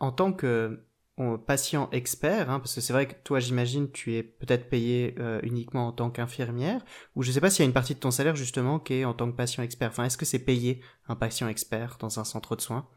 en 0.00 0.12
tant 0.12 0.34
que 0.34 0.84
patient 1.46 1.88
expert, 1.92 2.50
hein, 2.50 2.58
parce 2.58 2.74
que 2.74 2.80
c'est 2.80 2.92
vrai 2.92 3.06
que 3.06 3.14
toi, 3.22 3.38
j'imagine, 3.38 3.90
tu 3.90 4.16
es 4.16 4.22
peut-être 4.22 4.68
payé 4.68 5.14
euh, 5.18 5.38
uniquement 5.42 5.86
en 5.86 5.92
tant 5.92 6.10
qu'infirmière, 6.10 6.84
ou 7.14 7.22
je 7.22 7.30
sais 7.30 7.40
pas 7.40 7.50
s'il 7.50 7.60
y 7.60 7.62
a 7.62 7.66
une 7.66 7.72
partie 7.72 7.94
de 7.94 8.00
ton 8.00 8.10
salaire 8.10 8.34
justement 8.34 8.80
qui 8.80 8.94
est 8.94 9.04
en 9.04 9.14
tant 9.14 9.30
que 9.30 9.36
patient 9.36 9.62
expert. 9.62 9.90
Enfin, 9.90 10.04
est-ce 10.04 10.18
que 10.18 10.24
c'est 10.24 10.40
payé 10.40 10.80
un 11.08 11.14
patient 11.14 11.48
expert 11.48 11.98
dans 12.00 12.18
un 12.18 12.24
centre 12.24 12.56
de 12.56 12.60
soins? 12.60 12.88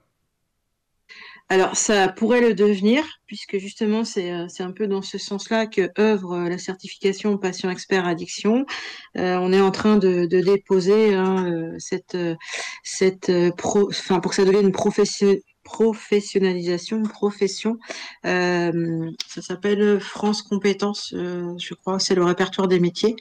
Alors, 1.50 1.78
ça 1.78 2.10
pourrait 2.10 2.42
le 2.42 2.54
devenir, 2.54 3.06
puisque 3.28 3.58
justement, 3.60 4.04
c'est 4.04 4.32
euh, 4.32 4.48
un 4.60 4.72
peu 4.72 4.88
dans 4.88 5.04
ce 5.04 5.18
sens-là 5.18 5.68
que 5.68 5.92
œuvre 6.00 6.34
euh, 6.34 6.50
la 6.50 6.58
certification 6.58 7.38
patient 7.38 7.70
expert 7.70 8.06
addiction. 8.06 8.66
on 9.16 9.54
est 9.54 9.62
en 9.62 9.72
train 9.72 9.98
de, 9.98 10.26
déposer 10.26 11.14
hein, 11.14 11.72
cette, 11.78 12.18
cette 12.84 13.32
pro, 13.56 13.92
pour 14.22 14.32
que 14.32 14.36
ça 14.36 14.44
devienne 14.44 14.66
une 14.66 14.72
profession, 14.72 15.38
professionnalisation, 15.68 17.04
profession. 17.04 17.78
Euh, 18.26 19.12
ça 19.28 19.42
s'appelle 19.42 20.00
France 20.00 20.42
Compétences, 20.42 21.14
euh, 21.14 21.54
je 21.58 21.74
crois, 21.74 22.00
c'est 22.00 22.16
le 22.16 22.24
répertoire 22.24 22.70
des 22.70 22.80
métiers. 22.80 23.18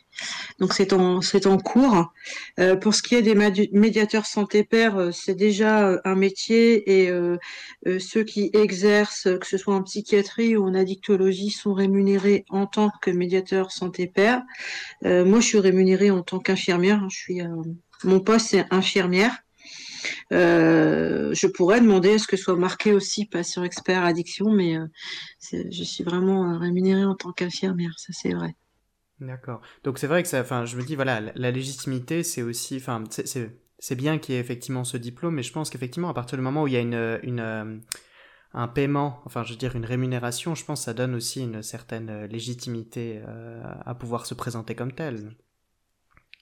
Donc 0.61 0.73
c'est 0.73 0.93
en 0.93 1.21
c'est 1.23 1.49
en 1.49 1.59
cours. 1.59 2.13
Euh, 2.61 2.77
pour 2.77 2.95
ce 2.95 3.03
qui 3.03 3.17
est 3.17 3.23
des 3.23 3.35
médiateurs 3.73 4.27
santé 4.27 4.63
père, 4.63 5.11
c'est 5.13 5.35
déjà 5.35 6.01
un 6.05 6.15
métier 6.15 7.01
et 7.01 7.11
ceux 7.99 8.23
qui 8.23 8.51
exercent, 8.53 9.29
que 9.41 9.47
ce 9.47 9.59
soit 9.59 9.75
en 9.75 9.83
psychiatrie 9.83 10.57
ou 10.57 10.65
en 10.65 10.75
addictologie, 10.75 11.51
sont 11.51 11.75
rémunérés 11.75 12.45
en 12.49 12.67
tant 12.67 12.91
que 13.03 13.11
médiateur 13.11 13.73
santé 13.73 14.07
père. 14.07 14.43
moi, 15.03 15.41
je 15.41 15.47
suis 15.47 15.59
rémunérée 15.59 16.13
en 16.13 16.23
tant 16.23 16.39
qu'infirmière. 16.39 17.03
Je 17.11 17.17
suis 17.17 17.41
mon 18.05 18.21
poste 18.21 18.49
c'est 18.51 18.67
infirmière. 18.71 19.46
Euh, 20.33 21.33
je 21.35 21.47
pourrais 21.47 21.81
demander 21.81 22.15
à 22.15 22.19
ce 22.19 22.27
que 22.27 22.37
soit 22.37 22.57
marqué 22.57 22.93
aussi 22.93 23.27
patient 23.27 23.65
expert 23.65 24.05
addiction, 24.05 24.51
mais 24.51 24.77
euh, 24.77 24.87
je 25.53 25.85
suis 25.85 26.05
vraiment 26.05 26.53
euh, 26.53 26.59
rémunérée 26.59 27.05
en 27.05 27.15
tant 27.15 27.33
qu'infirmière, 27.33 27.95
ça 27.97 28.13
c'est 28.13 28.35
vrai. 28.35 28.55
D'accord. 29.21 29.61
Donc 29.85 29.99
c'est 29.99 30.07
vrai 30.07 30.23
que 30.23 30.29
ça, 30.29 30.41
enfin, 30.41 30.65
je 30.65 30.77
me 30.77 30.83
dis 30.83 30.95
voilà, 30.95 31.21
la, 31.35 31.51
légitimité, 31.51 32.23
c'est 32.23 32.43
aussi, 32.43 32.77
enfin, 32.77 33.03
c'est 33.09 33.95
bien 33.95 34.19
qu'il 34.19 34.35
y 34.35 34.39
ait 34.39 34.41
effectivement 34.41 34.85
ce 34.85 34.97
diplôme, 34.97 35.35
mais 35.35 35.43
je 35.43 35.53
pense 35.53 35.71
qu'effectivement, 35.71 36.11
à 36.11 36.15
partir 36.15 36.37
du 36.37 36.45
moment 36.45 36.65
où 36.65 36.67
il 36.67 36.75
y 36.75 36.77
a 36.77 36.81
une, 36.81 37.21
une 37.23 37.83
un 38.53 38.69
paiement, 38.69 39.23
enfin 39.27 39.43
je 39.43 39.53
veux 39.53 39.59
dire 39.59 39.77
une 39.77 39.85
rémunération, 39.85 40.55
je 40.55 40.65
pense 40.65 40.81
que 40.81 40.85
ça 40.85 40.95
donne 40.95 41.15
aussi 41.15 41.43
une 41.43 41.63
certaine 41.63 42.25
légitimité 42.27 43.23
à 43.85 43.95
pouvoir 43.95 44.27
se 44.27 44.35
présenter 44.35 44.75
comme 44.75 44.93
tel. 44.93 45.35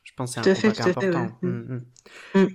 Je 0.05 0.13
pense 0.17 0.37
que 0.37 0.55
c'est 0.55 0.67
un 0.67 0.73
point 0.73 0.89
important. 0.91 1.39
Mm, 1.43 1.49
mm. 1.49 1.85
Mm. 2.35 2.49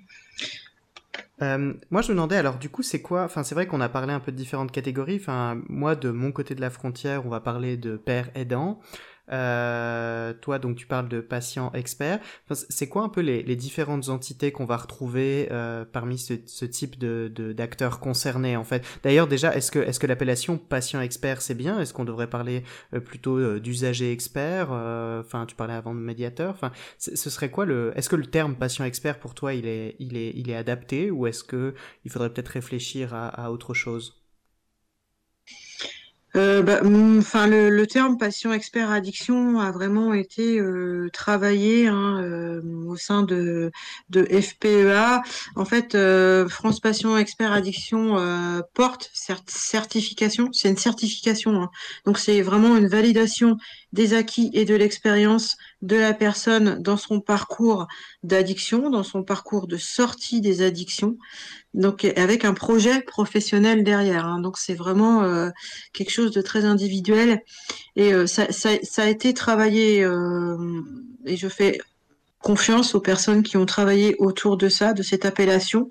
Euh, 1.41 1.73
moi, 1.89 2.02
je 2.02 2.10
me 2.10 2.15
demandais, 2.15 2.36
alors 2.36 2.58
du 2.58 2.69
coup, 2.69 2.84
c'est 2.84 3.02
quoi 3.02 3.23
Enfin, 3.23 3.43
c'est 3.43 3.56
vrai 3.56 3.65
qu'on 3.65 3.82
a 3.82 3.89
parlé 3.89 4.13
un 4.13 4.19
peu 4.19 4.32
de 4.32 4.38
différentes 4.38 4.71
catégories. 4.71 5.17
Enfin, 5.21 5.62
moi, 5.69 5.95
de 5.95 6.10
mon 6.12 6.32
côté 6.32 6.56
de 6.56 6.62
la 6.62 6.69
frontière, 6.69 7.25
on 7.25 7.30
va 7.30 7.39
parler 7.39 7.78
de 7.78 7.95
père 7.97 8.30
aidant. 8.36 8.80
Euh, 9.32 10.34
toi, 10.34 10.60
donc, 10.60 10.76
tu 10.78 10.88
parles 10.88 11.10
de 11.10 11.22
patients 11.22 11.72
experts. 11.74 12.20
c'est 12.52 12.88
quoi 12.89 13.04
un 13.04 13.10
peu 13.10 13.22
les, 13.22 13.56
différentes 13.56 14.10
entités 14.10 14.52
qu'on 14.52 14.65
va 14.65 14.78
retrouver 14.78 15.50
euh, 15.52 15.84
parmi 15.86 16.18
ce, 16.18 16.65
type 16.65 16.98
de 16.98 17.30
d'acteurs 17.54 18.00
concernés 18.00 18.56
en 18.56 18.63
fait? 18.63 18.86
D'ailleurs, 19.04 19.28
déjà, 19.28 19.56
est-ce 19.56 19.72
que 19.72 19.80
est-ce 19.80 20.00
que 20.00 20.08
l'appellation 20.08 20.58
patient 20.58 21.02
expert 21.02 21.42
c'est 21.42 21.56
bien? 21.56 21.80
Est-ce 21.80 21.94
qu'on 21.94 22.06
devrait 22.06 22.30
parler 22.30 22.63
euh, 22.94 23.00
plutôt 23.00 23.38
euh, 23.38 23.60
d'usager 23.60 24.12
expert 24.12 24.72
Enfin, 24.72 25.46
tu 25.46 25.56
parlais 25.56 25.74
avant 25.74 25.94
de 25.94 26.00
médiateur. 26.00 26.52
Enfin, 26.52 26.72
ce 26.98 27.30
serait 27.30 27.50
quoi 27.52 27.65
le 27.65 27.92
Est-ce 27.96 28.10
que 28.10 28.15
le 28.15 28.26
terme 28.26 28.56
patient 28.56 28.86
expert 28.86 29.20
pour 29.20 29.36
toi 29.36 29.54
il 29.54 29.68
est 29.68 29.96
il 30.00 30.18
est 30.18 30.32
il 30.36 30.50
est 30.50 30.56
adapté? 30.56 31.12
Ou 31.12 31.28
est-ce 31.28 31.44
que 31.44 31.74
il 32.06 32.12
faudrait 32.12 32.32
peut-être 32.32 32.50
réfléchir 32.50 33.13
à 33.13 33.52
autre 33.52 33.74
chose? 33.74 34.18
Euh, 36.36 36.62
bah, 36.62 36.82
mm, 36.84 37.24
le, 37.48 37.70
le, 37.70 37.88
terme 37.88 38.18
patient 38.18 38.54
expert 38.54 38.92
addiction 38.92 39.60
a 39.60 39.72
vraiment 39.72 40.13
été 40.13 40.60
euh, 40.60 41.10
travaillé 41.12 41.88
hein, 41.88 42.22
euh, 42.22 42.62
au 42.88 42.96
sein 42.98 43.24
de, 43.24 43.72
de 44.10 44.24
FPEA. 44.26 45.24
En 45.56 45.65
fait, 45.65 45.96
euh, 45.96 46.48
France 46.48 46.80
Patient 46.80 47.18
Expert 47.18 47.52
Addiction 47.52 48.18
euh, 48.18 48.62
porte 48.74 49.10
cette 49.13 49.50
certification. 49.50 50.50
C'est 50.52 50.70
une 50.70 50.78
certification, 50.78 51.63
hein. 51.63 51.72
donc 52.06 52.20
c'est 52.20 52.42
vraiment 52.42 52.78
une 52.78 52.88
validation 52.88 53.58
des 53.92 54.13
acquis 54.13 54.52
et 54.54 54.65
de 54.65 54.76
l'expérience 54.76 55.58
de 55.82 55.96
la 55.96 56.13
personne 56.13 56.82
dans 56.82 56.98
son 56.98 57.22
parcours 57.22 57.88
d'addiction, 58.22 58.89
dans 58.89 59.04
son 59.04 59.24
parcours 59.24 59.65
de 59.65 59.78
sortie 59.78 60.42
des 60.42 60.62
addictions 60.62 61.18
donc 61.73 62.05
avec 62.15 62.45
un 62.45 62.53
projet 62.53 63.01
professionnel 63.01 63.84
derrière. 63.84 64.25
Hein. 64.25 64.41
Donc 64.41 64.58
c'est 64.58 64.73
vraiment 64.73 65.23
euh, 65.23 65.49
quelque 65.93 66.12
chose 66.12 66.32
de 66.32 66.41
très 66.41 66.65
individuel 66.65 67.41
et 67.95 68.13
euh, 68.13 68.25
ça, 68.27 68.51
ça, 68.51 68.71
ça, 68.84 69.03
a 69.03 69.08
été 69.08 69.34
travaillé 69.34 70.03
euh, 70.03 70.58
et 71.25 71.38
je 71.38 71.47
fais 71.47 71.79
confiance 72.41 72.95
aux 72.95 73.01
personnes 73.01 73.43
qui 73.43 73.58
ont 73.58 73.65
travaillé 73.65 74.15
autour 74.17 74.55
de 74.55 74.69
ça, 74.69 74.93
de 74.93 75.03
cette 75.03 75.25
appellation. 75.25 75.89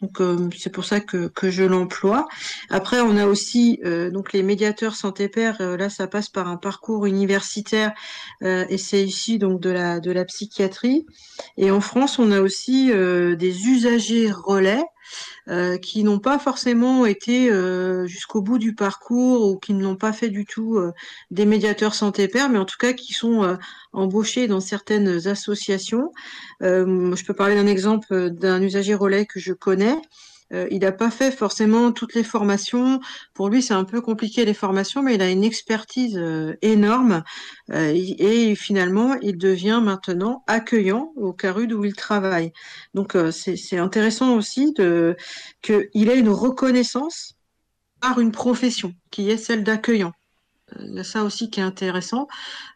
Donc 0.00 0.22
c'est 0.56 0.70
pour 0.70 0.84
ça 0.84 1.00
que, 1.00 1.26
que 1.26 1.50
je 1.50 1.64
l'emploie. 1.64 2.28
Après 2.70 3.00
on 3.00 3.16
a 3.16 3.26
aussi 3.26 3.80
donc 4.12 4.32
les 4.32 4.44
médiateurs 4.44 4.94
santé 4.94 5.28
père. 5.28 5.56
là 5.60 5.90
ça 5.90 6.06
passe 6.06 6.28
par 6.28 6.46
un 6.46 6.56
parcours 6.56 7.04
universitaire 7.06 7.94
et 8.42 8.78
c'est 8.78 9.02
ici 9.02 9.40
donc 9.40 9.60
de 9.60 9.70
la 9.70 9.98
de 9.98 10.12
la 10.12 10.24
psychiatrie. 10.24 11.04
Et 11.56 11.72
en 11.72 11.80
France 11.80 12.20
on 12.20 12.30
a 12.30 12.42
aussi 12.42 12.92
des 12.92 13.66
usagers 13.66 14.30
relais. 14.30 14.84
Euh, 15.48 15.78
qui 15.78 16.04
n'ont 16.04 16.18
pas 16.18 16.38
forcément 16.38 17.06
été 17.06 17.50
euh, 17.50 18.06
jusqu'au 18.06 18.42
bout 18.42 18.58
du 18.58 18.74
parcours 18.74 19.50
ou 19.50 19.58
qui 19.58 19.72
ne 19.72 19.82
l'ont 19.82 19.96
pas 19.96 20.12
fait 20.12 20.28
du 20.28 20.44
tout 20.44 20.76
euh, 20.76 20.92
des 21.30 21.46
médiateurs 21.46 21.94
santé 21.94 22.28
père, 22.28 22.50
mais 22.50 22.58
en 22.58 22.66
tout 22.66 22.76
cas 22.78 22.92
qui 22.92 23.14
sont 23.14 23.56
embauchés 23.92 24.46
dans 24.46 24.60
certaines 24.60 25.26
associations. 25.26 26.12
je 26.60 27.24
peux 27.24 27.34
parler 27.34 27.54
d'un 27.54 27.66
exemple 27.66 28.30
d'un 28.30 28.60
usager 28.62 28.94
relais 28.94 29.24
que 29.24 29.40
je 29.40 29.54
connais. 29.54 29.96
Euh, 30.52 30.66
il 30.70 30.80
n'a 30.80 30.92
pas 30.92 31.10
fait 31.10 31.30
forcément 31.30 31.92
toutes 31.92 32.14
les 32.14 32.24
formations. 32.24 33.00
Pour 33.34 33.48
lui, 33.48 33.62
c'est 33.62 33.74
un 33.74 33.84
peu 33.84 34.00
compliqué 34.00 34.44
les 34.44 34.54
formations, 34.54 35.02
mais 35.02 35.14
il 35.14 35.22
a 35.22 35.30
une 35.30 35.44
expertise 35.44 36.16
euh, 36.16 36.56
énorme 36.62 37.22
euh, 37.70 37.92
et 37.94 38.54
finalement, 38.54 39.14
il 39.20 39.36
devient 39.36 39.80
maintenant 39.82 40.44
accueillant 40.46 41.12
au 41.16 41.32
CARUD 41.32 41.72
où 41.72 41.84
il 41.84 41.94
travaille. 41.94 42.52
Donc, 42.94 43.16
c'est 43.30 43.78
intéressant 43.78 44.34
aussi 44.36 44.74
qu'il 44.74 46.08
ait 46.08 46.18
une 46.18 46.28
reconnaissance 46.28 47.34
par 48.00 48.20
une 48.20 48.32
profession 48.32 48.94
qui 49.10 49.30
est 49.30 49.36
celle 49.36 49.64
d'accueillant. 49.64 50.12
Il 50.80 50.94
y 50.94 50.98
a 51.00 51.04
ça 51.04 51.24
aussi 51.24 51.50
qui 51.50 51.60
est 51.60 51.62
intéressant. 51.62 52.28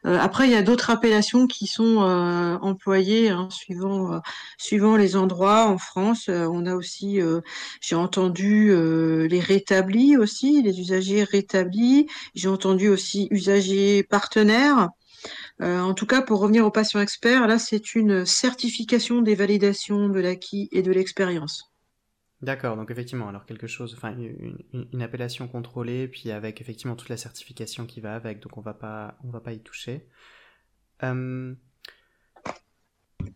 Euh, 0.06 0.18
après, 0.18 0.46
il 0.46 0.52
y 0.52 0.56
a 0.56 0.62
d'autres 0.62 0.90
appellations 0.90 1.46
qui 1.46 1.66
sont 1.66 2.02
euh, 2.02 2.56
employées 2.60 3.30
hein, 3.30 3.48
suivant, 3.50 4.14
euh, 4.14 4.18
suivant 4.58 4.96
les 4.96 5.16
endroits. 5.16 5.68
En 5.68 5.78
France, 5.78 6.28
on 6.28 6.66
a 6.66 6.74
aussi, 6.74 7.20
j'ai 7.80 7.96
entendu 7.96 8.72
les 9.28 9.40
rétablis 9.40 10.16
aussi, 10.16 10.62
les 10.62 10.80
usagers 10.80 11.24
rétablis. 11.24 12.08
J'ai 12.34 12.48
entendu 12.48 12.88
aussi 12.88 13.28
usagers 13.30 14.02
partenaires. 14.02 14.88
en 15.60 15.94
tout 15.94 16.06
cas, 16.06 16.22
pour 16.22 16.40
revenir 16.40 16.66
aux 16.66 16.70
patients 16.70 17.00
experts, 17.00 17.46
là, 17.46 17.58
c'est 17.58 17.94
une 17.94 18.26
certification 18.26 19.22
des 19.22 19.34
validations 19.34 20.08
de 20.08 20.20
l'acquis 20.20 20.68
et 20.72 20.82
de 20.82 20.92
l'expérience. 20.92 21.71
D'accord, 22.42 22.76
donc 22.76 22.90
effectivement, 22.90 23.28
alors 23.28 23.46
quelque 23.46 23.68
chose, 23.68 23.94
enfin 23.96 24.16
une, 24.16 25.02
appellation 25.02 25.46
contrôlée, 25.46 26.08
puis 26.08 26.32
avec 26.32 26.60
effectivement 26.60 26.96
toute 26.96 27.08
la 27.08 27.16
certification 27.16 27.86
qui 27.86 28.00
va 28.00 28.16
avec, 28.16 28.40
donc 28.40 28.58
on 28.58 28.60
va 28.60 28.74
pas, 28.74 29.16
on 29.22 29.30
va 29.30 29.40
pas 29.40 29.52
y 29.52 29.60
toucher. 29.60 30.08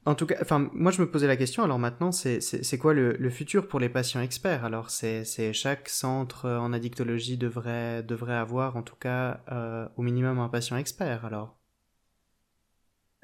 En 0.05 0.15
tout 0.15 0.27
cas, 0.27 0.37
enfin, 0.41 0.69
moi 0.73 0.91
je 0.91 1.01
me 1.01 1.11
posais 1.11 1.27
la 1.27 1.37
question, 1.37 1.63
alors 1.63 1.79
maintenant, 1.79 2.11
c'est 2.13 2.79
quoi 2.79 2.95
le, 2.95 3.31
futur 3.31 3.69
pour 3.69 3.79
les 3.81 3.89
patients 3.89 4.21
experts? 4.21 4.65
Alors, 4.65 4.91
c'est 4.91 5.53
chaque 5.53 5.89
centre 5.89 6.49
en 6.49 6.73
addictologie 6.73 7.37
devrait, 7.37 8.03
devrait 8.03 8.35
avoir, 8.35 8.77
en 8.77 8.83
tout 8.83 8.97
cas, 8.97 9.41
euh, 9.53 9.87
au 9.97 10.03
minimum 10.03 10.39
un 10.41 10.49
patient 10.49 10.77
expert, 10.77 11.25
alors 11.25 11.57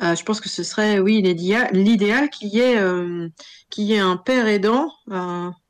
euh, 0.03 0.17
je 0.17 0.25
pense 0.25 0.41
que 0.41 0.49
ce 0.49 0.65
serait, 0.65 0.99
oui, 0.99 1.23
l'idéal 1.23 2.31
qu'il 2.31 2.49
y, 2.49 2.59
ait, 2.59 2.79
euh, 2.79 3.29
y 3.77 3.97
un 3.99 4.17
père 4.17 4.49
aidant, 4.49 4.91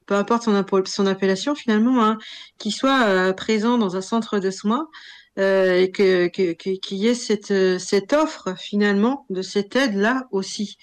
peu 0.07 0.14
importe 0.14 0.44
son, 0.44 0.64
son 0.86 1.07
appellation 1.07 1.55
finalement, 1.55 2.05
hein, 2.05 2.18
qui 2.59 2.70
soit 2.70 3.32
présent 3.34 3.78
dans 3.78 3.96
un 3.96 4.03
centre 4.03 4.38
de 4.38 4.50
soins 4.50 4.88
euh, 5.38 5.80
et 5.80 5.90
que 5.90 6.26
qu'il 6.26 6.98
y 6.98 7.07
ait 7.07 7.14
cette 7.14 7.78
cette 7.78 8.12
offre 8.12 8.55
finalement 8.59 9.24
de 9.30 9.40
cette 9.40 9.74
aide 9.76 9.94
là 9.94 10.26
aussi, 10.30 10.76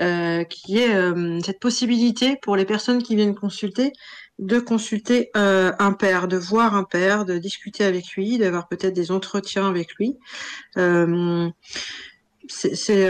euh, 0.00 0.44
qu'il 0.44 0.76
y 0.76 0.78
ait 0.78 0.94
euh, 0.94 1.38
cette 1.44 1.60
possibilité 1.60 2.36
pour 2.40 2.56
les 2.56 2.64
personnes 2.64 3.02
qui 3.02 3.16
viennent 3.16 3.34
consulter 3.34 3.92
de 4.38 4.58
consulter 4.58 5.30
euh, 5.36 5.70
un 5.78 5.92
père, 5.92 6.26
de 6.26 6.38
voir 6.38 6.74
un 6.74 6.84
père, 6.84 7.26
de 7.26 7.36
discuter 7.36 7.84
avec 7.84 8.12
lui, 8.12 8.38
d'avoir 8.38 8.68
peut-être 8.68 8.94
des 8.94 9.10
entretiens 9.10 9.68
avec 9.68 9.94
lui. 9.96 10.16
Euh, 10.78 11.50
c'est 12.48 13.06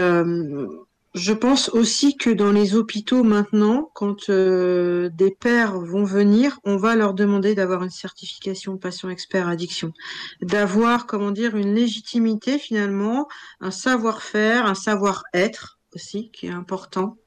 je 1.13 1.33
pense 1.33 1.69
aussi 1.69 2.15
que 2.15 2.29
dans 2.29 2.51
les 2.51 2.75
hôpitaux 2.75 3.23
maintenant, 3.23 3.91
quand 3.93 4.29
euh, 4.29 5.09
des 5.09 5.31
pères 5.31 5.77
vont 5.79 6.05
venir, 6.05 6.59
on 6.63 6.77
va 6.77 6.95
leur 6.95 7.13
demander 7.13 7.53
d'avoir 7.53 7.83
une 7.83 7.89
certification 7.89 8.77
patient 8.77 9.09
expert 9.09 9.47
addiction, 9.49 9.91
d'avoir 10.41 11.07
comment 11.07 11.31
dire 11.31 11.57
une 11.57 11.75
légitimité 11.75 12.57
finalement, 12.57 13.27
un 13.59 13.71
savoir-faire, 13.71 14.65
un 14.65 14.75
savoir-être 14.75 15.79
aussi 15.93 16.31
qui 16.31 16.47
est 16.47 16.51
important 16.51 17.17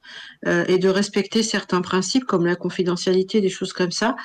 euh, 0.47 0.65
et 0.67 0.79
de 0.79 0.89
respecter 0.89 1.43
certains 1.43 1.81
principes 1.81 2.25
comme 2.25 2.45
la 2.45 2.55
confidentialité, 2.55 3.41
des 3.41 3.49
choses 3.49 3.73
comme 3.73 3.91
ça. 3.91 4.15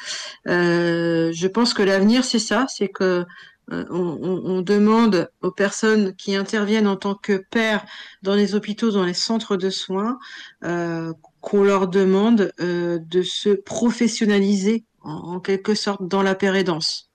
Euh, 0.48 1.30
je 1.32 1.46
pense 1.46 1.74
que 1.74 1.82
l'avenir 1.82 2.24
c'est 2.24 2.38
ça, 2.38 2.66
c'est 2.68 2.88
que 2.88 3.24
euh, 3.72 3.84
on, 3.90 4.62
demande 4.62 5.30
aux 5.42 5.52
personnes 5.52 6.14
qui 6.16 6.34
interviennent 6.34 6.88
en 6.88 6.96
tant 6.96 7.14
que 7.14 7.44
pères 7.50 7.84
dans 8.22 8.34
les 8.34 8.54
hôpitaux, 8.54 8.90
dans 8.90 9.04
les 9.04 9.14
centres 9.14 9.56
de 9.56 9.70
soins, 9.70 10.18
euh, 10.64 11.12
qu'on 11.40 11.62
leur 11.62 11.88
demande 11.88 12.52
euh, 12.60 12.98
de 12.98 13.22
se 13.22 13.50
professionnaliser 13.50 14.84
en, 15.02 15.40
quelque 15.40 15.74
sorte 15.74 16.06
dans 16.06 16.22
la 16.22 16.34
pérédance. 16.34 17.10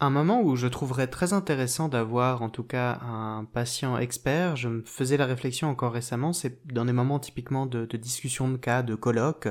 Un 0.00 0.10
moment 0.10 0.42
où 0.42 0.56
je 0.56 0.66
trouverais 0.66 1.06
très 1.06 1.32
intéressant 1.32 1.88
d'avoir 1.88 2.42
en 2.42 2.50
tout 2.50 2.64
cas 2.64 2.98
un 3.02 3.44
patient 3.44 3.96
expert, 3.96 4.56
je 4.56 4.68
me 4.68 4.82
faisais 4.84 5.16
la 5.16 5.24
réflexion 5.24 5.68
encore 5.68 5.92
récemment, 5.92 6.32
c'est 6.32 6.66
dans 6.66 6.84
des 6.84 6.92
moments 6.92 7.20
typiquement 7.20 7.64
de, 7.64 7.86
discussion 7.96 8.48
de 8.48 8.56
cas, 8.56 8.82
de 8.82 8.96
colloques, 8.96 9.48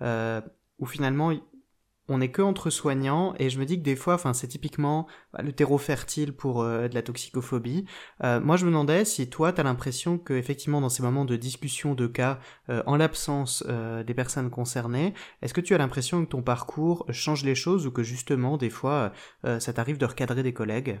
où 0.00 0.86
finalement 0.86 1.32
on 2.08 2.18
n'est 2.18 2.30
que 2.30 2.42
entre 2.42 2.70
soignants 2.70 3.34
et 3.38 3.50
je 3.50 3.58
me 3.58 3.64
dis 3.64 3.78
que 3.78 3.82
des 3.84 3.96
fois, 3.96 4.18
c'est 4.34 4.48
typiquement 4.48 5.06
bah, 5.32 5.42
le 5.42 5.52
terreau 5.52 5.78
fertile 5.78 6.32
pour 6.32 6.62
euh, 6.62 6.88
de 6.88 6.94
la 6.94 7.02
toxicophobie. 7.02 7.86
Euh, 8.22 8.40
moi, 8.40 8.56
je 8.56 8.64
me 8.64 8.70
demandais 8.70 9.04
si 9.04 9.28
toi, 9.30 9.52
tu 9.52 9.60
as 9.60 9.64
l'impression 9.64 10.18
que 10.18 10.34
effectivement, 10.34 10.80
dans 10.80 10.88
ces 10.88 11.02
moments 11.02 11.24
de 11.24 11.36
discussion 11.36 11.94
de 11.94 12.06
cas, 12.06 12.38
euh, 12.68 12.82
en 12.86 12.96
l'absence 12.96 13.64
des 14.06 14.14
personnes 14.14 14.50
concernées, 14.50 15.14
est-ce 15.42 15.54
que 15.54 15.60
tu 15.60 15.74
as 15.74 15.78
l'impression 15.78 16.24
que 16.24 16.30
ton 16.30 16.42
parcours 16.42 17.06
change 17.10 17.44
les 17.44 17.54
choses 17.54 17.86
ou 17.86 17.90
que 17.90 18.02
justement, 18.02 18.56
des 18.56 18.70
fois, 18.70 19.12
ça 19.42 19.72
t'arrive 19.72 19.98
de 19.98 20.06
recadrer 20.06 20.42
des 20.42 20.52
collègues? 20.52 21.00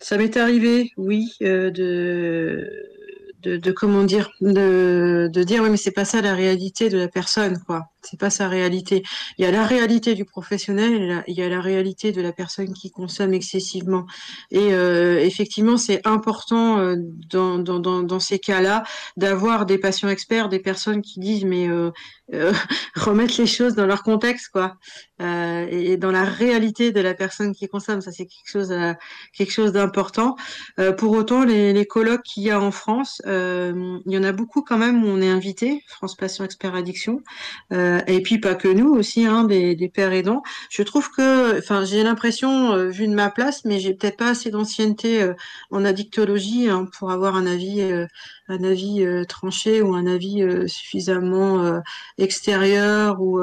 Ça 0.00 0.16
m'est 0.16 0.36
arrivé, 0.36 0.90
oui, 0.96 1.28
de 1.40 2.97
de, 3.42 3.72
comment 3.72 4.04
dire 4.04 4.30
de, 4.40 5.28
de 5.32 5.42
dire 5.42 5.62
oui 5.62 5.70
mais 5.70 5.76
c'est 5.76 5.92
pas 5.92 6.04
ça 6.04 6.20
la 6.20 6.34
réalité 6.34 6.88
de 6.88 6.98
la 6.98 7.08
personne 7.08 7.58
quoi 7.66 7.90
c'est 8.02 8.18
pas 8.18 8.30
sa 8.30 8.48
réalité. 8.48 9.02
Il 9.38 9.44
y 9.44 9.48
a 9.48 9.50
la 9.50 9.64
réalité 9.64 10.14
du 10.14 10.24
professionnel 10.24 11.24
il 11.26 11.34
y 11.34 11.42
a 11.42 11.48
la 11.48 11.60
réalité 11.60 12.12
de 12.12 12.20
la 12.20 12.32
personne 12.32 12.72
qui 12.72 12.90
consomme 12.90 13.32
excessivement. 13.32 14.06
Et 14.50 14.72
euh, 14.72 15.20
effectivement 15.20 15.76
c'est 15.76 16.06
important 16.06 16.78
euh, 16.78 16.96
dans, 17.30 18.20
ces 18.20 18.38
cas-là 18.38 18.84
d'avoir 19.16 19.66
des 19.66 19.78
patients 19.78 20.08
experts 20.08 20.48
des 20.48 20.58
personnes 20.58 21.02
qui 21.02 21.20
disent 21.20 21.44
mais 21.44 21.68
euh, 21.68 21.90
remettre 22.94 23.34
les 23.38 23.46
choses 23.46 23.74
dans 23.74 23.86
leur 23.86 24.02
contexte 24.02 24.48
quoi. 24.50 24.76
Et 25.20 25.96
dans 25.96 26.12
la 26.12 26.22
réalité 26.22 26.92
de 26.92 27.00
la 27.00 27.14
personne 27.14 27.52
qui 27.52 27.66
consomme 27.66 28.00
ça 28.00 28.12
c'est 28.12 28.26
quelque 28.26 28.48
chose 28.48 28.72
quelque 29.36 29.50
chose 29.50 29.72
d'important. 29.72 30.36
Pour 30.96 31.12
autant 31.12 31.44
les, 31.44 31.86
colloques 31.86 32.22
qu'il 32.22 32.44
y 32.44 32.50
a 32.50 32.60
en 32.60 32.70
France 32.70 33.20
il 33.26 34.02
y 34.06 34.18
en 34.18 34.22
a 34.22 34.32
beaucoup 34.32 34.62
quand 34.62 34.78
même 34.78 35.04
où 35.04 35.08
on 35.08 35.20
est 35.20 35.28
invité, 35.28 35.82
France 35.88 36.14
Patient 36.16 36.44
Expert 36.44 36.74
Addiction, 36.74 37.20
et 38.06 38.22
puis 38.22 38.38
pas 38.38 38.54
que 38.54 38.68
nous 38.68 38.90
aussi, 38.94 39.26
hein, 39.26 39.44
des, 39.44 39.90
pères 39.92 40.12
aidants. 40.12 40.42
Je 40.70 40.82
trouve 40.82 41.10
que, 41.10 41.58
enfin, 41.58 41.84
j'ai 41.84 42.02
l'impression, 42.02 42.72
euh, 42.72 42.88
vu 42.88 43.08
de 43.08 43.14
ma 43.14 43.30
place, 43.30 43.64
mais 43.64 43.80
j'ai 43.80 43.94
peut-être 43.94 44.16
pas 44.16 44.28
assez 44.30 44.50
d'ancienneté 44.50 45.30
en 45.70 45.84
addictologie 45.84 46.68
hein, 46.68 46.88
pour 46.98 47.10
avoir 47.10 47.36
un 47.36 47.46
avis, 47.46 47.82
un 48.48 48.64
avis 48.64 49.04
tranché 49.28 49.82
ou 49.82 49.94
un 49.94 50.06
avis 50.06 50.44
suffisamment 50.68 51.80
extérieur 52.18 53.20
ou 53.20 53.38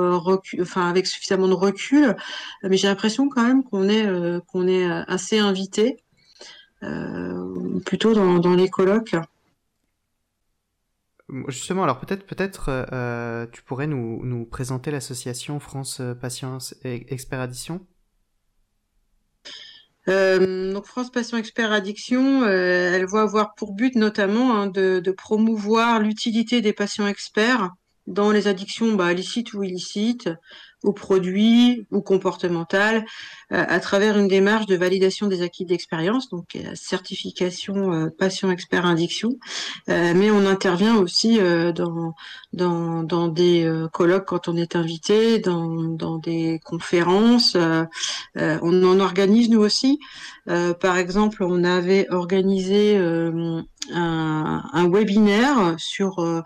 avec 0.76 1.08
suffisamment 1.08 1.48
de 1.48 1.54
recul. 1.54 2.16
Mais 2.64 2.78
j'ai 2.78 2.88
l'impression 2.88 3.30
quand 3.30 3.44
même 3.44 3.64
qu'on 3.64 3.90
est, 3.90 4.08
qu'on 4.48 4.68
est 4.68 4.86
assez 5.08 5.40
invité. 5.40 5.98
plutôt 7.86 8.14
dans, 8.14 8.40
dans 8.40 8.56
les 8.56 8.70
colloques. 8.70 9.16
Justement, 11.48 11.84
alors 11.84 12.00
peut-être 12.00 12.26
peut-être 12.28 12.70
euh, 12.70 13.48
tu 13.52 13.64
pourrais 13.64 13.88
nous, 13.88 14.24
nous 14.24 14.46
présenter 14.46 14.92
l'association 14.92 15.60
France 15.60 16.02
Patients 16.22 16.60
Expert 16.84 17.40
Addiction? 17.40 17.86
Euh, 20.08 20.72
donc 20.72 20.86
France 20.86 21.12
Patients 21.12 21.38
Expert 21.38 21.72
Addiction, 21.72 22.44
euh, 22.44 22.94
elle 22.94 23.06
voit 23.06 23.24
avoir 23.24 23.56
pour 23.56 23.74
but 23.74 23.96
notamment 23.96 24.56
hein, 24.56 24.68
de, 24.68 25.00
de, 25.00 25.12
promouvoir 25.12 26.00
l'utilité 26.00 26.62
des 26.62 26.74
patients 26.74 27.08
experts 27.08 27.72
dans 28.06 28.32
les 28.32 28.48
addictions 28.48 28.94
bah, 28.94 29.14
licites 29.14 29.54
ou 29.54 29.64
illicites, 29.64 30.30
aux 30.86 30.94
produits 30.94 31.88
ou 31.92 32.02
comportementales, 32.02 33.06
euh, 33.52 33.64
à 33.68 33.80
travers 33.80 34.18
une 34.18 34.28
démarche 34.28 34.66
de 34.68 34.76
validation 34.76 35.28
des 35.28 35.42
acquis 35.42 35.66
d'expérience, 35.66 36.30
donc 36.30 36.46
la 36.56 36.76
certification 36.76 37.92
euh, 37.94 38.10
patient 38.10 38.50
expert 38.52 38.86
addiction. 38.86 39.38
Euh, 39.90 40.14
mais 40.16 40.32
on 40.32 40.46
intervient 40.46 40.96
aussi 40.98 41.40
dans, 41.74 42.16
dans, 42.54 43.28
des 43.28 43.70
colloques 43.92 44.26
quand 44.26 44.48
on 44.48 44.56
est 44.56 44.76
invité, 44.76 45.40
dans, 45.40 45.84
dans 45.84 46.18
des 46.18 46.60
conférences. 46.64 47.58
on 48.36 48.84
en 48.84 49.00
organise 49.00 49.50
nous 49.50 49.62
aussi. 49.62 50.00
par 50.46 50.98
exemple, 50.98 51.44
on 51.44 51.64
avait 51.64 52.08
organisé 52.12 52.98
un, 52.98 54.90
webinaire 54.90 55.76
sur 55.78 56.44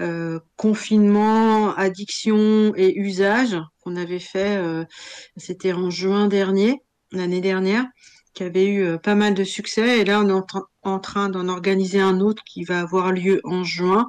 euh, 0.00 0.38
confinement, 0.56 1.74
addiction 1.74 2.72
et 2.76 2.96
usage 2.96 3.56
qu'on 3.82 3.96
avait 3.96 4.20
fait, 4.20 4.56
euh, 4.56 4.84
c'était 5.36 5.72
en 5.72 5.90
juin 5.90 6.28
dernier, 6.28 6.82
l'année 7.10 7.40
dernière, 7.40 7.84
qui 8.32 8.44
avait 8.44 8.66
eu 8.66 8.84
euh, 8.84 8.98
pas 8.98 9.16
mal 9.16 9.34
de 9.34 9.42
succès. 9.42 9.98
Et 10.00 10.04
là, 10.04 10.20
on 10.20 10.28
est 10.28 10.60
en, 10.82 10.98
train 11.00 11.28
d'en 11.28 11.48
organiser 11.48 12.00
un 12.00 12.20
autre 12.20 12.44
qui 12.44 12.62
va 12.64 12.80
avoir 12.80 13.12
lieu 13.12 13.40
en 13.44 13.62
juin 13.62 14.06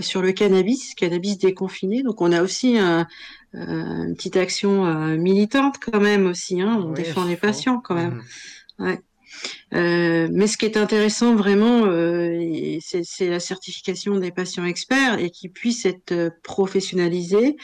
sur 0.00 0.22
le 0.22 0.30
cannabis, 0.30 0.94
cannabis 0.94 1.38
déconfiné. 1.38 2.02
Donc, 2.02 2.20
on 2.20 2.30
a 2.30 2.40
aussi 2.40 2.76
une 2.76 4.14
petite 4.14 4.36
action 4.36 4.84
militante 5.16 5.78
quand 5.80 6.00
même 6.00 6.26
aussi. 6.26 6.60
Hein. 6.60 6.80
On 6.86 6.92
défend 6.92 7.24
les 7.24 7.36
patients 7.36 7.80
quand 7.80 7.96
même. 7.96 8.22
Mmh. 8.78 8.84
Ouais. 8.84 9.00
Euh, 9.74 10.28
mais 10.30 10.46
ce 10.46 10.56
qui 10.56 10.66
est 10.66 10.76
intéressant 10.76 11.34
vraiment, 11.34 11.84
euh, 11.86 12.78
c'est 12.80 13.28
la 13.28 13.40
certification 13.40 14.18
des 14.18 14.30
patients 14.30 14.64
experts 14.64 15.18
et 15.18 15.30
qu'ils 15.30 15.50
puissent 15.50 15.84
être 15.84 16.12
euh, 16.12 16.30
professionnalisés, 16.42 17.56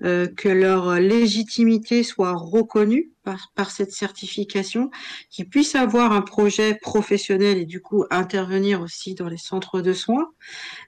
que 0.00 0.48
leur 0.48 1.00
légitimité 1.00 2.02
soit 2.02 2.34
reconnue 2.34 3.10
par, 3.24 3.70
cette 3.70 3.92
certification, 3.92 4.90
qu'ils 5.28 5.48
puissent 5.48 5.74
avoir 5.74 6.12
un 6.12 6.22
projet 6.22 6.76
professionnel 6.80 7.58
et 7.58 7.66
du 7.66 7.80
coup 7.80 8.04
intervenir 8.10 8.80
aussi 8.80 9.14
dans 9.14 9.28
les 9.28 9.36
centres 9.36 9.80
de 9.80 9.92
soins, 9.92 10.28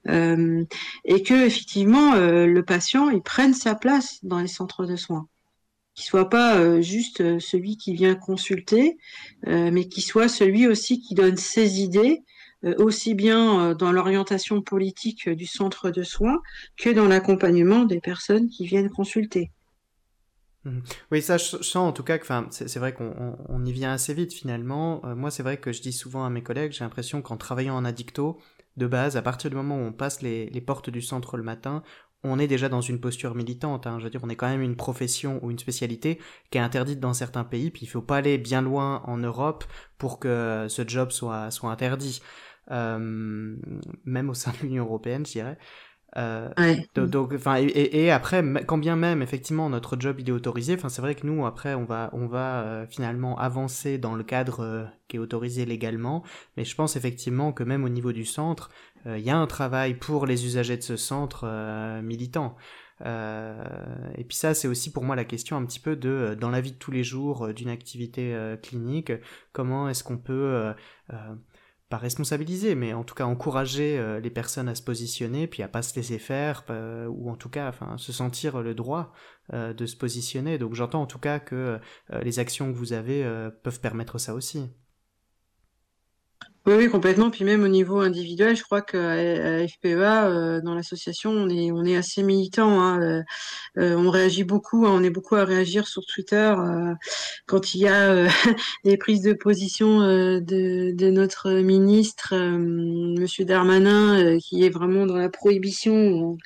et 0.07 1.23
que 1.23 1.47
effectivement 1.47 2.15
le 2.15 2.61
patient 2.63 3.11
il 3.11 3.23
prenne 3.23 3.53
sa 3.53 3.75
place 3.75 4.19
dans 4.23 4.39
les 4.39 4.49
centres 4.49 4.87
de 4.87 4.97
soins. 4.97 5.27
Qui 5.95 6.05
soit 6.05 6.29
pas 6.29 6.81
juste 6.81 7.39
celui 7.41 7.77
qui 7.77 7.95
vient 7.95 8.15
consulter, 8.15 8.97
mais 9.47 9.89
qui 9.89 10.01
soit 10.01 10.29
celui 10.29 10.67
aussi 10.67 11.01
qui 11.01 11.15
donne 11.15 11.37
ses 11.37 11.81
idées, 11.81 12.23
aussi 12.79 13.15
bien 13.15 13.75
dans 13.75 13.93
l'orientation 13.93 14.63
politique 14.63 15.29
du 15.29 15.47
centre 15.47 15.91
de 15.91 16.03
soins 16.03 16.41
que 16.77 16.91
dans 16.91 17.07
l'accompagnement 17.07 17.85
des 17.85 18.01
personnes 18.01 18.49
qui 18.49 18.67
viennent 18.67 18.91
consulter. 18.91 19.51
Mmh. 20.65 20.81
Oui, 21.11 21.23
ça, 21.23 21.39
je 21.39 21.45
sens 21.45 21.77
en 21.77 21.93
tout 21.93 22.03
cas 22.03 22.19
que 22.19 22.27
c'est 22.51 22.79
vrai 22.79 22.93
qu'on 22.93 23.65
y 23.65 23.73
vient 23.73 23.93
assez 23.93 24.15
vite 24.15 24.33
finalement. 24.33 25.01
moi, 25.17 25.31
c'est 25.31 25.43
vrai 25.43 25.57
que 25.57 25.73
je 25.73 25.81
dis 25.81 25.93
souvent 25.93 26.25
à 26.25 26.31
mes 26.31 26.43
collègues, 26.43 26.73
j'ai 26.73 26.85
l'impression 26.85 27.23
qu'en 27.23 27.37
travaillant 27.37 27.77
en 27.77 27.85
addicto, 27.85 28.39
de 28.77 28.87
base, 28.87 29.17
à 29.17 29.23
partir 29.23 29.51
du 29.51 29.57
moment 29.57 29.77
où 29.77 29.81
on 29.81 29.93
passe 29.93 30.23
les, 30.23 30.61
portes 30.61 30.91
du 30.91 31.03
centre 31.03 31.37
le 31.37 31.43
matin, 31.43 31.83
on 32.23 32.39
est 32.39 32.47
déjà 32.47 32.69
dans 32.69 32.81
une 32.81 33.01
posture 33.01 33.35
militante. 33.35 33.87
Hein. 33.87 33.99
Je 33.99 34.05
veux 34.05 34.11
dire, 34.11 34.21
on 34.23 34.29
est 34.29 34.37
quand 34.37 34.49
même 34.49 34.63
une 34.63 34.77
profession 34.77 35.39
ou 35.43 35.51
une 35.51 35.59
spécialité 35.59 36.19
qui 36.51 36.59
est 36.59 36.61
interdite 36.61 37.01
dans 37.01 37.15
certains 37.15 37.45
pays, 37.45 37.71
puis 37.71 37.83
il 37.83 37.89
faut 37.89 38.03
pas 38.03 38.19
aller 38.19 38.39
bien 38.39 38.63
loin 38.63 39.03
en 39.07 39.17
Europe 39.17 39.65
pour 39.99 40.19
que 40.19 40.67
ce 40.69 40.87
job 40.87 41.11
soit, 41.11 41.51
soit 41.51 41.71
interdit. 41.71 42.21
Euh, 42.71 43.57
même 44.05 44.31
au 44.31 44.35
sein 44.35 44.53
de 44.53 44.67
l'Union 44.67 44.85
européenne, 44.85 45.27
je 45.27 45.33
dirais. 45.33 45.59
Euh, 46.17 46.49
donc, 46.95 47.33
enfin, 47.35 47.57
et, 47.57 48.11
après, 48.11 48.43
quand 48.67 48.79
bien 48.79 48.97
même, 48.97 49.23
effectivement, 49.23 49.71
notre 49.71 49.99
job 49.99 50.17
il 50.19 50.29
est 50.29 50.33
autorisé. 50.33 50.75
Enfin, 50.75 50.89
c'est 50.89 51.03
vrai 51.03 51.15
que 51.15 51.27
nous, 51.27 51.47
après, 51.47 51.75
on 51.75 51.85
va, 51.85 52.11
on 52.13 52.27
va 52.27 52.63
euh, 52.63 52.87
finalement 52.87 53.39
avancer 53.39 53.99
dans 53.99 54.15
le 54.15 54.25
cadre 54.25 54.61
euh, 54.61 54.85
qui 55.09 55.17
est 55.17 55.21
autorisé 55.21 55.65
légalement. 55.65 56.25
Mais 56.57 56.65
je 56.65 56.75
pense 56.75 56.97
effectivement 56.97 57.53
que 57.53 57.63
même 57.63 57.85
au 57.85 57.89
niveau 57.89 58.13
du 58.13 58.25
centre, 58.25 58.71
il 59.07 59.21
y 59.21 59.31
a 59.31 59.37
un 59.37 59.47
travail 59.47 59.95
pour 59.95 60.27
les 60.27 60.45
usagers 60.45 60.77
de 60.77 60.83
ce 60.83 60.99
centre 60.99 61.47
militant. 62.03 62.55
et 63.03 64.25
puis 64.29 64.37
ça, 64.37 64.53
c'est 64.53 64.69
aussi 64.69 64.93
pour 64.93 65.05
moi 65.05 65.17
la 65.17 65.25
question 65.25 65.57
un 65.57 65.65
petit 65.65 65.81
peu 65.81 65.97
de, 65.97 66.37
dans 66.39 66.51
la 66.51 66.61
vie 66.61 66.73
de 66.73 66.77
tous 66.77 66.91
les 66.91 67.03
jours 67.03 67.49
d'une 67.55 67.71
activité 67.71 68.37
clinique, 68.63 69.11
comment 69.55 69.89
est-ce 69.89 70.05
qu'on 70.05 70.19
peut 70.19 70.75
pas 71.91 71.99
responsabiliser, 71.99 72.77
mais 72.77 72.95
en 72.95 73.03
tout 73.03 73.17
cas 73.17 73.25
encourager 73.25 73.99
euh, 73.99 74.21
les 74.21 74.31
personnes 74.31 74.69
à 74.69 74.77
se 74.77 74.83
positionner, 74.83 75.49
puis 75.49 75.65
à 75.65 75.69
pas 75.69 75.83
se 75.83 75.95
laisser 75.97 76.21
faire, 76.21 76.65
ou 77.11 77.31
en 77.31 77.37
tout 77.37 77.51
cas, 77.51 77.69
enfin, 77.69 77.99
se 77.99 78.13
sentir 78.13 78.63
le 78.63 78.75
droit 78.75 79.13
euh, 79.53 79.75
de 79.75 79.87
se 79.87 79.97
positionner. 79.97 80.57
Donc 80.57 80.75
j'entends 80.75 81.03
en 81.03 81.07
tout 81.07 81.19
cas 81.19 81.41
que 81.41 81.81
euh, 82.13 82.21
les 82.23 82.39
actions 82.39 82.73
que 82.73 82.79
vous 82.79 82.93
avez 82.93 83.29
peuvent 83.65 83.81
permettre 83.81 84.19
ça 84.19 84.35
aussi. 84.35 84.71
Oui, 86.77 86.89
complètement. 86.89 87.31
Puis 87.31 87.45
même 87.45 87.65
au 87.65 87.69
niveau 87.69 87.99
individuel, 87.99 88.55
je 88.55 88.63
crois 88.63 88.81
qu'à 88.81 89.67
FPEA, 89.67 90.27
euh, 90.27 90.61
dans 90.61 90.75
l'association, 90.75 91.33
on 91.33 91.49
est, 91.49 91.73
on 91.73 91.85
est 91.85 91.97
assez 91.97 92.23
militant. 92.23 92.81
Hein. 92.81 93.01
Euh, 93.01 93.23
euh, 93.79 93.97
on 93.97 94.09
réagit 94.11 94.45
beaucoup, 94.45 94.87
hein. 94.87 94.93
on 94.95 95.03
est 95.03 95.11
beaucoup 95.11 95.35
à 95.35 95.45
réagir 95.45 95.89
sur 95.89 96.05
Twitter 96.07 96.55
quand 97.47 97.75
il 97.75 97.81
y 97.81 97.89
a 97.89 98.29
des 98.85 98.97
prises 98.97 99.23
de 99.23 99.33
position 99.33 100.01
de, 100.01 101.11
notre 101.11 101.51
ministre, 101.51 102.35
Monsieur 102.37 103.45
Darmanin, 103.45 104.39
qui 104.39 104.65
est 104.65 104.71
vraiment 104.71 105.07
dans 105.07 105.17
la 105.17 105.29
prohibition. 105.29 106.39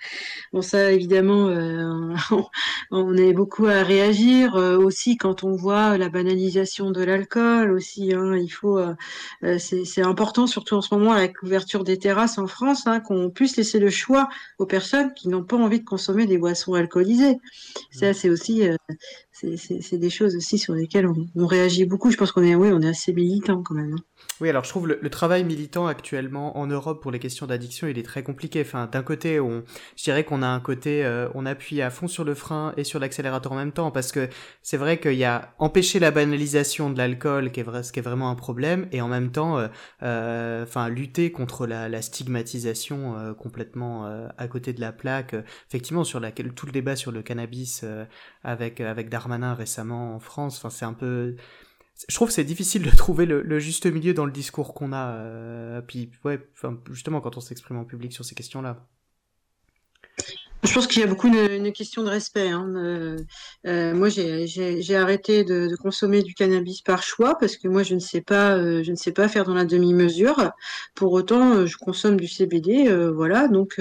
Bon, 0.52 0.62
ça, 0.62 0.90
évidemment, 0.92 1.48
on, 2.90 3.16
est 3.16 3.32
beaucoup 3.32 3.66
à 3.66 3.82
réagir. 3.82 4.54
aussi, 4.54 5.16
quand 5.18 5.44
on 5.44 5.54
voit 5.54 5.98
la 5.98 6.08
banalisation 6.08 6.90
de 6.90 7.02
l'alcool, 7.02 7.72
aussi, 7.72 8.14
hein, 8.14 8.36
il 8.36 8.48
faut, 8.48 8.80
c'est 9.58 10.02
important, 10.14 10.46
surtout 10.46 10.76
en 10.76 10.80
ce 10.80 10.94
moment 10.94 11.10
avec 11.10 11.42
l'ouverture 11.42 11.82
des 11.82 11.98
terrasses 11.98 12.38
en 12.38 12.46
France, 12.46 12.86
hein, 12.86 13.00
qu'on 13.00 13.30
puisse 13.30 13.56
laisser 13.56 13.80
le 13.80 13.90
choix 13.90 14.28
aux 14.60 14.66
personnes 14.66 15.12
qui 15.12 15.28
n'ont 15.28 15.42
pas 15.42 15.56
envie 15.56 15.80
de 15.80 15.84
consommer 15.84 16.24
des 16.26 16.38
boissons 16.38 16.74
alcoolisées. 16.74 17.40
Ça, 17.90 18.14
c'est 18.14 18.30
aussi, 18.30 18.68
euh, 18.68 18.76
c'est 19.32 19.98
des 19.98 20.10
choses 20.10 20.36
aussi 20.36 20.56
sur 20.56 20.72
lesquelles 20.74 21.08
on, 21.34 21.46
réagit 21.46 21.84
beaucoup. 21.84 22.12
Je 22.12 22.16
pense 22.16 22.30
qu'on 22.30 22.44
est, 22.44 22.54
oui, 22.54 22.68
on 22.72 22.80
est 22.80 22.88
assez 22.88 23.12
militant 23.12 23.60
quand 23.64 23.74
même. 23.74 23.94
Hein. 23.94 24.02
Oui, 24.40 24.48
alors 24.48 24.64
je 24.64 24.68
trouve 24.68 24.88
le, 24.88 25.10
travail 25.10 25.44
militant 25.44 25.86
actuellement 25.86 26.58
en 26.58 26.66
Europe 26.66 27.00
pour 27.00 27.12
les 27.12 27.20
questions 27.20 27.46
d'addiction, 27.46 27.86
il 27.86 27.98
est 27.98 28.02
très 28.02 28.24
compliqué. 28.24 28.62
Enfin, 28.62 28.88
d'un 28.90 29.04
côté, 29.04 29.38
on, 29.38 29.62
je 29.96 30.02
dirais 30.02 30.24
qu'on 30.24 30.42
a 30.42 30.48
un 30.48 30.58
côté, 30.58 31.04
euh, 31.04 31.28
on 31.34 31.46
appuie 31.46 31.80
à 31.80 31.90
fond 31.90 32.08
sur 32.08 32.24
le 32.24 32.34
frein 32.34 32.74
et 32.76 32.82
sur 32.82 32.98
l'accélérateur 32.98 33.52
en 33.52 33.54
même 33.54 33.70
temps, 33.70 33.92
parce 33.92 34.10
que 34.10 34.28
c'est 34.60 34.76
vrai 34.76 34.98
qu'il 34.98 35.14
y 35.14 35.24
a 35.24 35.54
empêcher 35.60 36.00
la 36.00 36.10
banalisation 36.10 36.90
de 36.90 36.98
l'alcool, 36.98 37.52
qui 37.52 37.60
est 37.60 37.62
vrai, 37.62 37.84
ce 37.84 37.92
qui 37.92 38.00
est 38.00 38.02
vraiment 38.02 38.28
un 38.28 38.34
problème, 38.34 38.88
et 38.90 39.00
en 39.00 39.08
même 39.08 39.30
temps, 39.30 39.58
euh, 39.58 39.68
euh 40.02 40.64
lutter 40.88 41.30
contre 41.30 41.66
la, 41.66 41.88
la 41.88 42.02
stigmatisation 42.02 43.16
euh, 43.16 43.34
complètement 43.34 44.04
à 44.36 44.48
côté 44.48 44.72
de 44.72 44.80
la 44.80 44.92
plaque. 44.92 45.34
effectivement, 45.68 46.04
sur 46.04 46.20
laquelle 46.20 46.52
tout 46.52 46.66
le 46.66 46.72
débat 46.72 46.96
sur 46.96 47.12
le 47.12 47.22
cannabis 47.22 47.84
avec 48.42 48.80
avec 48.80 49.08
Darmanin 49.08 49.54
récemment 49.54 50.14
en 50.14 50.18
France, 50.20 50.58
enfin, 50.58 50.70
c'est 50.70 50.84
un 50.84 50.92
peu 50.92 51.36
je 52.08 52.14
trouve 52.14 52.30
c'est 52.30 52.44
difficile 52.44 52.82
de 52.82 52.90
trouver 52.90 53.24
le, 53.26 53.58
juste 53.58 53.86
milieu 53.86 54.14
dans 54.14 54.26
le 54.26 54.32
discours 54.32 54.74
qu'on 54.74 54.92
a. 54.92 55.14
Euh, 55.14 55.80
puis 55.80 56.10
ouais, 56.24 56.40
justement 56.90 57.20
quand 57.20 57.36
on 57.36 57.40
s'exprime 57.40 57.78
en 57.78 57.84
public 57.84 58.12
sur 58.12 58.24
ces 58.24 58.34
questions-là. 58.34 58.86
Je 60.64 60.72
pense 60.72 60.86
qu'il 60.86 61.02
y 61.02 61.04
a 61.04 61.06
beaucoup 61.06 61.28
une, 61.28 61.72
question 61.72 62.02
de 62.04 62.08
respect. 62.08 62.48
Hein. 62.48 62.72
Euh, 63.66 63.94
moi, 63.94 64.08
j'ai 64.08 64.96
arrêté 64.96 65.44
de, 65.44 65.76
consommer 65.76 66.22
du 66.22 66.32
cannabis 66.32 66.80
par 66.80 67.02
choix 67.02 67.36
parce 67.38 67.58
que 67.58 67.68
moi, 67.68 67.82
je 67.82 67.94
ne 67.94 68.00
sais 68.00 68.22
pas, 68.22 68.56
euh, 68.56 68.82
je 68.82 68.90
ne 68.90 68.96
sais 68.96 69.12
pas 69.12 69.28
faire 69.28 69.44
dans 69.44 69.52
la 69.52 69.66
demi-mesure. 69.66 70.52
Pour 70.94 71.12
autant, 71.12 71.52
euh, 71.54 71.66
je 71.66 71.76
consomme 71.76 72.18
du 72.18 72.28
CBD, 72.28 72.90
voilà. 73.14 73.46
Donc, 73.48 73.78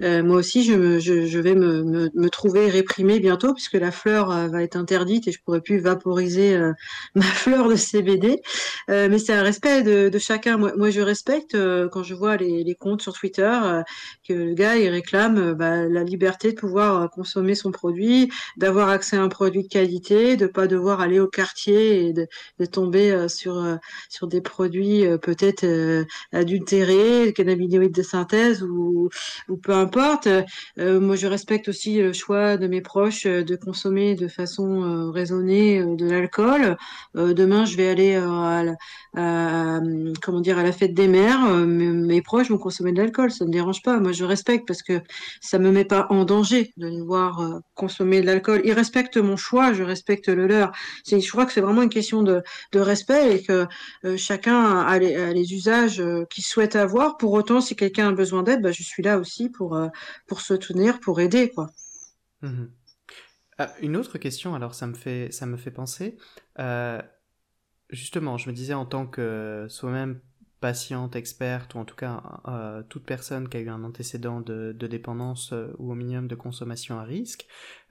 moi 0.00 0.36
aussi, 0.36 0.62
je, 0.62 1.38
vais 1.40 1.54
me, 1.56 2.28
trouver 2.28 2.70
réprimée 2.70 3.18
bientôt 3.18 3.52
puisque 3.52 3.74
la 3.74 3.90
fleur 3.90 4.28
va 4.48 4.62
être 4.62 4.76
interdite 4.76 5.26
et 5.26 5.32
je 5.32 5.40
pourrai 5.42 5.60
plus 5.60 5.78
vaporiser 5.78 6.56
ma 7.16 7.22
fleur 7.22 7.68
de 7.68 7.74
CBD. 7.74 8.40
mais 8.88 9.18
c'est 9.18 9.32
un 9.32 9.42
respect 9.42 9.82
de, 9.82 10.18
chacun. 10.18 10.58
Moi, 10.58 10.90
je 10.90 11.00
respecte 11.00 11.56
quand 11.90 12.04
je 12.04 12.14
vois 12.14 12.36
les, 12.36 12.62
les 12.62 12.74
comptes 12.76 13.02
sur 13.02 13.14
Twitter 13.14 13.58
que 14.28 14.32
le 14.32 14.54
gars 14.54 14.76
il 14.76 14.88
réclame 14.88 15.54
bah, 15.54 15.88
la 15.88 16.04
liberté 16.04 16.19
de 16.20 16.50
pouvoir 16.52 17.02
euh, 17.02 17.08
consommer 17.08 17.54
son 17.54 17.70
produit, 17.70 18.30
d'avoir 18.56 18.88
accès 18.90 19.16
à 19.16 19.22
un 19.22 19.28
produit 19.28 19.62
de 19.62 19.68
qualité, 19.68 20.36
de 20.36 20.46
pas 20.46 20.66
devoir 20.66 21.00
aller 21.00 21.20
au 21.20 21.26
quartier 21.26 22.06
et 22.06 22.12
de, 22.12 22.26
tomber 22.66 23.10
euh, 23.10 23.28
sur 23.28 23.56
euh, 23.56 23.76
sur 24.08 24.26
des 24.26 24.40
produits 24.40 25.04
peut-être 25.22 25.66
adultérés, 26.32 27.32
cannabinoïdes 27.34 27.94
de 27.94 28.02
synthèse 28.02 28.62
ou, 28.62 29.08
peu 29.62 29.72
importe. 29.72 30.28
moi, 30.76 31.16
je 31.16 31.26
respecte 31.26 31.68
aussi 31.68 31.98
le 31.98 32.12
choix 32.12 32.56
de 32.56 32.66
mes 32.66 32.80
proches 32.80 33.26
de 33.26 33.56
consommer 33.56 34.14
de 34.14 34.28
façon 34.28 35.10
raisonnée 35.10 35.82
de 35.96 36.06
l'alcool. 36.08 36.76
demain, 37.14 37.64
je 37.64 37.76
vais 37.76 37.88
aller 37.88 38.16
à, 38.16 38.64
à, 39.16 39.80
comment 40.22 40.40
dire 40.40 40.58
à 40.58 40.62
la 40.62 40.72
fête 40.72 40.94
des 40.94 41.08
mères. 41.08 41.40
mes 41.66 42.22
proches 42.22 42.50
vont 42.50 42.58
consommer 42.58 42.92
de 42.92 42.98
l'alcool, 42.98 43.30
ça 43.30 43.44
ne 43.44 43.48
me 43.48 43.52
dérange 43.52 43.82
pas. 43.82 43.98
Moi, 43.98 44.12
je 44.12 44.24
respecte 44.24 44.66
parce 44.66 44.82
que 44.82 45.00
ça 45.40 45.58
me 45.58 45.70
met 45.70 45.84
pas 45.84 46.06
en 46.10 46.24
danger 46.24 46.72
de 46.76 46.88
les 46.88 47.00
voir 47.00 47.40
euh, 47.40 47.60
consommer 47.74 48.20
de 48.20 48.26
l'alcool. 48.26 48.62
Ils 48.64 48.72
respectent 48.72 49.16
mon 49.16 49.36
choix, 49.36 49.72
je 49.72 49.84
respecte 49.84 50.28
le 50.28 50.46
leur. 50.46 50.72
Je 51.06 51.30
crois 51.30 51.46
que 51.46 51.52
c'est 51.52 51.60
vraiment 51.60 51.82
une 51.82 51.88
question 51.88 52.22
de, 52.22 52.42
respect 52.74 53.36
et 53.36 53.42
que 53.42 53.66
euh, 54.04 54.16
chacun 54.16 54.80
a 54.80 54.98
les, 54.98 55.54
usages 55.54 56.00
euh, 56.00 56.24
qu'il 56.28 56.44
souhaite 56.44 56.74
avoir. 56.74 57.16
Pour 57.16 57.32
autant, 57.32 57.60
si 57.60 57.76
quelqu'un 57.76 58.08
a 58.08 58.12
besoin 58.12 58.42
d'aide, 58.42 58.60
bah, 58.60 58.72
je 58.72 58.82
suis 58.82 59.04
là 59.04 59.18
aussi 59.18 59.50
pour, 59.50 59.80
pour 60.26 60.40
soutenir, 60.40 60.98
pour 60.98 61.20
aider. 61.20 61.50
Quoi. 61.50 61.70
Mmh 62.42 62.66
ah, 63.62 63.74
une 63.82 63.94
autre 63.98 64.16
question, 64.16 64.54
alors 64.54 64.74
ça 64.74 64.86
me 64.86 64.94
fait, 64.94 65.30
ça 65.32 65.44
me 65.44 65.58
fait 65.58 65.70
penser. 65.70 66.16
justement, 67.90 68.38
je 68.38 68.48
me 68.48 68.54
disais 68.54 68.72
en 68.72 68.86
tant 68.86 69.06
que 69.06 69.66
soi-même 69.68 70.18
patiente, 70.60 71.16
experte, 71.16 71.74
ou 71.74 71.78
en 71.78 71.84
tout 71.84 71.96
cas 71.96 72.22
euh, 72.46 72.82
toute 72.88 73.04
personne 73.04 73.48
qui 73.48 73.56
a 73.56 73.60
eu 73.60 73.68
un 73.68 73.82
antécédent 73.82 74.40
de, 74.40 74.72
dépendance 74.72 75.52
euh, 75.52 75.72
ou 75.78 75.92
au 75.92 75.94
minimum 75.94 76.28
de 76.28 76.34
consommation 76.34 76.98
à 76.98 77.02
risque, 77.02 77.46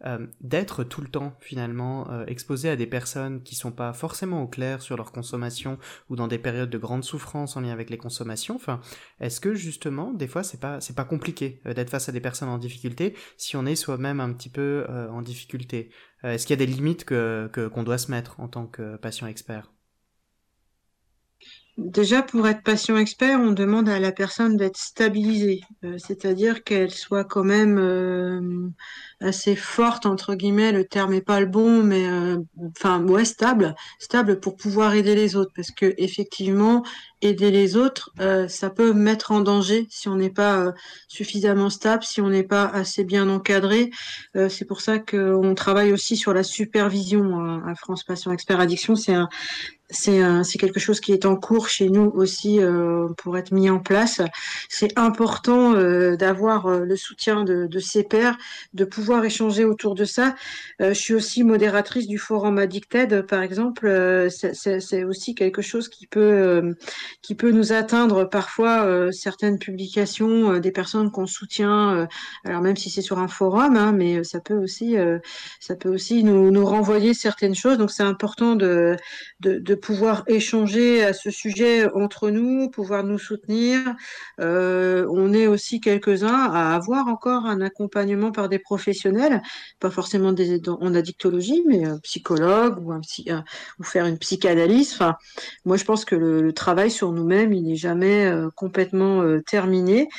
euh, 0.05 0.27
d'être 0.41 0.83
tout 0.83 1.01
le 1.01 1.07
temps 1.07 1.35
finalement 1.39 2.07
exposé 2.27 2.69
à 2.69 2.75
des 2.75 2.85
personnes 2.87 3.41
qui 3.43 3.55
sont 3.55 3.71
pas 3.71 3.93
forcément 3.93 4.43
au 4.43 4.47
clair 4.47 4.81
sur 4.81 4.95
leur 4.95 5.11
consommation 5.11 5.77
ou 6.09 6.15
dans 6.15 6.27
des 6.27 6.37
périodes 6.37 6.69
de 6.69 6.77
grande 6.77 7.03
souffrance 7.03 7.57
en 7.57 7.61
lien 7.61 7.71
avec 7.71 7.89
les 7.89 7.97
consommations. 7.97 8.55
Enfin, 8.55 8.79
est-ce 9.19 9.41
que 9.41 9.55
justement 9.55 10.13
des 10.13 10.27
fois 10.27 10.43
c'est 10.43 10.59
pas 10.59 10.79
c'est 10.81 10.95
pas 10.95 11.03
compliqué 11.03 11.61
d'être 11.65 11.89
face 11.89 12.09
à 12.09 12.11
des 12.11 12.21
personnes 12.21 12.49
en 12.49 12.57
difficulté 12.57 13.15
si 13.37 13.55
on 13.55 13.65
est 13.65 13.75
soi-même 13.75 14.19
un 14.19 14.31
petit 14.33 14.49
peu 14.49 14.85
en 15.11 15.21
difficulté? 15.21 15.91
Est-ce 16.23 16.45
qu'il 16.45 16.59
y 16.59 16.61
a 16.61 16.65
des 16.65 16.71
limites 16.71 17.05
que 17.05 17.49
qu'on 17.73 17.83
doit 17.83 17.97
se 17.97 18.11
mettre 18.11 18.39
en 18.39 18.47
tant 18.47 18.67
que 18.67 18.95
patient 18.97 19.27
expert? 19.27 19.71
Déjà, 21.79 22.21
pour 22.21 22.45
être 22.45 22.61
patient 22.61 22.97
expert, 22.97 23.39
on 23.39 23.51
demande 23.51 23.87
à 23.87 23.99
la 23.99 24.11
personne 24.11 24.57
d'être 24.57 24.75
stabilisée, 24.75 25.61
euh, 25.85 25.97
c'est-à-dire 25.97 26.65
qu'elle 26.65 26.91
soit 26.91 27.23
quand 27.23 27.45
même 27.45 27.77
euh, 27.77 28.67
assez 29.21 29.55
forte, 29.55 30.05
entre 30.05 30.35
guillemets, 30.35 30.73
le 30.73 30.83
terme 30.83 31.13
est 31.13 31.21
pas 31.21 31.39
le 31.39 31.45
bon, 31.45 31.81
mais 31.81 32.05
euh, 32.05 32.37
enfin, 32.75 33.01
ouais, 33.05 33.23
stable, 33.23 33.75
stable 33.97 34.41
pour 34.41 34.57
pouvoir 34.57 34.93
aider 34.93 35.15
les 35.15 35.37
autres, 35.37 35.53
parce 35.55 35.71
que 35.71 35.93
effectivement, 35.97 36.83
aider 37.21 37.49
les 37.49 37.77
autres, 37.77 38.13
ça 38.47 38.69
peut 38.69 38.93
mettre 38.93 39.33
en 39.33 39.41
danger 39.41 39.87
si 39.89 40.07
on 40.07 40.15
n'est 40.15 40.29
pas 40.29 40.73
suffisamment 41.09 41.69
stable, 41.69 42.03
si 42.03 42.21
on 42.21 42.29
n'est 42.29 42.43
pas 42.43 42.65
assez 42.65 43.03
bien 43.03 43.27
encadré. 43.27 43.91
c'est 44.47 44.63
pour 44.63 44.79
ça 44.79 44.99
qu'on 44.99 45.53
travaille 45.53 45.91
aussi 45.91 46.15
sur 46.15 46.33
la 46.33 46.43
supervision 46.43 47.41
hein, 47.41 47.61
à 47.67 47.75
France 47.75 48.05
Patient 48.05 48.31
Expert 48.31 48.61
Addiction. 48.61 48.95
C'est 48.95 49.15
un, 49.15 49.27
c'est 49.91 50.57
quelque 50.59 50.79
chose 50.79 50.99
qui 50.99 51.13
est 51.13 51.25
en 51.25 51.35
cours 51.35 51.67
chez 51.67 51.89
nous 51.89 52.11
aussi 52.13 52.59
euh, 52.59 53.07
pour 53.17 53.37
être 53.37 53.51
mis 53.51 53.69
en 53.69 53.79
place. 53.79 54.21
C'est 54.69 54.97
important 54.99 55.73
euh, 55.73 56.15
d'avoir 56.15 56.67
euh, 56.67 56.85
le 56.85 56.95
soutien 56.95 57.43
de, 57.43 57.65
de, 57.65 57.79
ses 57.79 58.03
pairs, 58.03 58.37
de 58.73 58.85
pouvoir 58.85 59.25
échanger 59.25 59.65
autour 59.65 59.95
de 59.95 60.05
ça. 60.05 60.35
je 60.79 60.93
suis 60.93 61.13
aussi 61.13 61.43
modératrice 61.43 62.07
du 62.07 62.17
forum 62.17 62.57
Addicted, 62.57 63.21
par 63.23 63.41
exemple. 63.41 63.89
c'est 64.29 65.03
aussi 65.03 65.35
quelque 65.35 65.61
chose 65.61 65.89
qui 65.89 66.07
peut 66.07 66.75
qui 67.21 67.35
peut 67.35 67.51
nous 67.51 67.73
atteindre 67.73 68.25
parfois 68.25 69.11
certaines 69.11 69.57
publications 69.59 70.59
des 70.59 70.71
personnes 70.71 71.11
qu'on 71.11 71.25
soutient. 71.25 72.07
alors 72.45 72.61
même 72.61 72.75
si 72.75 72.89
c'est 72.89 73.01
sur 73.01 73.19
un 73.19 73.27
forum, 73.27 73.75
hein, 73.75 73.91
mais 73.91 74.23
ça 74.23 74.39
peut 74.39 74.57
aussi 74.57 74.95
ça 75.59 75.75
peut 75.75 75.89
aussi 75.89 76.23
nous, 76.23 76.51
nous 76.51 76.65
renvoyer 76.65 77.13
certaines 77.13 77.55
choses. 77.55 77.77
Donc 77.77 77.91
c'est 77.91 78.03
important 78.03 78.55
de, 78.55 78.95
de, 79.39 79.57
de 79.57 79.75
pouvoir 79.79 80.23
échanger 80.27 81.03
à 81.03 81.13
ce 81.13 81.31
sujet 81.31 81.89
entre 81.93 82.29
nous, 82.29 82.69
pouvoir 82.69 83.03
nous 83.03 83.19
soutenir. 83.19 83.79
Euh, 84.39 85.07
on 85.11 85.33
est 85.33 85.47
aussi 85.47 85.79
quelques-uns 85.79 86.49
à 86.51 86.75
avoir 86.75 87.07
encore 87.07 87.45
un 87.45 87.61
accompagnement 87.61 88.31
par 88.31 88.49
des 88.49 88.59
professionnels, 88.59 89.41
pas 89.79 89.89
forcément 89.89 90.31
des, 90.31 90.61
en 90.67 90.93
addictologie, 90.93 91.63
mais 91.67 91.85
un 91.85 91.99
psychologue 91.99 92.77
ou, 92.79 92.93
faire 93.83 94.05
une 94.05 94.17
psychanalyse. 94.17 94.97
Moi, 95.65 95.77
je 95.77 95.85
pense 95.85 96.05
que 96.05 96.15
le, 96.15 96.53
travail 96.53 96.91
sur 96.91 97.11
nous-mêmes, 97.11 97.53
il 97.53 97.63
n'est 97.63 97.75
jamais 97.75 98.25
euh, 98.25 98.49
complètement 98.55 99.21
euh, 99.21 99.41
terminé. 99.41 100.09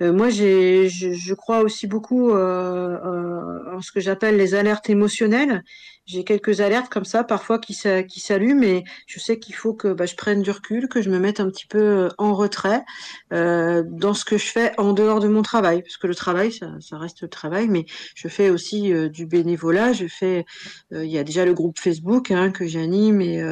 Moi, 0.00 0.30
je, 0.30 1.34
crois 1.34 1.60
aussi 1.60 1.86
beaucoup 1.86 2.32
en 2.32 3.80
ce 3.80 3.92
que 3.92 4.00
j'appelle 4.00 4.36
les 4.36 4.54
alertes 4.54 4.88
émotionnelles 4.88 5.62
j'ai 6.10 6.24
quelques 6.24 6.60
alertes 6.60 6.88
comme 6.88 7.04
ça 7.04 7.22
parfois 7.24 7.58
qui, 7.58 7.74
s'allument 7.74 8.64
et 8.64 8.84
je 9.06 9.20
sais 9.20 9.38
qu'il 9.38 9.54
faut 9.54 9.74
que 9.74 9.92
bah, 9.92 10.06
je 10.06 10.16
prenne 10.16 10.42
du 10.42 10.50
recul, 10.50 10.88
que 10.88 11.02
je 11.02 11.10
me 11.10 11.18
mette 11.18 11.40
un 11.40 11.48
petit 11.48 11.66
peu 11.66 11.78
euh, 11.78 12.08
en 12.18 12.34
retrait 12.34 12.82
euh, 13.32 13.82
dans 13.86 14.14
ce 14.14 14.24
que 14.24 14.36
je 14.36 14.46
fais 14.46 14.72
en 14.78 14.92
dehors 14.92 15.20
de 15.20 15.28
mon 15.28 15.42
travail, 15.42 15.82
parce 15.82 15.96
que 15.96 16.06
le 16.06 16.14
travail, 16.14 16.52
ça, 16.52 16.98
reste 16.98 17.22
le 17.22 17.28
travail, 17.28 17.68
mais 17.68 17.86
je 18.14 18.28
fais 18.28 18.50
aussi 18.50 18.92
euh, 18.92 19.08
du 19.08 19.26
bénévolat. 19.26 19.92
Je 19.92 20.06
fais, 20.06 20.44
il 20.90 21.04
y 21.04 21.18
a 21.18 21.24
déjà 21.24 21.44
le 21.44 21.54
groupe 21.54 21.78
Facebook 21.78 22.30
hein, 22.30 22.50
que 22.50 22.66
j'anime 22.66 23.20
et 23.20 23.42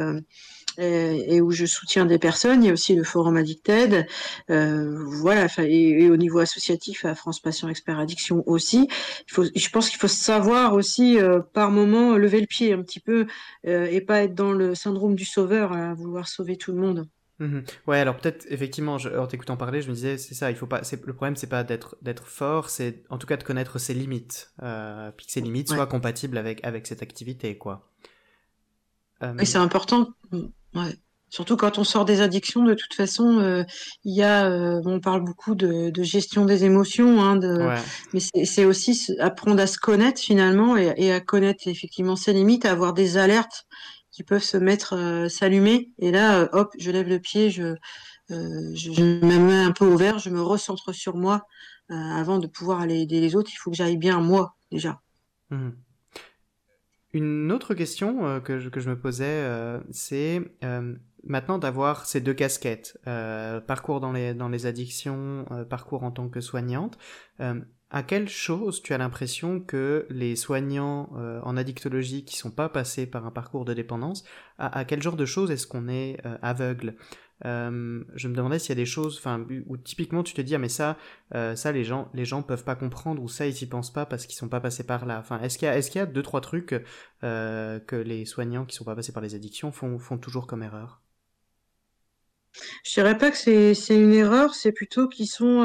et, 0.77 1.41
où 1.41 1.51
je 1.51 1.65
soutiens 1.65 2.05
des 2.05 2.19
personnes. 2.19 2.63
Il 2.63 2.67
y 2.67 2.69
a 2.69 2.73
aussi 2.73 2.95
le 2.95 3.03
forum 3.03 3.37
Addicted. 3.37 4.07
Euh, 4.49 4.95
voilà, 5.05 5.47
et, 5.59 6.03
et, 6.03 6.09
au 6.09 6.17
niveau 6.17 6.39
associatif 6.39 7.05
à 7.05 7.15
France 7.15 7.39
Patient 7.39 7.67
Expert 7.69 7.99
Addiction 7.99 8.43
aussi. 8.47 8.87
Il 9.27 9.33
faut, 9.33 9.43
je 9.43 9.69
pense 9.69 9.89
qu'il 9.89 9.99
faut 9.99 10.07
savoir 10.07 10.73
aussi 10.73 11.19
euh, 11.19 11.39
par 11.39 11.71
moment 11.71 12.15
lever 12.15 12.41
le 12.41 12.47
pied 12.47 12.73
un 12.73 12.81
petit 12.81 12.99
peu 12.99 13.27
euh, 13.67 13.87
et 13.89 14.01
pas 14.01 14.23
être 14.23 14.35
dans 14.35 14.51
le 14.51 14.75
syndrome 14.75 15.15
du 15.15 15.25
sauveur 15.25 15.73
à 15.73 15.93
vouloir 15.93 16.27
sauver 16.27 16.57
tout 16.57 16.71
le 16.71 16.79
monde. 16.79 17.07
Mmh. 17.39 17.59
Ouais, 17.87 17.99
alors 17.99 18.17
peut-être 18.17 18.45
effectivement, 18.49 18.97
je, 18.97 19.09
en 19.09 19.25
t'écoutant 19.25 19.55
parler, 19.55 19.81
je 19.81 19.87
me 19.87 19.93
disais, 19.93 20.17
c'est 20.17 20.33
ça, 20.33 20.51
il 20.51 20.57
faut 20.57 20.67
pas, 20.67 20.81
le 21.05 21.13
problème, 21.13 21.37
c'est 21.37 21.47
pas 21.47 21.63
d'être 21.63 21.95
d'être 22.01 22.27
fort, 22.27 22.69
c'est 22.69 23.03
en 23.09 23.17
tout 23.17 23.27
cas 23.27 23.37
de 23.37 23.43
connaître 23.43 23.79
ses 23.79 23.93
limites, 23.93 24.51
euh, 24.61 25.09
puis 25.15 25.25
que 25.25 25.31
ces 25.31 25.39
limites 25.39 25.69
ouais. 25.69 25.77
soient 25.77 25.87
compatibles 25.87 26.37
avec 26.37 26.63
avec 26.65 26.85
cette 26.85 27.01
activité, 27.01 27.57
quoi. 27.57 27.89
Euh... 29.23 29.37
Et 29.37 29.45
c'est 29.45 29.57
important. 29.57 30.09
Ouais. 30.75 30.95
Surtout 31.29 31.57
quand 31.57 31.77
on 31.77 31.83
sort 31.83 32.05
des 32.05 32.21
addictions, 32.21 32.63
de 32.63 32.73
toute 32.73 32.95
façon, 32.95 33.37
euh, 33.37 33.63
il 34.03 34.15
y 34.15 34.23
a, 34.23 34.49
euh, 34.49 34.81
on 34.85 34.99
parle 34.99 35.23
beaucoup 35.23 35.53
de, 35.53 35.91
de, 35.91 36.03
gestion 36.03 36.45
des 36.45 36.63
émotions, 36.63 37.21
hein, 37.21 37.35
de, 37.35 37.67
ouais. 37.67 37.77
mais 38.13 38.45
c'est 38.45 38.65
aussi 38.65 39.13
apprendre 39.19 39.61
à 39.61 39.67
se 39.67 39.77
connaître 39.77 40.19
finalement 40.19 40.75
et, 40.75 40.91
et, 40.97 41.13
à 41.13 41.19
connaître 41.19 41.67
effectivement 41.67 42.15
ses 42.15 42.33
limites, 42.33 42.65
à 42.65 42.71
avoir 42.71 42.93
des 42.93 43.17
alertes 43.17 43.67
qui 44.11 44.23
peuvent 44.23 44.43
se 44.43 44.57
mettre, 44.57 44.95
euh, 44.95 45.29
s'allumer. 45.29 45.91
Et 45.99 46.09
là, 46.11 46.49
hop, 46.53 46.73
je 46.79 46.89
lève 46.89 47.07
le 47.07 47.19
pied, 47.19 47.51
je, 47.51 47.75
je, 48.29 48.73
je, 48.73 49.01
me 49.01 49.37
mets 49.37 49.61
un 49.61 49.71
peu 49.71 49.85
au 49.85 49.97
vert, 49.97 50.17
je 50.17 50.31
me 50.31 50.41
recentre 50.41 50.93
sur 50.93 51.15
moi 51.15 51.43
avant 51.89 52.37
de 52.37 52.45
pouvoir 52.45 52.81
aller 52.81 53.01
aider 53.01 53.19
les 53.19 53.35
autres. 53.35 53.49
Il 53.51 53.57
faut 53.57 53.71
que 53.71 53.77
j'aille 53.77 53.97
bien 53.97 54.19
moi 54.19 54.55
déjà. 54.71 55.01
Mmh. 55.49 55.69
Une 57.13 57.51
autre 57.51 57.73
question 57.73 58.25
euh, 58.27 58.39
que, 58.39 58.59
je, 58.59 58.89
me 58.89 58.97
posais, 58.97 59.25
euh, 59.25 59.79
c'est 59.89 60.41
euh, 60.63 60.93
maintenant 61.23 61.57
d'avoir 61.57 62.05
ces 62.05 62.21
deux 62.21 62.33
casquettes, 62.35 62.97
parcours 63.65 63.99
dans 63.99 64.11
les, 64.11 64.65
addictions, 64.65 65.45
parcours 65.69 66.03
en 66.03 66.11
tant 66.11 66.29
que 66.29 66.39
soignante. 66.39 66.97
à 67.39 68.03
quelle 68.03 68.29
chose 68.29 68.81
tu 68.83 68.93
as 68.93 68.97
l'impression 68.99 69.59
que 69.59 70.05
les 70.09 70.35
soignants 70.35 71.09
en 71.43 71.57
addictologie 71.57 72.23
qui 72.23 72.37
sont 72.37 72.51
pas 72.51 72.69
passés 72.69 73.05
par 73.05 73.25
un 73.25 73.31
parcours 73.31 73.65
de 73.65 73.73
dépendance, 73.73 74.23
à, 74.57 74.77
à 74.77 74.85
quel 74.85 75.01
genre 75.01 75.17
de 75.17 75.25
choses 75.25 75.51
est-ce 75.51 75.67
qu'on 75.67 75.89
est, 75.89 76.17
aveugle? 76.41 76.95
Euh, 77.45 78.03
je 78.15 78.27
me 78.27 78.35
demandais 78.35 78.59
s'il 78.59 78.69
y 78.69 78.71
a 78.73 78.75
des 78.75 78.85
choses, 78.85 79.21
où 79.67 79.77
typiquement 79.77 80.23
tu 80.23 80.33
te 80.33 80.41
dis 80.41 80.55
ah 80.55 80.57
mais 80.57 80.69
ça, 80.69 80.97
euh, 81.35 81.55
ça 81.55 81.71
les 81.71 81.83
gens, 81.83 82.09
les 82.13 82.25
gens 82.25 82.41
peuvent 82.41 82.63
pas 82.63 82.75
comprendre 82.75 83.21
ou 83.21 83.29
ça 83.29 83.47
ils 83.47 83.61
y 83.61 83.65
pensent 83.65 83.93
pas 83.93 84.05
parce 84.05 84.25
qu'ils 84.25 84.35
sont 84.35 84.49
pas 84.49 84.59
passés 84.59 84.85
par 84.85 85.05
là. 85.05 85.19
Enfin, 85.19 85.39
est-ce 85.41 85.57
qu'il 85.57 85.67
y 85.67 85.69
a, 85.69 85.77
est-ce 85.77 85.97
y 85.97 86.01
a 86.01 86.05
deux 86.05 86.23
trois 86.23 86.41
trucs 86.41 86.75
euh, 87.23 87.79
que 87.79 87.95
les 87.95 88.25
soignants 88.25 88.65
qui 88.65 88.75
sont 88.75 88.85
pas 88.85 88.95
passés 88.95 89.13
par 89.13 89.23
les 89.23 89.35
addictions 89.35 89.71
font, 89.71 89.99
font 89.99 90.17
toujours 90.17 90.47
comme 90.47 90.63
erreur? 90.63 91.01
Je 92.83 92.93
dirais 92.93 93.17
pas 93.17 93.29
que 93.31 93.37
c'est 93.37 93.73
une 93.89 94.11
erreur, 94.11 94.55
c'est 94.55 94.71
plutôt 94.71 95.07
qu'ils 95.07 95.27
sont 95.27 95.63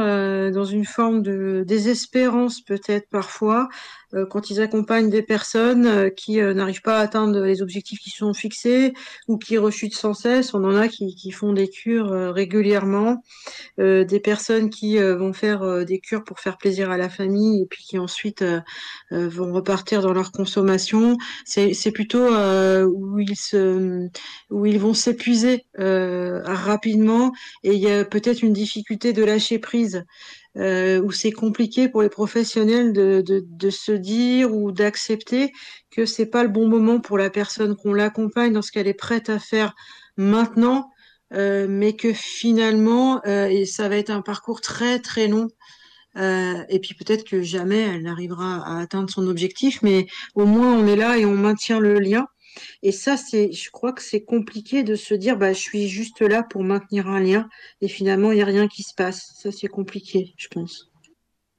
dans 0.51 0.64
une 0.64 0.85
forme 0.85 1.22
de 1.22 1.64
désespérance 1.66 2.61
peut-être 2.61 3.09
parfois 3.09 3.68
quand 4.31 4.51
ils 4.51 4.61
accompagnent 4.61 5.11
des 5.11 5.23
personnes 5.23 5.87
euh, 5.87 6.11
qui 6.11 6.37
n'arrivent 6.41 6.83
pas 6.83 6.99
à 6.99 7.03
atteindre 7.03 7.41
les 7.41 7.62
objectifs 7.62 7.99
qui 7.99 8.11
sont 8.11 8.35
fixés 8.35 8.93
ou 9.29 9.39
qui 9.39 9.59
rechutent 9.59 9.97
sans 9.97 10.15
cesse. 10.15 10.55
On 10.55 10.65
en 10.65 10.77
a 10.77 10.89
qui, 10.89 11.31
font 11.31 11.53
des 11.53 11.69
cures 11.69 12.11
régulièrement, 12.33 13.23
des 13.79 14.21
personnes 14.23 14.71
qui 14.71 14.99
vont 14.99 15.33
faire 15.33 15.85
des 15.85 15.99
cures 15.99 16.23
pour 16.23 16.39
faire 16.39 16.59
plaisir 16.59 16.91
à 16.91 16.97
la 16.97 17.09
famille 17.09 17.62
et 17.62 17.67
puis 17.67 17.83
qui 17.83 17.99
ensuite 17.99 18.45
vont 19.11 19.53
repartir 19.53 20.03
dans 20.03 20.12
leur 20.12 20.33
consommation. 20.33 21.17
C'est 21.45 21.93
plutôt 21.93 22.29
où 22.29 23.19
ils 23.19 24.79
vont 24.79 24.95
s'épuiser 24.95 25.65
rapidement 25.77 27.33
et 27.62 27.73
il 27.73 27.81
y 27.81 27.91
a 27.91 28.05
peut-être 28.05 28.43
une 28.43 28.53
difficulté 28.53 29.12
de 29.12 29.25
lâcher 29.25 29.59
prise 29.59 30.05
euh, 30.57 31.01
où 31.01 31.11
c'est 31.11 31.33
compliqué 31.33 31.89
pour 31.89 32.03
les 32.03 32.09
professionnels 32.09 32.93
de, 32.93 33.23
de, 33.23 33.45
de 33.47 33.71
se 33.71 33.93
dire 33.93 34.55
ou 34.55 34.73
d'accepter 34.73 35.53
que 35.91 36.07
c'est 36.07 36.27
pas 36.27 36.43
le 36.43 36.49
bon 36.49 36.69
moment 36.69 37.01
pour 37.01 37.19
la 37.19 37.31
personne 37.31 37.77
qu'on 37.77 37.93
l'accompagne 37.93 38.53
dans 38.53 38.63
ce 38.63 38.71
qu'elle 38.73 38.87
est 38.87 38.95
prête 38.95 39.29
à 39.31 39.39
faire 39.39 39.75
maintenant, 40.17 40.91
euh, 41.33 41.67
mais 41.69 41.95
que 41.95 42.13
finalement, 42.13 43.21
euh, 43.27 43.65
ça 43.67 43.89
va 43.89 43.97
être 43.97 44.11
un 44.11 44.23
parcours 44.23 44.61
très 44.61 45.01
très 45.01 45.29
long. 45.29 45.49
Euh, 46.17 46.63
et 46.69 46.79
puis 46.79 46.95
peut-être 46.95 47.25
que 47.25 47.43
jamais 47.43 47.81
elle 47.81 48.03
n'arrivera 48.03 48.65
à 48.65 48.81
atteindre 48.81 49.11
son 49.11 49.27
objectif, 49.27 49.83
mais 49.83 50.07
au 50.37 50.45
moins 50.47 50.73
on 50.73 50.87
est 50.87 50.97
là 50.97 51.19
et 51.19 51.27
on 51.27 51.35
maintient 51.35 51.81
le 51.81 51.99
lien. 51.99 52.27
Et 52.83 52.93
ça, 52.93 53.17
c'est, 53.17 53.53
je 53.53 53.71
crois 53.71 53.93
que 53.93 54.03
c'est 54.03 54.25
compliqué 54.25 54.83
de 54.83 54.95
se 54.95 55.15
dire, 55.15 55.37
bah, 55.37 55.53
je 55.53 55.61
suis 55.61 55.89
juste 55.89 56.21
là 56.21 56.43
pour 56.43 56.65
maintenir 56.65 57.09
un 57.09 57.21
lien, 57.21 57.49
et 57.81 57.89
finalement, 57.89 58.33
il 58.33 58.37
n'y 58.37 58.43
a 58.43 58.47
rien 58.47 58.69
qui 58.69 58.83
se 58.83 58.95
passe. 58.95 59.33
Ça, 59.37 59.51
c'est 59.53 59.69
compliqué, 59.69 60.35
je 60.37 60.49
pense. 60.49 60.91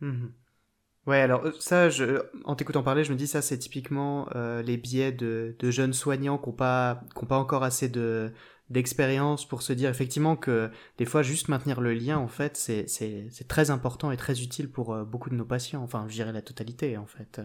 Mmh. 0.01 0.27
Ouais, 1.07 1.21
alors 1.21 1.43
ça, 1.59 1.89
je, 1.89 2.23
en 2.45 2.55
t'écoutant 2.55 2.81
parler, 2.81 3.03
je 3.03 3.11
me 3.11 3.17
dis 3.17 3.27
ça, 3.27 3.41
c'est 3.41 3.59
typiquement 3.59 4.27
euh, 4.35 4.63
les 4.63 4.77
biais 4.77 5.11
de, 5.11 5.55
de, 5.59 5.69
jeunes 5.71 5.93
soignants 5.93 6.39
qui 6.39 6.49
n'ont 6.49 6.55
pas, 6.55 7.01
qui 7.17 7.25
pas 7.25 7.37
encore 7.37 7.63
assez 7.63 7.89
de 7.89 8.31
d'expérience 8.71 9.47
pour 9.47 9.61
se 9.61 9.73
dire 9.73 9.91
effectivement 9.91 10.35
que 10.35 10.71
des 10.97 11.05
fois 11.05 11.21
juste 11.21 11.49
maintenir 11.49 11.81
le 11.81 11.93
lien 11.93 12.17
en 12.17 12.27
fait 12.27 12.57
c'est 12.57 12.87
c'est 12.87 13.47
très 13.47 13.69
important 13.69 14.09
et 14.09 14.17
très 14.17 14.41
utile 14.41 14.71
pour 14.71 14.91
euh, 14.93 15.03
beaucoup 15.03 15.29
de 15.29 15.35
nos 15.35 15.45
patients 15.45 15.83
enfin 15.83 16.05
je 16.07 16.15
dirais 16.15 16.31
la 16.31 16.41
totalité 16.41 16.97
en 16.97 17.05
fait 17.05 17.41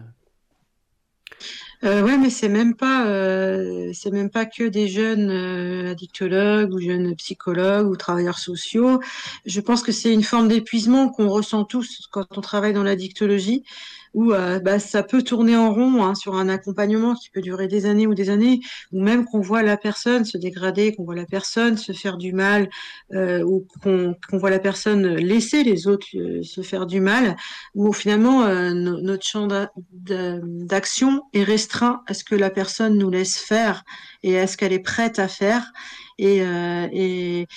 euh, 1.83 2.03
ouais, 2.03 2.17
mais 2.17 2.29
c'est 2.29 2.49
même 2.49 2.75
pas, 2.75 3.07
euh, 3.07 3.91
même 4.11 4.29
pas 4.29 4.45
que 4.45 4.63
des 4.67 4.87
jeunes 4.87 5.31
euh, 5.31 5.91
addictologues 5.91 6.71
ou 6.73 6.79
jeunes 6.79 7.15
psychologues 7.15 7.87
ou 7.87 7.95
travailleurs 7.95 8.37
sociaux. 8.37 8.99
Je 9.45 9.61
pense 9.61 9.81
que 9.81 9.91
c'est 9.91 10.13
une 10.13 10.23
forme 10.23 10.47
d'épuisement 10.47 11.09
qu'on 11.09 11.27
ressent 11.27 11.63
tous 11.63 12.07
quand 12.11 12.37
on 12.37 12.41
travaille 12.41 12.73
dans 12.73 12.83
l'addictologie. 12.83 13.63
Où 14.13 14.33
euh, 14.33 14.59
bah, 14.59 14.79
ça 14.79 15.03
peut 15.03 15.21
tourner 15.21 15.55
en 15.55 15.73
rond 15.73 16.03
hein, 16.03 16.15
sur 16.15 16.35
un 16.35 16.49
accompagnement 16.49 17.15
qui 17.15 17.29
peut 17.29 17.41
durer 17.41 17.67
des 17.67 17.85
années 17.85 18.07
ou 18.07 18.13
des 18.13 18.29
années, 18.29 18.59
ou 18.91 19.01
même 19.01 19.25
qu'on 19.25 19.41
voit 19.41 19.63
la 19.63 19.77
personne 19.77 20.25
se 20.25 20.37
dégrader, 20.37 20.93
qu'on 20.93 21.03
voit 21.03 21.15
la 21.15 21.25
personne 21.25 21.77
se 21.77 21.91
faire 21.93 22.17
du 22.17 22.33
mal, 22.33 22.69
euh, 23.13 23.43
ou 23.43 23.65
qu'on 23.83 24.37
voit 24.37 24.49
la 24.49 24.59
personne 24.59 25.15
laisser 25.15 25.63
les 25.63 25.87
autres 25.87 26.07
euh, 26.15 26.43
se 26.43 26.61
faire 26.61 26.85
du 26.85 26.99
mal, 26.99 27.35
où 27.75 27.93
finalement 27.93 28.47
notre 28.73 29.25
champ 29.25 29.47
d'action 29.91 31.21
est 31.33 31.43
restreint 31.43 32.01
à 32.07 32.13
ce 32.13 32.23
que 32.23 32.35
la 32.35 32.49
personne 32.49 32.97
nous 32.97 33.09
laisse 33.09 33.37
faire 33.37 33.83
et 34.23 34.39
à 34.39 34.47
ce 34.47 34.57
qu'elle 34.57 34.73
est 34.73 34.79
prête 34.79 35.19
à 35.19 35.27
faire. 35.27 35.71
Et, 36.17 36.37
et, 36.37 37.47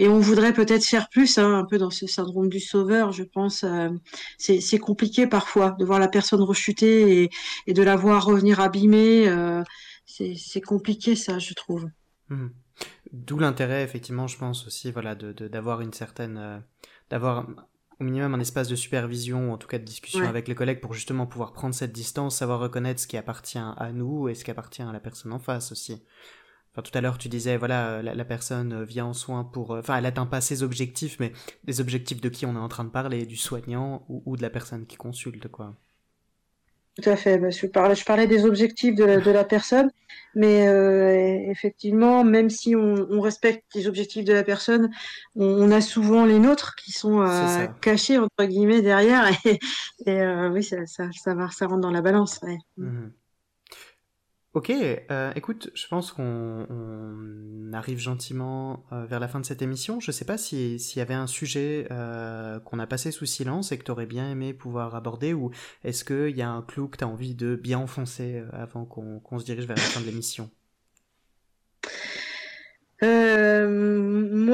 et 0.00 0.08
on 0.08 0.18
voudrait 0.18 0.54
peut-être 0.54 0.86
faire 0.86 1.10
plus, 1.10 1.36
hein, 1.36 1.58
un 1.58 1.64
peu 1.66 1.76
dans 1.76 1.90
ce 1.90 2.06
syndrome 2.06 2.48
du 2.48 2.58
sauveur, 2.58 3.12
je 3.12 3.22
pense. 3.22 3.64
Euh, 3.64 3.90
c'est 4.38 4.78
compliqué 4.78 5.26
parfois 5.26 5.76
de 5.78 5.84
voir 5.84 5.98
la 5.98 6.08
personne 6.08 6.40
rechuter 6.40 7.30
et, 7.66 7.72
de 7.74 7.82
la 7.82 7.96
voir 7.96 8.24
revenir 8.24 8.60
abîmée. 8.60 9.28
Euh, 9.28 9.62
c'est 10.06 10.62
compliqué 10.62 11.16
ça, 11.16 11.38
je 11.38 11.52
trouve. 11.52 11.86
Mmh. 12.30 12.46
D'où 13.12 13.38
l'intérêt, 13.38 13.82
effectivement, 13.82 14.26
je 14.26 14.38
pense 14.38 14.66
aussi, 14.66 14.90
voilà, 14.90 15.14
d'avoir 15.14 15.80
de, 15.80 15.84
une 15.84 15.92
certaine, 15.92 16.38
euh, 16.38 16.58
d'avoir 17.10 17.46
au 18.00 18.04
minimum 18.04 18.34
un 18.34 18.40
espace 18.40 18.68
de 18.68 18.76
supervision, 18.76 19.50
ou 19.50 19.52
en 19.52 19.58
tout 19.58 19.68
cas 19.68 19.78
de 19.78 19.84
discussion 19.84 20.26
avec 20.26 20.48
les 20.48 20.54
collègues 20.54 20.80
pour 20.80 20.94
justement 20.94 21.26
pouvoir 21.26 21.52
prendre 21.52 21.74
cette 21.74 21.92
distance, 21.92 22.38
savoir 22.38 22.60
reconnaître 22.60 23.02
ce 23.02 23.06
qui 23.06 23.18
appartient 23.18 23.58
à 23.58 23.90
nous 23.92 24.30
et 24.30 24.34
ce 24.34 24.44
qui 24.44 24.50
appartient 24.50 24.80
à 24.80 24.92
la 24.92 25.00
personne 25.00 25.34
en 25.34 25.38
face 25.38 25.72
aussi. 25.72 26.02
Enfin, 26.72 26.82
tout 26.82 26.96
à 26.96 27.00
l'heure, 27.00 27.18
tu 27.18 27.28
disais, 27.28 27.56
voilà, 27.56 27.94
euh, 27.94 28.02
la, 28.02 28.24
personne 28.24 28.72
euh, 28.72 28.84
vient 28.84 29.06
en 29.06 29.12
soins 29.12 29.42
pour... 29.42 29.72
Euh, 29.72 29.80
enfin, 29.80 29.96
elle 29.96 30.06
atteint 30.06 30.26
pas 30.26 30.40
ses 30.40 30.62
objectifs, 30.62 31.18
mais 31.18 31.32
des 31.64 31.80
objectifs 31.80 32.20
de 32.20 32.28
qui 32.28 32.46
on 32.46 32.54
est 32.54 32.58
en 32.58 32.68
train 32.68 32.84
de 32.84 32.90
parler, 32.90 33.26
du 33.26 33.36
soignant 33.36 34.04
ou, 34.08 34.36
de 34.36 34.42
la 34.42 34.50
personne 34.50 34.86
qui 34.86 34.96
consulte, 34.96 35.48
quoi. 35.48 35.74
Tout 37.00 37.10
à 37.10 37.16
fait. 37.16 37.50
Je, 37.50 37.66
parlais, 37.66 37.94
je 37.96 38.04
parlais 38.04 38.26
des 38.28 38.44
objectifs 38.44 38.94
de, 38.94 39.04
la 39.04 39.44
personne, 39.44 39.90
mais 40.34 41.46
effectivement, 41.48 42.24
même 42.24 42.50
si 42.50 42.76
on, 42.76 43.20
respecte 43.20 43.64
les 43.74 43.88
objectifs 43.88 44.24
de 44.24 44.32
la 44.32 44.42
personne, 44.42 44.90
on, 45.34 45.70
a 45.70 45.80
souvent 45.80 46.26
les 46.26 46.38
nôtres 46.38 46.74
qui 46.74 46.92
sont 46.92 47.24
cachés, 47.80 48.18
entre 48.18 48.44
guillemets, 48.44 48.82
derrière. 48.82 49.30
Et, 50.06 50.26
oui, 50.52 50.62
ça, 50.62 50.84
ça, 50.86 51.34
va, 51.34 51.48
ça 51.50 51.66
rentre 51.66 51.80
dans 51.80 51.92
la 51.92 52.02
balance. 52.02 52.40
Mmh 52.76 53.08
Ok, 54.52 54.70
euh, 54.70 55.32
écoute, 55.36 55.70
je 55.74 55.86
pense 55.86 56.10
qu'on 56.10 56.66
arrive 57.72 57.98
gentiment 57.98 58.84
euh, 58.90 59.04
vers 59.04 59.20
la 59.20 59.28
fin 59.28 59.38
de 59.38 59.46
cette 59.46 59.62
émission. 59.62 60.00
Je 60.00 60.10
sais 60.10 60.24
pas 60.24 60.38
s'il 60.38 60.80
y 60.96 61.00
avait 61.00 61.14
un 61.14 61.28
sujet 61.28 61.86
euh, 61.92 62.58
qu'on 62.58 62.80
a 62.80 62.86
passé 62.88 63.12
sous 63.12 63.26
silence 63.26 63.70
et 63.70 63.78
que 63.78 63.84
tu 63.84 63.92
aurais 63.92 64.06
bien 64.06 64.28
aimé 64.28 64.52
pouvoir 64.52 64.96
aborder, 64.96 65.34
ou 65.34 65.52
est-ce 65.84 66.04
qu'il 66.04 66.36
y 66.36 66.42
a 66.42 66.50
un 66.50 66.62
clou 66.62 66.88
que 66.88 66.96
tu 66.96 67.04
as 67.04 67.08
envie 67.08 67.36
de 67.36 67.54
bien 67.54 67.78
enfoncer 67.78 68.42
avant 68.52 68.84
qu'on 68.84 69.38
se 69.38 69.44
dirige 69.44 69.66
vers 69.66 69.76
la 69.76 69.82
fin 69.82 70.00
de 70.00 70.06
l'émission? 70.06 70.50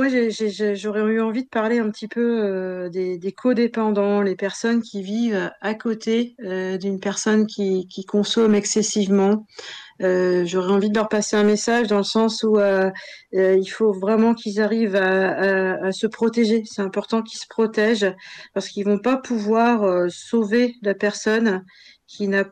J'aurais 0.08 1.00
eu 1.02 1.20
envie 1.20 1.44
de 1.44 1.48
parler 1.48 1.78
un 1.78 1.90
petit 1.90 2.08
peu 2.08 2.88
des, 2.90 3.18
des 3.18 3.32
codépendants, 3.32 4.22
les 4.22 4.36
personnes 4.36 4.82
qui 4.82 5.02
vivent 5.02 5.50
à 5.60 5.74
côté 5.74 6.36
d'une 6.38 7.00
personne 7.00 7.46
qui, 7.46 8.04
consomme 8.06 8.54
excessivement. 8.54 9.46
Euh, 10.02 10.44
j'aurais 10.44 10.72
envie 10.72 10.90
de 10.90 10.94
leur 10.94 11.08
passer 11.08 11.36
un 11.36 11.42
message 11.42 11.88
dans 11.88 11.96
le 11.96 12.02
sens 12.02 12.42
où 12.42 12.58
euh, 12.58 12.90
euh, 13.34 13.56
il 13.56 13.66
faut 13.66 13.92
vraiment 13.92 14.34
qu'ils 14.34 14.60
arrivent 14.60 14.96
à, 14.96 15.92
se 15.92 16.06
protéger. 16.06 16.62
C'est 16.66 16.82
important 16.82 17.22
qu'ils 17.22 17.38
se 17.38 17.46
protègent 17.48 18.14
parce 18.52 18.68
qu'ils 18.68 18.84
vont 18.84 18.98
pas 18.98 19.16
pouvoir 19.16 20.10
sauver 20.10 20.74
la 20.82 20.94
personne 20.94 21.64
qui 22.06 22.28
n'a 22.28 22.44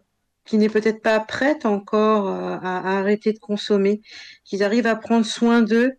qui 0.47 0.59
n'est 0.59 0.69
peut-être 0.69 1.01
pas 1.01 1.21
prête 1.21 1.65
encore 1.65 2.29
à, 2.29 2.99
arrêter 2.99 3.33
de 3.33 3.39
consommer, 3.39 4.03
qu'ils 4.45 4.63
arrivent 4.63 4.87
à 4.87 4.95
prendre 4.95 5.25
soin 5.25 5.63
d'eux 5.63 5.93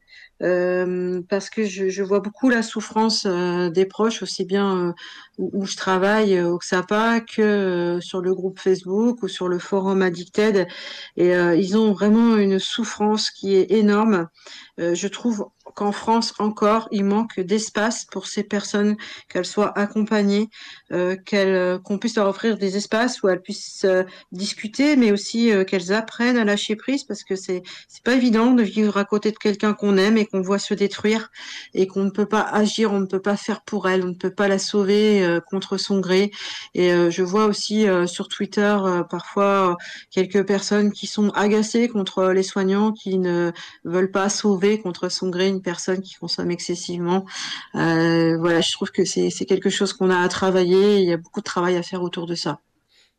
euh, 0.44 1.22
parce 1.30 1.50
que 1.50 1.64
je, 1.64 1.88
je, 1.88 2.04
vois 2.04 2.20
beaucoup 2.20 2.50
la 2.50 2.62
souffrance 2.62 3.26
euh, 3.26 3.70
des 3.70 3.86
proches, 3.86 4.22
aussi 4.22 4.44
bien 4.44 4.90
euh, 4.90 4.94
où, 5.38 5.66
je 5.66 5.78
travaille 5.78 6.42
au 6.42 6.58
XAPA 6.58 7.22
que 7.22 8.00
sur 8.02 8.22
le 8.22 8.34
groupe 8.36 8.60
Facebook 8.60 9.24
ou 9.24 9.28
sur 9.28 9.48
le 9.48 9.60
forum 9.60 10.02
Addicted. 10.02 10.68
Et 11.18 11.32
ils 11.32 11.78
ont 11.78 11.94
vraiment 11.94 12.38
une 12.38 12.60
souffrance 12.60 13.32
qui 13.32 13.56
est 13.56 13.72
énorme. 13.72 14.28
je 14.78 15.08
trouve 15.08 15.48
qu'en 15.76 15.92
France 15.92 16.34
encore, 16.40 16.88
il 16.92 17.04
manque 17.04 17.40
d'espace 17.40 18.06
pour 18.06 18.28
ces 18.28 18.44
personnes, 18.44 18.96
qu'elles 19.30 19.46
soient 19.46 19.78
accompagnées, 19.78 20.50
euh, 20.92 21.16
qu'elles, 21.18 21.54
euh, 21.54 21.78
qu'on 21.80 21.98
puisse 21.98 22.16
leur 22.16 22.28
offrir 22.28 22.58
des 22.58 22.78
espaces 22.78 23.22
où 23.22 23.30
elles 23.30 23.42
puissent 23.42 23.86
euh, 23.86 24.04
discuter, 24.32 24.96
mais 24.96 25.12
aussi 25.12 25.52
euh, 25.52 25.66
qu'elles 25.66 25.92
apprennent 25.94 26.38
à 26.38 26.46
lâcher 26.46 26.76
prise, 26.76 27.04
parce 27.04 27.24
que 27.24 27.36
c'est 27.36 27.62
c'est 27.90 28.04
pas 28.04 28.14
évident 28.14 28.52
de 28.52 28.64
vivre 28.64 28.98
à 28.98 29.06
côté 29.06 29.32
de 29.32 29.38
quelqu'un 29.38 29.74
qu'on 29.74 29.98
aime 29.98 30.18
et 30.18 30.26
qu'on 30.26 30.42
voit 30.42 30.60
se 30.60 30.74
détruire 30.74 31.30
et 31.74 31.88
qu'on 31.88 32.04
ne 32.06 32.10
peut 32.10 32.26
pas 32.26 32.42
agir, 32.42 32.94
on 32.94 33.00
ne 33.00 33.06
peut 33.06 33.22
pas 33.22 33.38
faire 33.38 33.62
pour 33.62 33.90
elle, 33.90 34.04
on 34.04 34.10
ne 34.10 34.14
peut 34.14 34.34
pas 34.34 34.48
la 34.48 34.60
sauver 34.60 35.40
contre 35.50 35.78
son 35.78 36.00
gré. 36.00 36.32
Et 36.74 36.90
je 36.90 37.24
vois 37.24 37.46
aussi 37.46 37.86
sur 38.06 38.28
Twitter 38.28 38.78
parfois 39.10 39.78
quelques 40.12 40.46
personnes 40.46 40.92
qui 40.92 41.08
sont 41.08 41.30
agacées 41.32 41.88
contre 41.88 42.32
les 42.32 42.44
soignants, 42.44 42.92
qui 42.92 43.18
ne 43.18 43.52
veulent 43.84 44.12
pas 44.12 44.30
sauver 44.30 44.80
contre 44.80 45.10
son 45.10 45.30
gré 45.30 45.48
personne 45.66 46.02
qui 46.02 46.16
consomme 46.16 46.52
excessivement. 46.52 47.26
Euh, 47.76 48.38
voilà, 48.38 48.62
je 48.62 48.72
trouve 48.72 48.92
que 48.92 49.04
c'est 49.04 49.46
quelque 49.46 49.70
chose 49.70 49.92
qu'on 49.92 50.10
a 50.10 50.20
à 50.20 50.30
travailler. 50.30 51.00
il 51.00 51.10
y 51.10 51.12
a 51.12 51.18
beaucoup 51.18 51.42
de 51.42 51.46
travail 51.46 51.76
à 51.76 51.84
faire 51.84 52.02
autour 52.02 52.28
de 52.28 52.36
ça. 52.36 52.62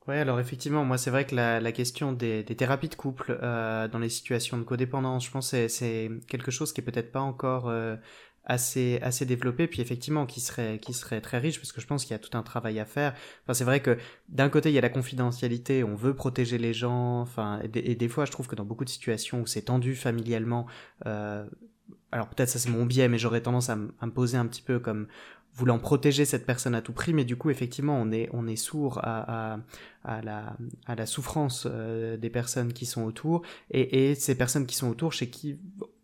Ouais, 0.06 0.18
alors 0.18 0.38
effectivement, 0.38 0.84
moi 0.84 0.98
c'est 0.98 1.10
vrai 1.10 1.26
que 1.26 1.34
la, 1.34 1.72
question 1.72 2.12
des, 2.12 2.44
thérapies 2.44 2.88
de 2.88 2.94
couple 2.94 3.36
euh, 3.42 3.88
dans 3.88 3.98
les 3.98 4.08
situations 4.08 4.56
de 4.56 4.62
codépendance, 4.62 5.26
je 5.26 5.30
pense 5.32 5.50
que 5.50 5.66
c'est 5.66 6.10
quelque 6.28 6.52
chose 6.52 6.72
qui 6.72 6.80
est 6.80 6.84
peut-être 6.84 7.10
pas 7.10 7.20
encore 7.20 7.68
euh, 7.68 7.96
assez 8.44 9.00
assez 9.02 9.26
développé 9.26 9.66
puis 9.66 9.82
effectivement 9.82 10.24
qui 10.24 10.40
serait 10.40 10.78
qui 10.78 10.92
serait 10.92 11.20
très 11.20 11.38
riche 11.38 11.58
parce 11.58 11.72
que 11.72 11.80
je 11.80 11.86
pense 11.88 12.04
qu'il 12.04 12.12
y 12.12 12.14
a 12.14 12.20
tout 12.20 12.38
un 12.38 12.44
travail 12.44 12.78
à 12.78 12.84
faire 12.84 13.12
enfin 13.42 13.54
c'est 13.54 13.64
vrai 13.64 13.80
que 13.80 13.98
d'un 14.28 14.48
côté 14.48 14.70
il 14.70 14.74
y 14.74 14.78
a 14.78 14.80
la 14.80 14.88
confidentialité 14.88 15.82
on 15.82 15.96
veut 15.96 16.14
protéger 16.14 16.56
les 16.56 16.72
gens 16.72 17.20
enfin 17.20 17.60
et, 17.74 17.96
des 17.96 18.08
fois 18.08 18.24
je 18.24 18.30
trouve 18.30 18.46
que 18.46 18.54
dans 18.54 18.64
beaucoup 18.64 18.84
de 18.84 18.88
situations 18.88 19.40
où 19.40 19.46
c'est 19.46 19.62
tendu 19.62 19.96
familialement 19.96 20.66
alors 22.16 22.28
peut-être 22.28 22.48
ça 22.48 22.58
c'est 22.58 22.70
mon 22.70 22.86
biais, 22.86 23.08
mais 23.08 23.18
j'aurais 23.18 23.42
tendance 23.42 23.68
à, 23.68 23.76
me 23.76 24.10
poser 24.10 24.36
un 24.36 24.46
petit 24.46 24.62
peu 24.62 24.78
comme 24.78 25.06
voulant 25.54 25.78
protéger 25.78 26.24
cette 26.24 26.46
personne 26.46 26.74
à 26.74 26.82
tout 26.82 26.92
prix, 26.92 27.14
mais 27.14 27.24
du 27.24 27.36
coup 27.36 27.50
effectivement 27.50 28.00
on 28.00 28.10
est 28.10 28.28
on 28.32 28.46
est 28.46 28.56
sourd 28.56 29.00
à, 29.02 29.58
la 30.04 31.06
souffrance 31.06 31.66
euh, 31.70 32.16
des 32.16 32.30
personnes 32.30 32.72
qui 32.72 32.86
sont 32.86 33.04
autour 33.04 33.42
et, 33.70 34.14
ces 34.14 34.36
personnes 34.36 34.66
qui 34.66 34.76
sont 34.76 34.88
autour 34.88 35.12
chez 35.12 35.28
qui 35.28 35.58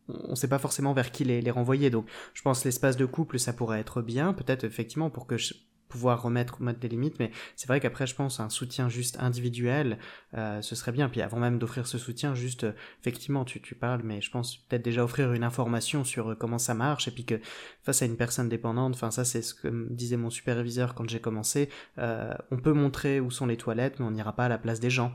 on 0.09 0.31
ne 0.31 0.35
sait 0.35 0.49
pas 0.49 0.59
forcément 0.59 0.93
vers 0.93 1.11
qui 1.11 1.25
les, 1.25 1.41
les 1.41 1.51
renvoyer. 1.51 1.89
Donc, 1.89 2.07
je 2.35 2.43
pense 2.43 2.65
l'espace 2.65 2.97
de 2.97 3.07
couple, 3.07 3.39
ça 3.39 3.53
pourrait 3.53 3.79
être 3.79 4.03
bien, 4.03 4.35
peut-être 4.35 4.65
effectivement 4.65 5.09
pour 5.09 5.27
que 5.27 5.39
je, 5.39 5.55
pouvoir 5.93 6.23
remettre 6.23 6.63
mettre 6.63 6.81
des 6.81 6.89
limites 6.89 7.19
mais 7.21 7.31
c'est 7.55 7.69
vrai 7.69 7.79
qu'après 7.79 8.07
je 8.07 8.15
pense 8.15 8.41
un 8.41 8.49
soutien 8.49 8.89
juste 8.89 9.19
individuel 9.21 9.99
euh, 10.35 10.63
ce 10.63 10.75
serait 10.75 10.93
bien. 10.93 11.11
Puis 11.11 11.21
avant 11.21 11.39
même 11.39 11.59
d'offrir 11.59 11.87
ce 11.87 11.99
soutien 11.99 12.35
juste 12.35 12.65
euh, 12.65 12.73
effectivement 13.01 13.45
tu, 13.45 13.61
tu 13.61 13.75
parles 13.75 14.01
mais 14.03 14.23
je 14.23 14.31
pense 14.31 14.57
peut-être 14.57 14.83
déjà 14.83 15.05
offrir 15.05 15.35
une 15.35 15.45
information 15.45 16.03
sur 16.03 16.31
euh, 16.31 16.35
comment 16.35 16.59
ça 16.59 16.73
marche 16.73 17.09
et 17.09 17.11
puis 17.11 17.27
que 17.27 17.39
face 17.83 18.01
à 18.01 18.07
une 18.07 18.17
personne 18.17 18.49
dépendante 18.49 18.95
enfin 18.95 19.11
ça 19.11 19.27
c'est 19.27 19.43
ce 19.43 19.53
que 19.55 19.69
disait 19.91 20.17
mon 20.17 20.31
superviseur 20.31 20.95
quand 20.95 21.09
j'ai 21.09 21.21
commencé 21.21 21.69
on 21.99 22.57
peut 22.57 22.73
montrer 22.73 23.21
où 23.21 23.31
sont 23.31 23.47
les 23.47 23.59
toilettes 23.59 24.01
mais 24.01 24.07
on 24.07 24.11
n'ira 24.11 24.35
pas 24.35 24.47
à 24.47 24.49
la 24.49 24.59
place 24.59 24.81
des 24.81 24.91
gens. 24.91 25.13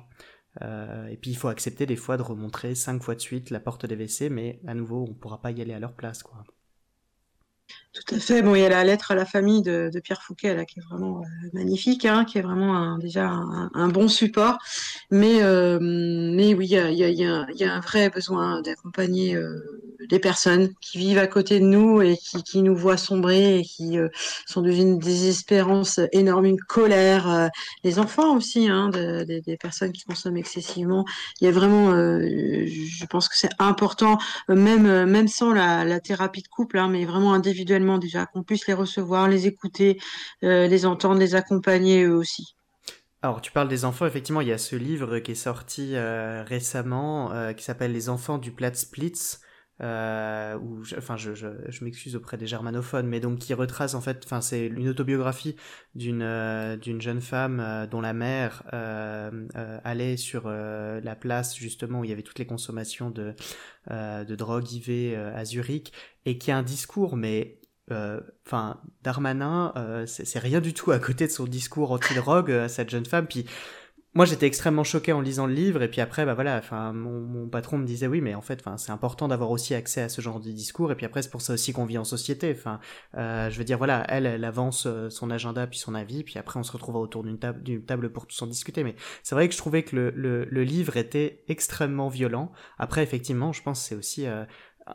Et 0.62 1.18
puis 1.18 1.32
il 1.32 1.38
faut 1.38 1.50
accepter 1.50 1.86
des 1.86 1.96
fois 1.96 2.18
de 2.18 2.24
remontrer 2.24 2.76
cinq 2.76 3.02
fois 3.04 3.16
de 3.16 3.22
suite 3.22 3.50
la 3.50 3.60
porte 3.60 3.86
des 3.86 3.96
WC 3.96 4.30
mais 4.30 4.60
à 4.68 4.74
nouveau 4.74 5.06
on 5.10 5.14
pourra 5.14 5.42
pas 5.42 5.52
y 5.52 5.62
aller 5.62 5.74
à 5.74 5.80
leur 5.80 5.94
place 5.94 6.24
quoi 6.24 6.44
tout 8.06 8.16
à 8.16 8.20
fait. 8.20 8.42
Bon, 8.42 8.56
il 8.56 8.62
y 8.62 8.66
a 8.66 8.70
la 8.70 8.84
lettre 8.84 9.12
à 9.12 9.16
la 9.16 9.26
famille 9.26 9.62
de, 9.62 9.92
Pierre 10.04 10.22
Fouquet, 10.22 10.54
là, 10.56 10.66
qui 10.66 10.80
est 10.80 10.84
vraiment 10.84 11.22
euh, 11.22 11.50
magnifique, 11.54 12.06
hein, 12.06 12.26
qui 12.26 12.38
est 12.38 12.42
vraiment 12.42 12.98
déjà 12.98 13.28
un, 13.28 13.88
bon 13.88 14.08
support. 14.08 14.58
Mais, 15.12 15.42
euh, 15.42 15.80
mais 15.82 16.54
oui, 16.54 16.68
il 16.70 17.56
y 17.56 17.64
a, 17.64 17.74
un 17.74 17.80
vrai 17.80 18.10
besoin 18.10 18.62
d'accompagner 18.62 19.36
euh, 19.36 19.60
des 20.10 20.20
personnes 20.20 20.70
qui 20.82 20.98
vivent 20.98 21.18
à 21.18 21.28
côté 21.28 21.60
de 21.60 21.66
nous 21.66 22.02
et 22.02 22.18
qui, 22.18 22.62
nous 22.62 22.76
voient 22.76 22.98
sombrer 22.98 23.60
et 23.60 23.64
qui 23.64 23.98
sont 24.46 24.62
dans 24.62 24.72
une 24.72 25.00
désespérance 25.00 26.00
énorme, 26.12 26.46
une 26.46 26.60
colère. 26.60 27.50
les 27.84 28.00
enfants 28.00 28.36
aussi, 28.36 28.68
hein, 28.70 28.90
des 28.90 29.58
personnes 29.60 29.92
qui 29.92 30.04
consomment 30.04 30.38
excessivement. 30.38 31.06
Il 31.42 31.46
y 31.46 31.48
a 31.48 31.52
vraiment, 31.52 31.92
je 31.92 33.06
pense 33.06 33.30
que 33.30 33.38
c'est 33.38 33.50
important, 33.60 34.18
même, 34.50 35.28
sans 35.28 35.54
la, 35.54 35.84
la 35.84 36.00
thérapie 36.00 36.42
de 36.42 36.48
couple, 36.48 36.78
hein, 36.78 36.88
mais 36.88 37.06
vraiment 37.06 37.34
individuellement 37.34 37.87
déjà, 37.98 38.26
qu'on 38.26 38.44
puisse 38.44 38.68
les 38.68 38.74
recevoir, 38.74 39.28
les 39.30 39.48
écouter, 39.48 39.98
euh, 40.44 40.68
les 40.68 40.86
entendre, 40.86 41.20
les 41.20 41.36
accompagner 41.36 42.04
eux 42.04 42.16
aussi. 42.16 42.56
Alors 43.24 43.42
tu 43.42 43.52
parles 43.52 43.68
des 43.68 43.84
enfants, 43.86 44.06
effectivement 44.06 44.42
il 44.42 44.48
y 44.48 44.52
a 44.52 44.58
ce 44.60 44.76
livre 44.76 45.20
qui 45.20 45.32
est 45.32 45.36
sorti 45.36 45.96
euh, 45.96 46.44
récemment 46.44 47.32
euh, 47.34 47.54
qui 47.54 47.64
s'appelle 47.64 47.92
Les 47.92 48.10
enfants 48.10 48.38
du 48.38 48.52
Plat 48.52 48.74
Splits. 48.74 49.38
euh, 49.82 50.58
ou 50.60 50.82
enfin 50.98 51.18
je, 51.18 51.34
je, 51.36 51.48
je 51.68 51.84
m'excuse 51.84 52.16
auprès 52.16 52.38
des 52.38 52.48
germanophones, 52.48 53.08
mais 53.08 53.20
donc 53.20 53.40
qui 53.40 53.54
retrace 53.54 53.94
en 53.96 54.02
fait, 54.02 54.22
enfin 54.26 54.42
c'est 54.42 54.68
une 54.68 54.88
autobiographie 54.90 55.56
d'une 55.96 56.78
d'une 56.82 57.02
jeune 57.02 57.22
femme 57.22 57.88
dont 57.92 58.02
la 58.02 58.14
mère 58.14 58.64
allait 59.84 60.18
sur 60.18 60.50
la 60.50 61.16
place 61.16 61.56
justement 61.56 62.00
où 62.02 62.04
il 62.04 62.10
y 62.10 62.14
avait 62.14 62.24
toutes 62.24 62.40
les 62.40 62.48
consommations 62.48 63.10
de 63.12 63.36
de 63.90 64.36
drogue 64.36 64.72
IV 64.72 65.16
à 65.36 65.46
Zurich 65.46 65.92
et 66.26 66.38
qui 66.38 66.52
a 66.52 66.58
un 66.58 66.64
discours 66.64 67.16
mais 67.18 67.60
enfin 67.90 68.80
Darmanin 69.04 69.74
c'est 70.06 70.40
rien 70.40 70.62
du 70.62 70.74
tout 70.74 70.92
à 70.92 71.00
côté 71.00 71.28
de 71.28 71.32
son 71.32 71.46
discours 71.46 71.92
anti-drogue 71.92 72.52
à 72.52 72.70
cette 72.70 72.90
jeune 72.90 73.06
femme. 73.06 73.28
Puis 73.28 73.46
moi 74.18 74.26
j'étais 74.26 74.48
extrêmement 74.48 74.84
choqué 74.84 75.14
en 75.14 75.22
lisant 75.22 75.46
le 75.46 75.54
livre. 75.54 75.84
Et 75.84 75.88
puis 75.88 76.02
après 76.02 76.26
bah 76.26 76.34
voilà 76.34 76.58
enfin 76.58 76.92
mon, 76.92 77.22
mon 77.22 77.48
patron 77.48 77.78
me 77.78 77.86
disait 77.86 78.08
oui 78.08 78.20
mais 78.20 78.34
en 78.34 78.42
fait 78.42 78.60
enfin 78.60 78.76
c'est 78.78 78.92
important 78.92 79.28
d'avoir 79.28 79.52
aussi 79.52 79.76
accès 79.76 80.02
à 80.02 80.10
ce 80.10 80.22
genre 80.22 80.40
de 80.40 80.50
discours. 80.50 80.92
Et 80.92 80.96
puis 80.96 81.06
après 81.06 81.22
c'est 81.22 81.30
pour 81.30 81.42
ça 81.42 81.54
aussi 81.54 81.72
qu'on 81.72 81.86
vit 81.86 82.00
en 82.00 82.04
société. 82.04 82.52
Enfin 82.58 82.80
euh, 83.16 83.52
je 83.52 83.58
veux 83.60 83.64
dire 83.64 83.78
voilà 83.78 84.04
elle 84.10 84.26
elle 84.26 84.44
avance 84.44 84.88
euh, 84.88 85.12
son 85.12 85.30
agenda 85.30 85.68
puis 85.68 85.78
son 85.78 85.94
avis. 85.94 86.24
Puis 86.24 86.40
après 86.40 86.60
on 86.60 86.64
se 86.64 86.72
retrouvera 86.72 87.00
autour 87.00 87.24
d'une 87.24 87.38
table 87.38 87.62
d'une 87.62 87.84
table 87.84 88.12
pour 88.12 88.26
tous 88.26 88.42
en 88.42 88.48
discuter. 88.48 88.84
Mais 88.84 88.96
c'est 89.22 89.36
vrai 89.36 89.48
que 89.48 89.54
je 89.54 89.60
trouvais 89.60 89.84
que 89.84 89.96
le, 89.96 90.10
le, 90.16 90.46
le, 90.46 90.64
livre 90.64 90.98
était 90.98 91.44
extrêmement 91.48 92.10
violent. 92.10 92.52
Après 92.80 93.04
effectivement 93.04 93.54
je 93.54 93.62
pense 93.62 93.80
c'est 93.82 93.96
aussi 93.96 94.26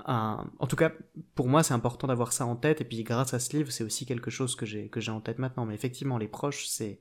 en 0.07 0.67
tout 0.69 0.77
cas, 0.77 0.93
pour 1.35 1.49
moi, 1.49 1.63
c'est 1.63 1.75
important 1.75 2.07
d'avoir 2.07 2.33
ça 2.33 2.47
en 2.47 2.57
tête. 2.57 2.81
Et 2.81 2.85
puis, 2.85 3.03
grâce 3.03 3.35
à 3.35 3.39
ce 3.39 3.57
livre, 3.57 3.71
c'est 3.71 3.85
aussi 3.85 4.07
quelque 4.07 4.31
chose 4.31 4.57
que 4.57 4.67
j'ai 4.67 4.89
que 4.89 5.01
j'ai 5.01 5.13
en 5.13 5.21
tête 5.21 5.39
maintenant. 5.39 5.67
Mais 5.67 5.75
effectivement, 5.75 6.19
les 6.19 6.29
proches, 6.29 6.67
c'est 6.67 7.01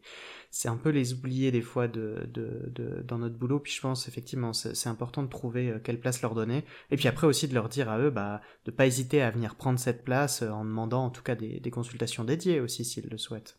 c'est 0.52 0.68
un 0.68 0.76
peu 0.76 0.90
les 0.90 1.14
oublier 1.14 1.52
des 1.52 1.62
fois 1.62 1.88
de, 1.88 2.30
de, 2.34 3.04
dans 3.08 3.18
notre 3.18 3.36
boulot. 3.36 3.60
Puis 3.60 3.72
je 3.72 3.82
pense 3.82 4.08
effectivement, 4.08 4.52
c'est 4.54 4.90
important 4.90 5.24
de 5.24 5.30
trouver 5.30 5.70
euh, 5.70 5.80
quelle 5.80 6.00
place 6.00 6.22
leur 6.22 6.36
donner. 6.36 6.66
Et 6.92 6.98
puis 6.98 7.08
après 7.08 7.26
aussi 7.26 7.48
de 7.48 7.54
leur 7.54 7.70
dire 7.70 7.90
à 7.90 8.00
eux, 8.00 8.10
bah, 8.10 8.42
de 8.66 8.72
pas 8.72 8.86
hésiter 8.86 9.22
à 9.22 9.32
venir 9.32 9.56
prendre 9.56 9.80
cette 9.80 10.04
place 10.04 10.42
euh, 10.42 10.50
en 10.50 10.66
demandant 10.66 11.06
en 11.06 11.10
tout 11.10 11.24
cas 11.24 11.36
des, 11.36 11.60
des 11.62 11.72
consultations 11.72 12.26
dédiées 12.26 12.60
aussi 12.60 12.84
s'ils 12.84 13.08
le 13.08 13.18
souhaitent. 13.18 13.58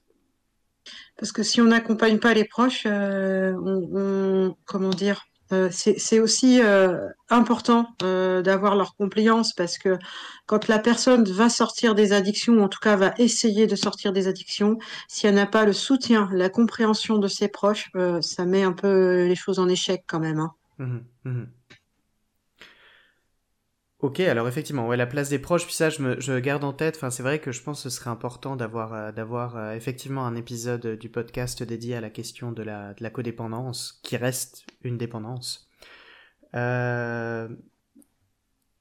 Parce 1.16 1.32
que 1.32 1.42
si 1.42 1.60
on 1.60 1.66
n'accompagne 1.66 2.18
pas 2.18 2.34
les 2.34 2.44
proches, 2.44 2.86
euh, 2.86 3.54
on, 3.54 3.88
on, 3.94 4.56
comment 4.66 4.90
dire, 4.90 5.24
euh, 5.52 5.68
c'est 5.70 6.20
aussi 6.20 6.62
euh, 6.62 7.08
important 7.28 7.88
euh, 8.02 8.42
d'avoir 8.42 8.74
leur 8.74 8.94
compliance 8.94 9.52
parce 9.52 9.76
que 9.76 9.98
quand 10.46 10.68
la 10.68 10.78
personne 10.78 11.24
va 11.24 11.48
sortir 11.48 11.94
des 11.94 12.12
addictions, 12.12 12.54
ou 12.54 12.62
en 12.62 12.68
tout 12.68 12.78
cas 12.80 12.96
va 12.96 13.12
essayer 13.18 13.66
de 13.66 13.76
sortir 13.76 14.12
des 14.12 14.28
addictions, 14.28 14.78
si 15.08 15.26
elle 15.26 15.34
n'a 15.34 15.46
pas 15.46 15.64
le 15.64 15.72
soutien, 15.72 16.28
la 16.32 16.48
compréhension 16.48 17.18
de 17.18 17.28
ses 17.28 17.48
proches, 17.48 17.90
ça 18.20 18.44
met 18.46 18.62
un 18.62 18.72
peu 18.72 19.26
les 19.26 19.34
choses 19.34 19.58
en 19.58 19.68
échec 19.68 20.04
quand 20.06 20.20
même. 20.20 20.38
Hein. 20.38 20.52
Mmh 20.78 21.00
mmh 21.24 21.42
Ok, 24.02 24.18
alors 24.18 24.48
effectivement, 24.48 24.88
ouais, 24.88 24.96
la 24.96 25.06
place 25.06 25.28
des 25.28 25.38
proches, 25.38 25.64
puis 25.64 25.74
ça, 25.74 25.88
je, 25.88 26.02
me, 26.02 26.20
je 26.20 26.36
garde 26.40 26.64
en 26.64 26.72
tête. 26.72 26.96
Enfin, 26.96 27.10
c'est 27.10 27.22
vrai 27.22 27.38
que 27.38 27.52
je 27.52 27.62
pense 27.62 27.84
que 27.84 27.88
ce 27.88 27.96
serait 27.96 28.10
important 28.10 28.56
d'avoir, 28.56 28.92
euh, 28.92 29.12
d'avoir 29.12 29.56
euh, 29.56 29.74
effectivement 29.74 30.26
un 30.26 30.34
épisode 30.34 30.98
du 30.98 31.08
podcast 31.08 31.62
dédié 31.62 31.94
à 31.94 32.00
la 32.00 32.10
question 32.10 32.50
de 32.50 32.64
la, 32.64 32.94
de 32.94 33.02
la 33.02 33.10
codépendance, 33.10 34.00
qui 34.02 34.16
reste 34.16 34.66
une 34.82 34.98
dépendance. 34.98 35.70
Euh, 36.56 37.48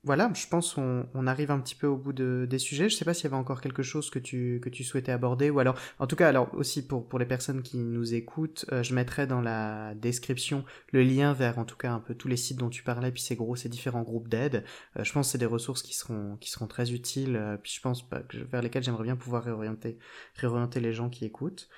voilà, 0.03 0.31
je 0.33 0.47
pense 0.47 0.77
on, 0.77 1.27
arrive 1.27 1.51
un 1.51 1.59
petit 1.59 1.75
peu 1.75 1.85
au 1.85 1.95
bout 1.95 2.11
de, 2.11 2.47
des 2.49 2.57
sujets. 2.57 2.89
Je 2.89 2.95
sais 2.95 3.05
pas 3.05 3.13
s'il 3.13 3.25
y 3.25 3.27
avait 3.27 3.35
encore 3.35 3.61
quelque 3.61 3.83
chose 3.83 4.09
que 4.09 4.17
tu, 4.17 4.59
que 4.63 4.69
tu 4.69 4.83
souhaitais 4.83 5.11
aborder 5.11 5.51
ou 5.51 5.59
alors, 5.59 5.77
en 5.99 6.07
tout 6.07 6.15
cas, 6.15 6.27
alors 6.27 6.51
aussi 6.55 6.87
pour, 6.87 7.07
pour 7.07 7.19
les 7.19 7.27
personnes 7.27 7.61
qui 7.61 7.77
nous 7.77 8.15
écoutent, 8.15 8.65
euh, 8.71 8.81
je 8.81 8.95
mettrai 8.95 9.27
dans 9.27 9.41
la 9.41 9.93
description 9.93 10.65
le 10.91 11.03
lien 11.03 11.33
vers 11.33 11.59
en 11.59 11.65
tout 11.65 11.75
cas 11.75 11.91
un 11.91 11.99
peu 11.99 12.15
tous 12.15 12.27
les 12.27 12.37
sites 12.37 12.57
dont 12.57 12.69
tu 12.69 12.81
parlais, 12.83 13.11
puis 13.11 13.21
ces 13.21 13.35
gros, 13.35 13.55
ces 13.55 13.69
différents 13.69 14.01
groupes 14.01 14.27
d'aide. 14.27 14.63
Euh, 14.97 15.03
je 15.03 15.13
pense 15.13 15.27
que 15.27 15.33
c'est 15.33 15.37
des 15.37 15.45
ressources 15.45 15.83
qui 15.83 15.93
seront, 15.93 16.35
qui 16.37 16.49
seront 16.49 16.67
très 16.67 16.93
utiles, 16.93 17.35
euh, 17.35 17.57
puis 17.57 17.71
je 17.71 17.81
pense 17.81 18.07
pas, 18.09 18.23
vers 18.33 18.63
lesquelles 18.63 18.83
j'aimerais 18.83 19.03
bien 19.03 19.15
pouvoir 19.15 19.43
réorienter, 19.43 19.99
réorienter 20.33 20.79
les 20.79 20.93
gens 20.93 21.09
qui 21.09 21.25
écoutent. 21.25 21.69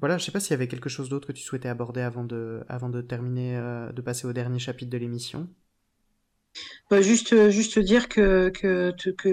Voilà, 0.00 0.18
je 0.18 0.24
sais 0.24 0.32
pas 0.32 0.40
s'il 0.40 0.50
y 0.50 0.54
avait 0.54 0.66
quelque 0.66 0.88
chose 0.88 1.08
d'autre 1.08 1.28
que 1.28 1.32
tu 1.32 1.42
souhaitais 1.42 1.68
aborder 1.68 2.00
avant 2.00 2.24
de, 2.24 2.64
avant 2.68 2.90
de 2.90 3.00
terminer, 3.00 3.56
de 3.94 4.02
passer 4.02 4.26
au 4.26 4.32
dernier 4.32 4.58
chapitre 4.58 4.90
de 4.90 4.98
l'émission. 4.98 5.48
Bah, 6.90 7.00
juste, 7.00 7.50
juste 7.50 7.78
dire 7.78 8.08
que, 8.08 8.52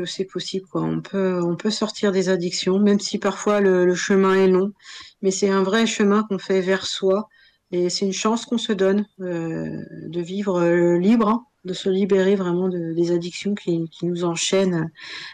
c'est 0.05 0.25
possible. 0.25 0.65
On 0.73 1.01
peut, 1.01 1.69
sortir 1.69 2.11
des 2.11 2.29
addictions, 2.29 2.79
même 2.79 2.99
si 2.99 3.19
parfois 3.19 3.59
le, 3.61 3.93
chemin 3.95 4.35
est 4.35 4.47
long, 4.47 4.73
mais 5.21 5.31
c'est 5.31 5.49
un 5.49 5.63
vrai 5.63 5.85
chemin 5.85 6.23
qu'on 6.23 6.39
fait 6.39 6.61
vers 6.61 6.85
soi, 6.85 7.27
et 7.71 7.89
c'est 7.89 8.05
une 8.05 8.13
chance 8.13 8.45
qu'on 8.45 8.57
se 8.57 8.73
donne 8.73 9.05
euh, 9.21 9.83
de 10.07 10.21
vivre 10.21 10.61
euh, 10.61 10.97
libre, 10.97 11.27
hein, 11.29 11.45
de 11.63 11.73
se 11.73 11.89
libérer 11.89 12.35
vraiment 12.35 12.67
de, 12.67 12.93
des 12.93 13.11
addictions 13.11 13.53
qui, 13.55 13.87
nous 14.03 14.23
enchaînent 14.23 14.89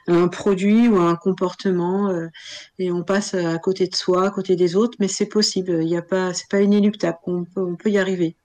à 0.08 0.14
un 0.14 0.28
produit 0.28 0.88
ou 0.88 0.98
à 0.98 1.10
un 1.10 1.16
comportement, 1.16 2.10
euh, 2.10 2.28
et 2.80 2.92
on 2.92 3.04
passe 3.04 3.34
à 3.34 3.58
côté 3.60 3.88
de 3.88 3.96
soi, 3.96 4.28
à 4.28 4.32
côté 4.32 4.56
des 4.56 4.76
autres, 4.76 4.98
mais 5.00 5.08
c'est 5.08 5.28
possible. 5.28 5.80
Il 5.82 5.90
y 5.90 5.98
a 5.98 6.02
pas, 6.02 6.34
c'est 6.34 6.50
pas 6.50 6.62
inéluctable. 6.62 7.18
On 7.26 7.46
on 7.56 7.76
peut 7.76 7.90
y 7.90 7.98
arriver. 7.98 8.36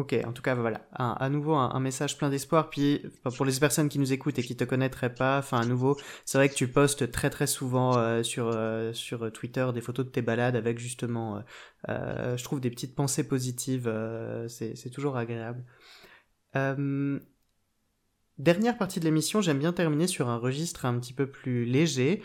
Ok, 0.00 0.16
en 0.26 0.32
tout 0.32 0.40
cas, 0.40 0.54
voilà, 0.54 0.80
à 0.94 1.28
nouveau 1.28 1.54
un, 1.56 1.78
message 1.78 2.16
plein 2.16 2.30
d'espoir. 2.30 2.70
Puis 2.70 3.02
pour 3.36 3.44
les 3.44 3.52
personnes 3.60 3.90
qui 3.90 3.98
nous 3.98 4.14
écoutent 4.14 4.38
et 4.38 4.42
qui 4.42 4.56
te 4.56 4.64
connaîtraient 4.64 5.14
pas, 5.14 5.38
enfin 5.38 5.60
à 5.60 5.66
nouveau, 5.66 5.98
c'est 6.24 6.38
vrai 6.38 6.48
que 6.48 6.54
tu 6.54 6.68
postes 6.68 7.10
très 7.10 7.28
très 7.28 7.46
souvent 7.46 7.98
euh, 7.98 8.22
sur 8.22 8.46
euh, 8.48 8.94
sur 8.94 9.30
Twitter 9.30 9.68
des 9.74 9.82
photos 9.82 10.06
de 10.06 10.10
tes 10.10 10.22
balades 10.22 10.56
avec 10.56 10.78
justement, 10.78 11.42
euh, 11.90 12.34
je 12.34 12.42
trouve 12.44 12.60
des 12.60 12.70
petites 12.70 12.94
pensées 12.94 13.28
positives. 13.28 13.92
c'est 14.48 14.90
toujours 14.90 15.18
agréable. 15.18 15.62
dernière 18.38 18.78
partie 18.78 19.00
de 19.00 19.04
l'émission, 19.04 19.42
j'aime 19.42 19.58
bien 19.58 19.74
terminer 19.74 20.06
sur 20.06 20.30
un 20.30 20.38
registre 20.38 20.86
un 20.86 20.98
petit 20.98 21.12
peu 21.12 21.26
plus 21.26 21.66
léger. 21.66 22.22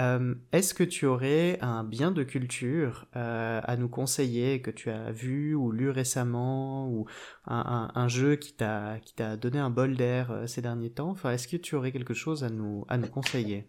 Euh, 0.00 0.34
est-ce 0.52 0.74
que 0.74 0.84
tu 0.84 1.06
aurais 1.06 1.58
un 1.60 1.82
bien 1.82 2.12
de 2.12 2.22
culture 2.22 3.06
euh, 3.16 3.60
à 3.64 3.76
nous 3.76 3.88
conseiller 3.88 4.62
que 4.62 4.70
tu 4.70 4.90
as 4.90 5.10
vu 5.10 5.54
ou 5.56 5.72
lu 5.72 5.90
récemment 5.90 6.88
ou 6.88 7.06
un, 7.46 7.90
un, 7.92 8.08
jeu 8.08 8.36
qui 8.36 8.52
t'a 8.52 9.00
qui 9.00 9.14
t'a 9.14 9.36
donné 9.36 9.58
un 9.58 9.70
bol 9.70 9.96
d'air 9.96 10.30
euh, 10.30 10.46
ces 10.46 10.62
derniers 10.62 10.90
temps? 10.90 11.10
Enfin, 11.10 11.32
est-ce 11.32 11.48
que 11.48 11.56
tu 11.56 11.74
aurais 11.74 11.90
quelque 11.90 12.14
chose 12.14 12.44
à 12.44 12.48
nous 12.50 12.84
à 12.88 12.96
nous 12.96 13.08
conseiller? 13.08 13.68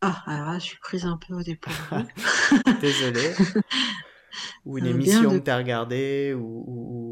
Ah, 0.00 0.22
alors 0.26 0.52
là, 0.52 0.58
je 0.58 0.64
suis 0.64 0.78
prise 0.78 1.04
un 1.04 1.18
peu 1.18 1.34
au 1.34 1.42
départ. 1.42 1.72
Désolé. 2.80 3.32
ou 4.64 4.78
une 4.78 4.86
émission 4.86 5.30
que 5.30 5.44
tu 5.44 5.50
as 5.50 5.56
regardée, 5.56 6.34
ou, 6.34 6.64
ou, 6.66 7.03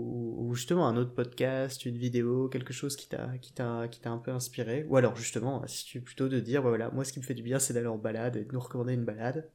justement 0.55 0.89
un 0.89 0.97
autre 0.97 1.15
podcast, 1.15 1.85
une 1.87 1.97
vidéo, 1.99 2.49
quelque 2.49 2.73
chose 2.73 2.97
qui 2.97 3.09
t'a 3.09 3.39
qui 3.39 3.53
t'a 3.53 3.89
qui 3.89 4.01
t'a 4.01 4.11
un 4.11 4.19
peu 4.19 4.31
inspiré, 4.31 4.85
ou 4.89 4.97
alors 4.97 5.17
justement, 5.17 5.67
si 5.67 5.85
tu 5.85 6.01
plutôt 6.01 6.29
de 6.29 6.41
dire, 6.41 6.63
voilà, 6.63 6.91
moi 6.91 7.05
ce 7.05 7.13
qui 7.13 7.21
me 7.21 7.25
fait 7.25 7.35
du 7.35 7.43
bien, 7.43 7.59
c'est 7.59 7.75
d'aller 7.75 7.87
en 7.87 7.99
balade 7.99 8.37
et 8.37 8.45
de 8.45 8.53
nous 8.53 8.61
recommander 8.61 8.95
une 8.95 9.05
balade. 9.05 9.51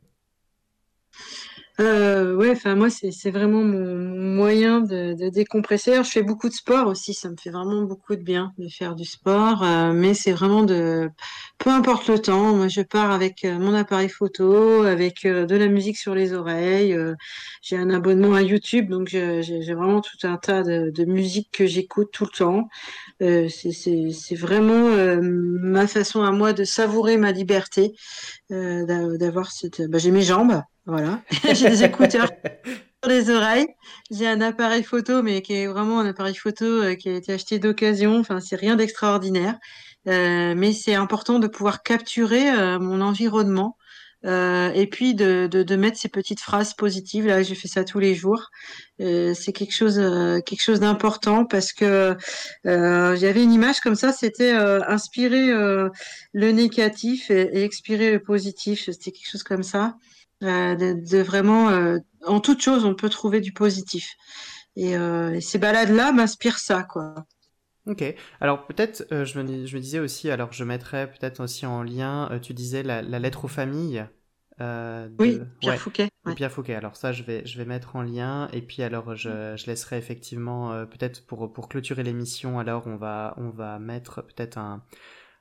Euh, 1.79 2.35
ouais, 2.35 2.51
enfin 2.51 2.73
moi 2.73 2.89
c'est 2.89 3.29
vraiment 3.29 3.61
mon 3.61 4.33
moyen 4.35 4.81
de, 4.81 5.13
de, 5.13 5.29
décompresser. 5.29 5.93
je 5.97 6.09
fais 6.09 6.23
beaucoup 6.23 6.49
de 6.49 6.53
sport 6.53 6.87
aussi, 6.87 7.13
ça 7.13 7.29
me 7.29 7.35
fait 7.37 7.51
vraiment 7.51 7.83
beaucoup 7.83 8.15
de 8.15 8.23
bien 8.23 8.51
de 8.57 8.67
faire 8.67 8.95
du 8.95 9.05
sport, 9.05 9.61
euh, 9.63 9.93
mais 9.93 10.15
c'est 10.15 10.31
vraiment 10.31 10.63
de 10.63 11.07
peu 11.59 11.69
importe 11.69 12.07
le 12.07 12.17
temps. 12.19 12.55
Moi 12.55 12.67
je 12.67 12.81
pars 12.81 13.11
avec 13.11 13.45
euh, 13.45 13.59
mon 13.59 13.75
appareil 13.75 14.09
photo, 14.09 14.81
avec 14.83 15.23
euh, 15.25 15.45
de 15.45 15.55
la 15.55 15.67
musique 15.67 15.97
sur 15.97 16.15
les 16.15 16.33
oreilles. 16.33 16.97
j'ai 17.61 17.77
un 17.77 17.91
abonnement 17.91 18.33
à 18.33 18.41
YouTube, 18.41 18.89
donc 18.89 19.09
j'ai 19.09 19.73
vraiment 19.73 20.01
tout 20.01 20.25
un 20.27 20.37
tas 20.37 20.63
de, 20.63 20.89
de 20.89 21.05
musique 21.05 21.49
que 21.51 21.67
j'écoute 21.67 22.09
tout 22.11 22.25
le 22.25 22.31
temps. 22.31 22.69
c'est 23.19 24.35
vraiment 24.35 24.89
ma 25.21 25.85
façon 25.87 26.23
à 26.23 26.31
moi 26.31 26.53
de 26.53 26.63
savourer 26.63 27.17
ma 27.17 27.31
liberté, 27.31 27.93
d'avoir 28.49 29.51
cette. 29.51 29.81
Bah, 29.89 29.99
j'ai 29.99 30.11
mes 30.11 30.23
jambes. 30.23 30.61
Voilà. 30.87 31.21
j'ai 31.53 31.69
des 31.69 31.83
écouteurs 31.83 32.29
sur 33.03 33.09
les 33.09 33.29
oreilles. 33.29 33.67
J'ai 34.09 34.25
un 34.25 34.39
appareil 34.39 34.83
photo, 34.83 35.21
mais 35.21 35.41
qui 35.41 35.53
est 35.53 35.67
vraiment 35.67 35.99
un 35.99 36.05
appareil 36.05 36.33
photo 36.33 36.65
euh, 36.65 36.95
qui 36.95 37.09
a 37.09 37.13
été 37.13 37.33
acheté 37.33 37.59
d'occasion. 37.59 38.17
Enfin, 38.17 38.39
c'est 38.39 38.55
rien 38.55 38.77
d'extraordinaire. 38.77 39.57
Euh, 40.07 40.53
mais 40.55 40.71
c'est 40.71 40.95
important 40.95 41.39
de 41.39 41.47
pouvoir 41.47 41.83
capturer 41.83 42.49
euh, 42.49 42.79
mon 42.79 43.01
environnement 43.01 43.77
et 44.23 44.87
puis 44.91 45.15
de, 45.15 45.47
de, 45.49 45.63
de, 45.63 45.75
mettre 45.77 45.97
ces 45.97 46.09
petites 46.09 46.41
phrases 46.41 46.73
positives. 46.73 47.27
Là, 47.27 47.43
j'ai 47.43 47.55
fait 47.55 47.69
ça 47.69 47.85
tous 47.85 47.99
les 47.99 48.13
jours. 48.13 48.49
C'est 48.99 49.53
quelque 49.53 49.73
chose, 49.73 49.95
quelque 50.45 50.61
chose 50.61 50.81
d'important 50.81 51.45
parce 51.45 51.71
que 51.71 52.13
j'avais 52.65 53.41
une 53.41 53.53
image 53.53 53.79
comme 53.79 53.95
ça. 53.95 54.11
C'était 54.11 54.51
inspirer 54.51 55.47
le 55.47 56.51
négatif 56.51 57.31
et, 57.31 57.57
et, 57.57 57.63
expirer 57.63 58.11
le 58.11 58.19
positif. 58.19 58.89
C'était 58.91 59.11
quelque 59.11 59.29
chose 59.31 59.43
comme 59.43 59.63
ça. 59.63 59.95
Euh, 60.43 60.75
de, 60.75 61.21
vraiment, 61.21 61.69
euh, 61.69 61.97
en 62.25 62.39
toute 62.39 62.61
chose, 62.61 62.85
on 62.85 62.93
peut 62.93 63.09
trouver 63.09 63.41
du 63.41 63.53
positif. 63.53 64.15
Et, 64.75 64.95
euh, 64.95 65.39
ces 65.39 65.57
balades-là 65.57 66.11
m'inspirent 66.11 66.59
ça, 66.59 66.83
quoi. 66.83 67.25
Ok. 67.87 68.03
Alors 68.41 68.67
peut-être, 68.67 69.07
je, 69.11 69.39
me, 69.39 69.65
je 69.65 69.75
me 69.75 69.81
disais 69.81 69.99
aussi, 69.99 70.29
alors 70.29 70.51
je 70.51 70.65
mettrais 70.65 71.09
peut-être 71.09 71.39
aussi 71.39 71.65
en 71.65 71.83
lien, 71.83 72.29
tu 72.41 72.53
disais 72.53 72.83
la, 72.83 73.01
lettre 73.01 73.45
aux 73.45 73.47
familles. 73.47 74.05
Euh, 74.59 75.07
oui, 75.19 75.39
Pierre 75.61 75.79
Fouquet. 75.79 76.09
Pierre 76.35 76.51
Fouquet. 76.51 76.75
Alors 76.75 76.97
ça, 76.97 77.13
je 77.13 77.23
vais, 77.23 77.45
je 77.45 77.57
vais 77.57 77.63
mettre 77.63 77.95
en 77.95 78.01
lien. 78.01 78.49
Et 78.51 78.61
puis 78.61 78.83
alors, 78.83 79.15
je, 79.15 79.55
je 79.55 79.65
laisserai 79.67 79.97
effectivement, 79.97 80.85
peut-être 80.85 81.25
pour, 81.25 81.53
pour 81.53 81.69
clôturer 81.69 82.03
l'émission, 82.03 82.59
alors 82.59 82.87
on 82.87 82.97
va, 82.97 83.33
on 83.37 83.51
va 83.51 83.79
mettre 83.79 84.21
peut-être 84.21 84.57
un, 84.57 84.83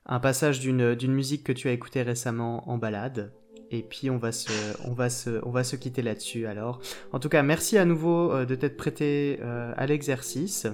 un 0.07 0.21
passage 0.21 0.61
d'une, 0.61 0.95
d'une 0.95 1.13
musique 1.13 1.43
que 1.43 1.53
tu 1.53 1.69
as 1.69 1.73
écoutée 1.73 2.03
récemment 2.03 2.69
en 2.71 2.79
balade. 2.79 3.33
Et 3.71 3.83
puis 3.83 4.11
on 4.11 4.17
va 4.17 4.33
se, 4.33 4.53
on 4.89 4.93
va 4.93 5.11
se, 5.11 5.41
on 5.45 5.51
va 5.51 5.64
se 5.64 5.77
quitter 5.77 6.03
là-dessus. 6.03 6.47
Alors, 6.47 6.81
en 7.12 7.19
tout 7.19 7.29
cas, 7.29 7.43
merci 7.43 7.79
à 7.79 7.85
nouveau 7.85 8.33
euh, 8.33 8.45
de 8.45 8.55
t'être 8.55 8.77
prêté 8.77 9.41
à 9.77 9.87
l'exercice. 9.87 10.67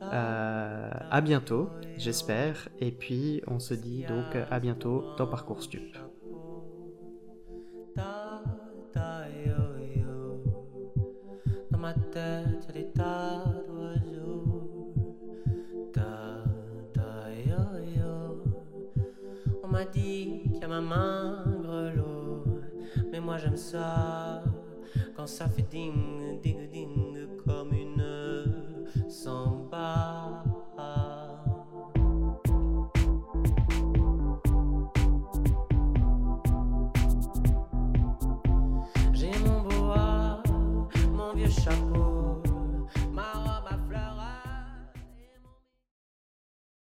à 0.00 1.20
bientôt, 1.20 1.70
j'espère. 1.96 2.68
Et 2.80 2.92
puis 2.92 3.42
on 3.46 3.58
se 3.58 3.74
dit 3.74 4.04
donc 4.08 4.36
à 4.50 4.60
bientôt 4.60 5.04
dans 5.16 5.26
Parcours 5.26 5.62
Stup. 5.62 5.98
ma 19.78 19.84
dit 19.84 20.40
qu'il 20.44 20.60
y 20.60 20.64
a 20.64 21.47
j'aime 23.38 23.56
ça 23.56 24.42
quand 25.16 25.26
ça 25.26 25.48
fait 25.48 25.62
ding, 25.62 26.40
ding, 26.42 26.68
ding 26.70 27.26
comme 27.44 27.72
une 27.72 28.80
samba. 29.08 30.17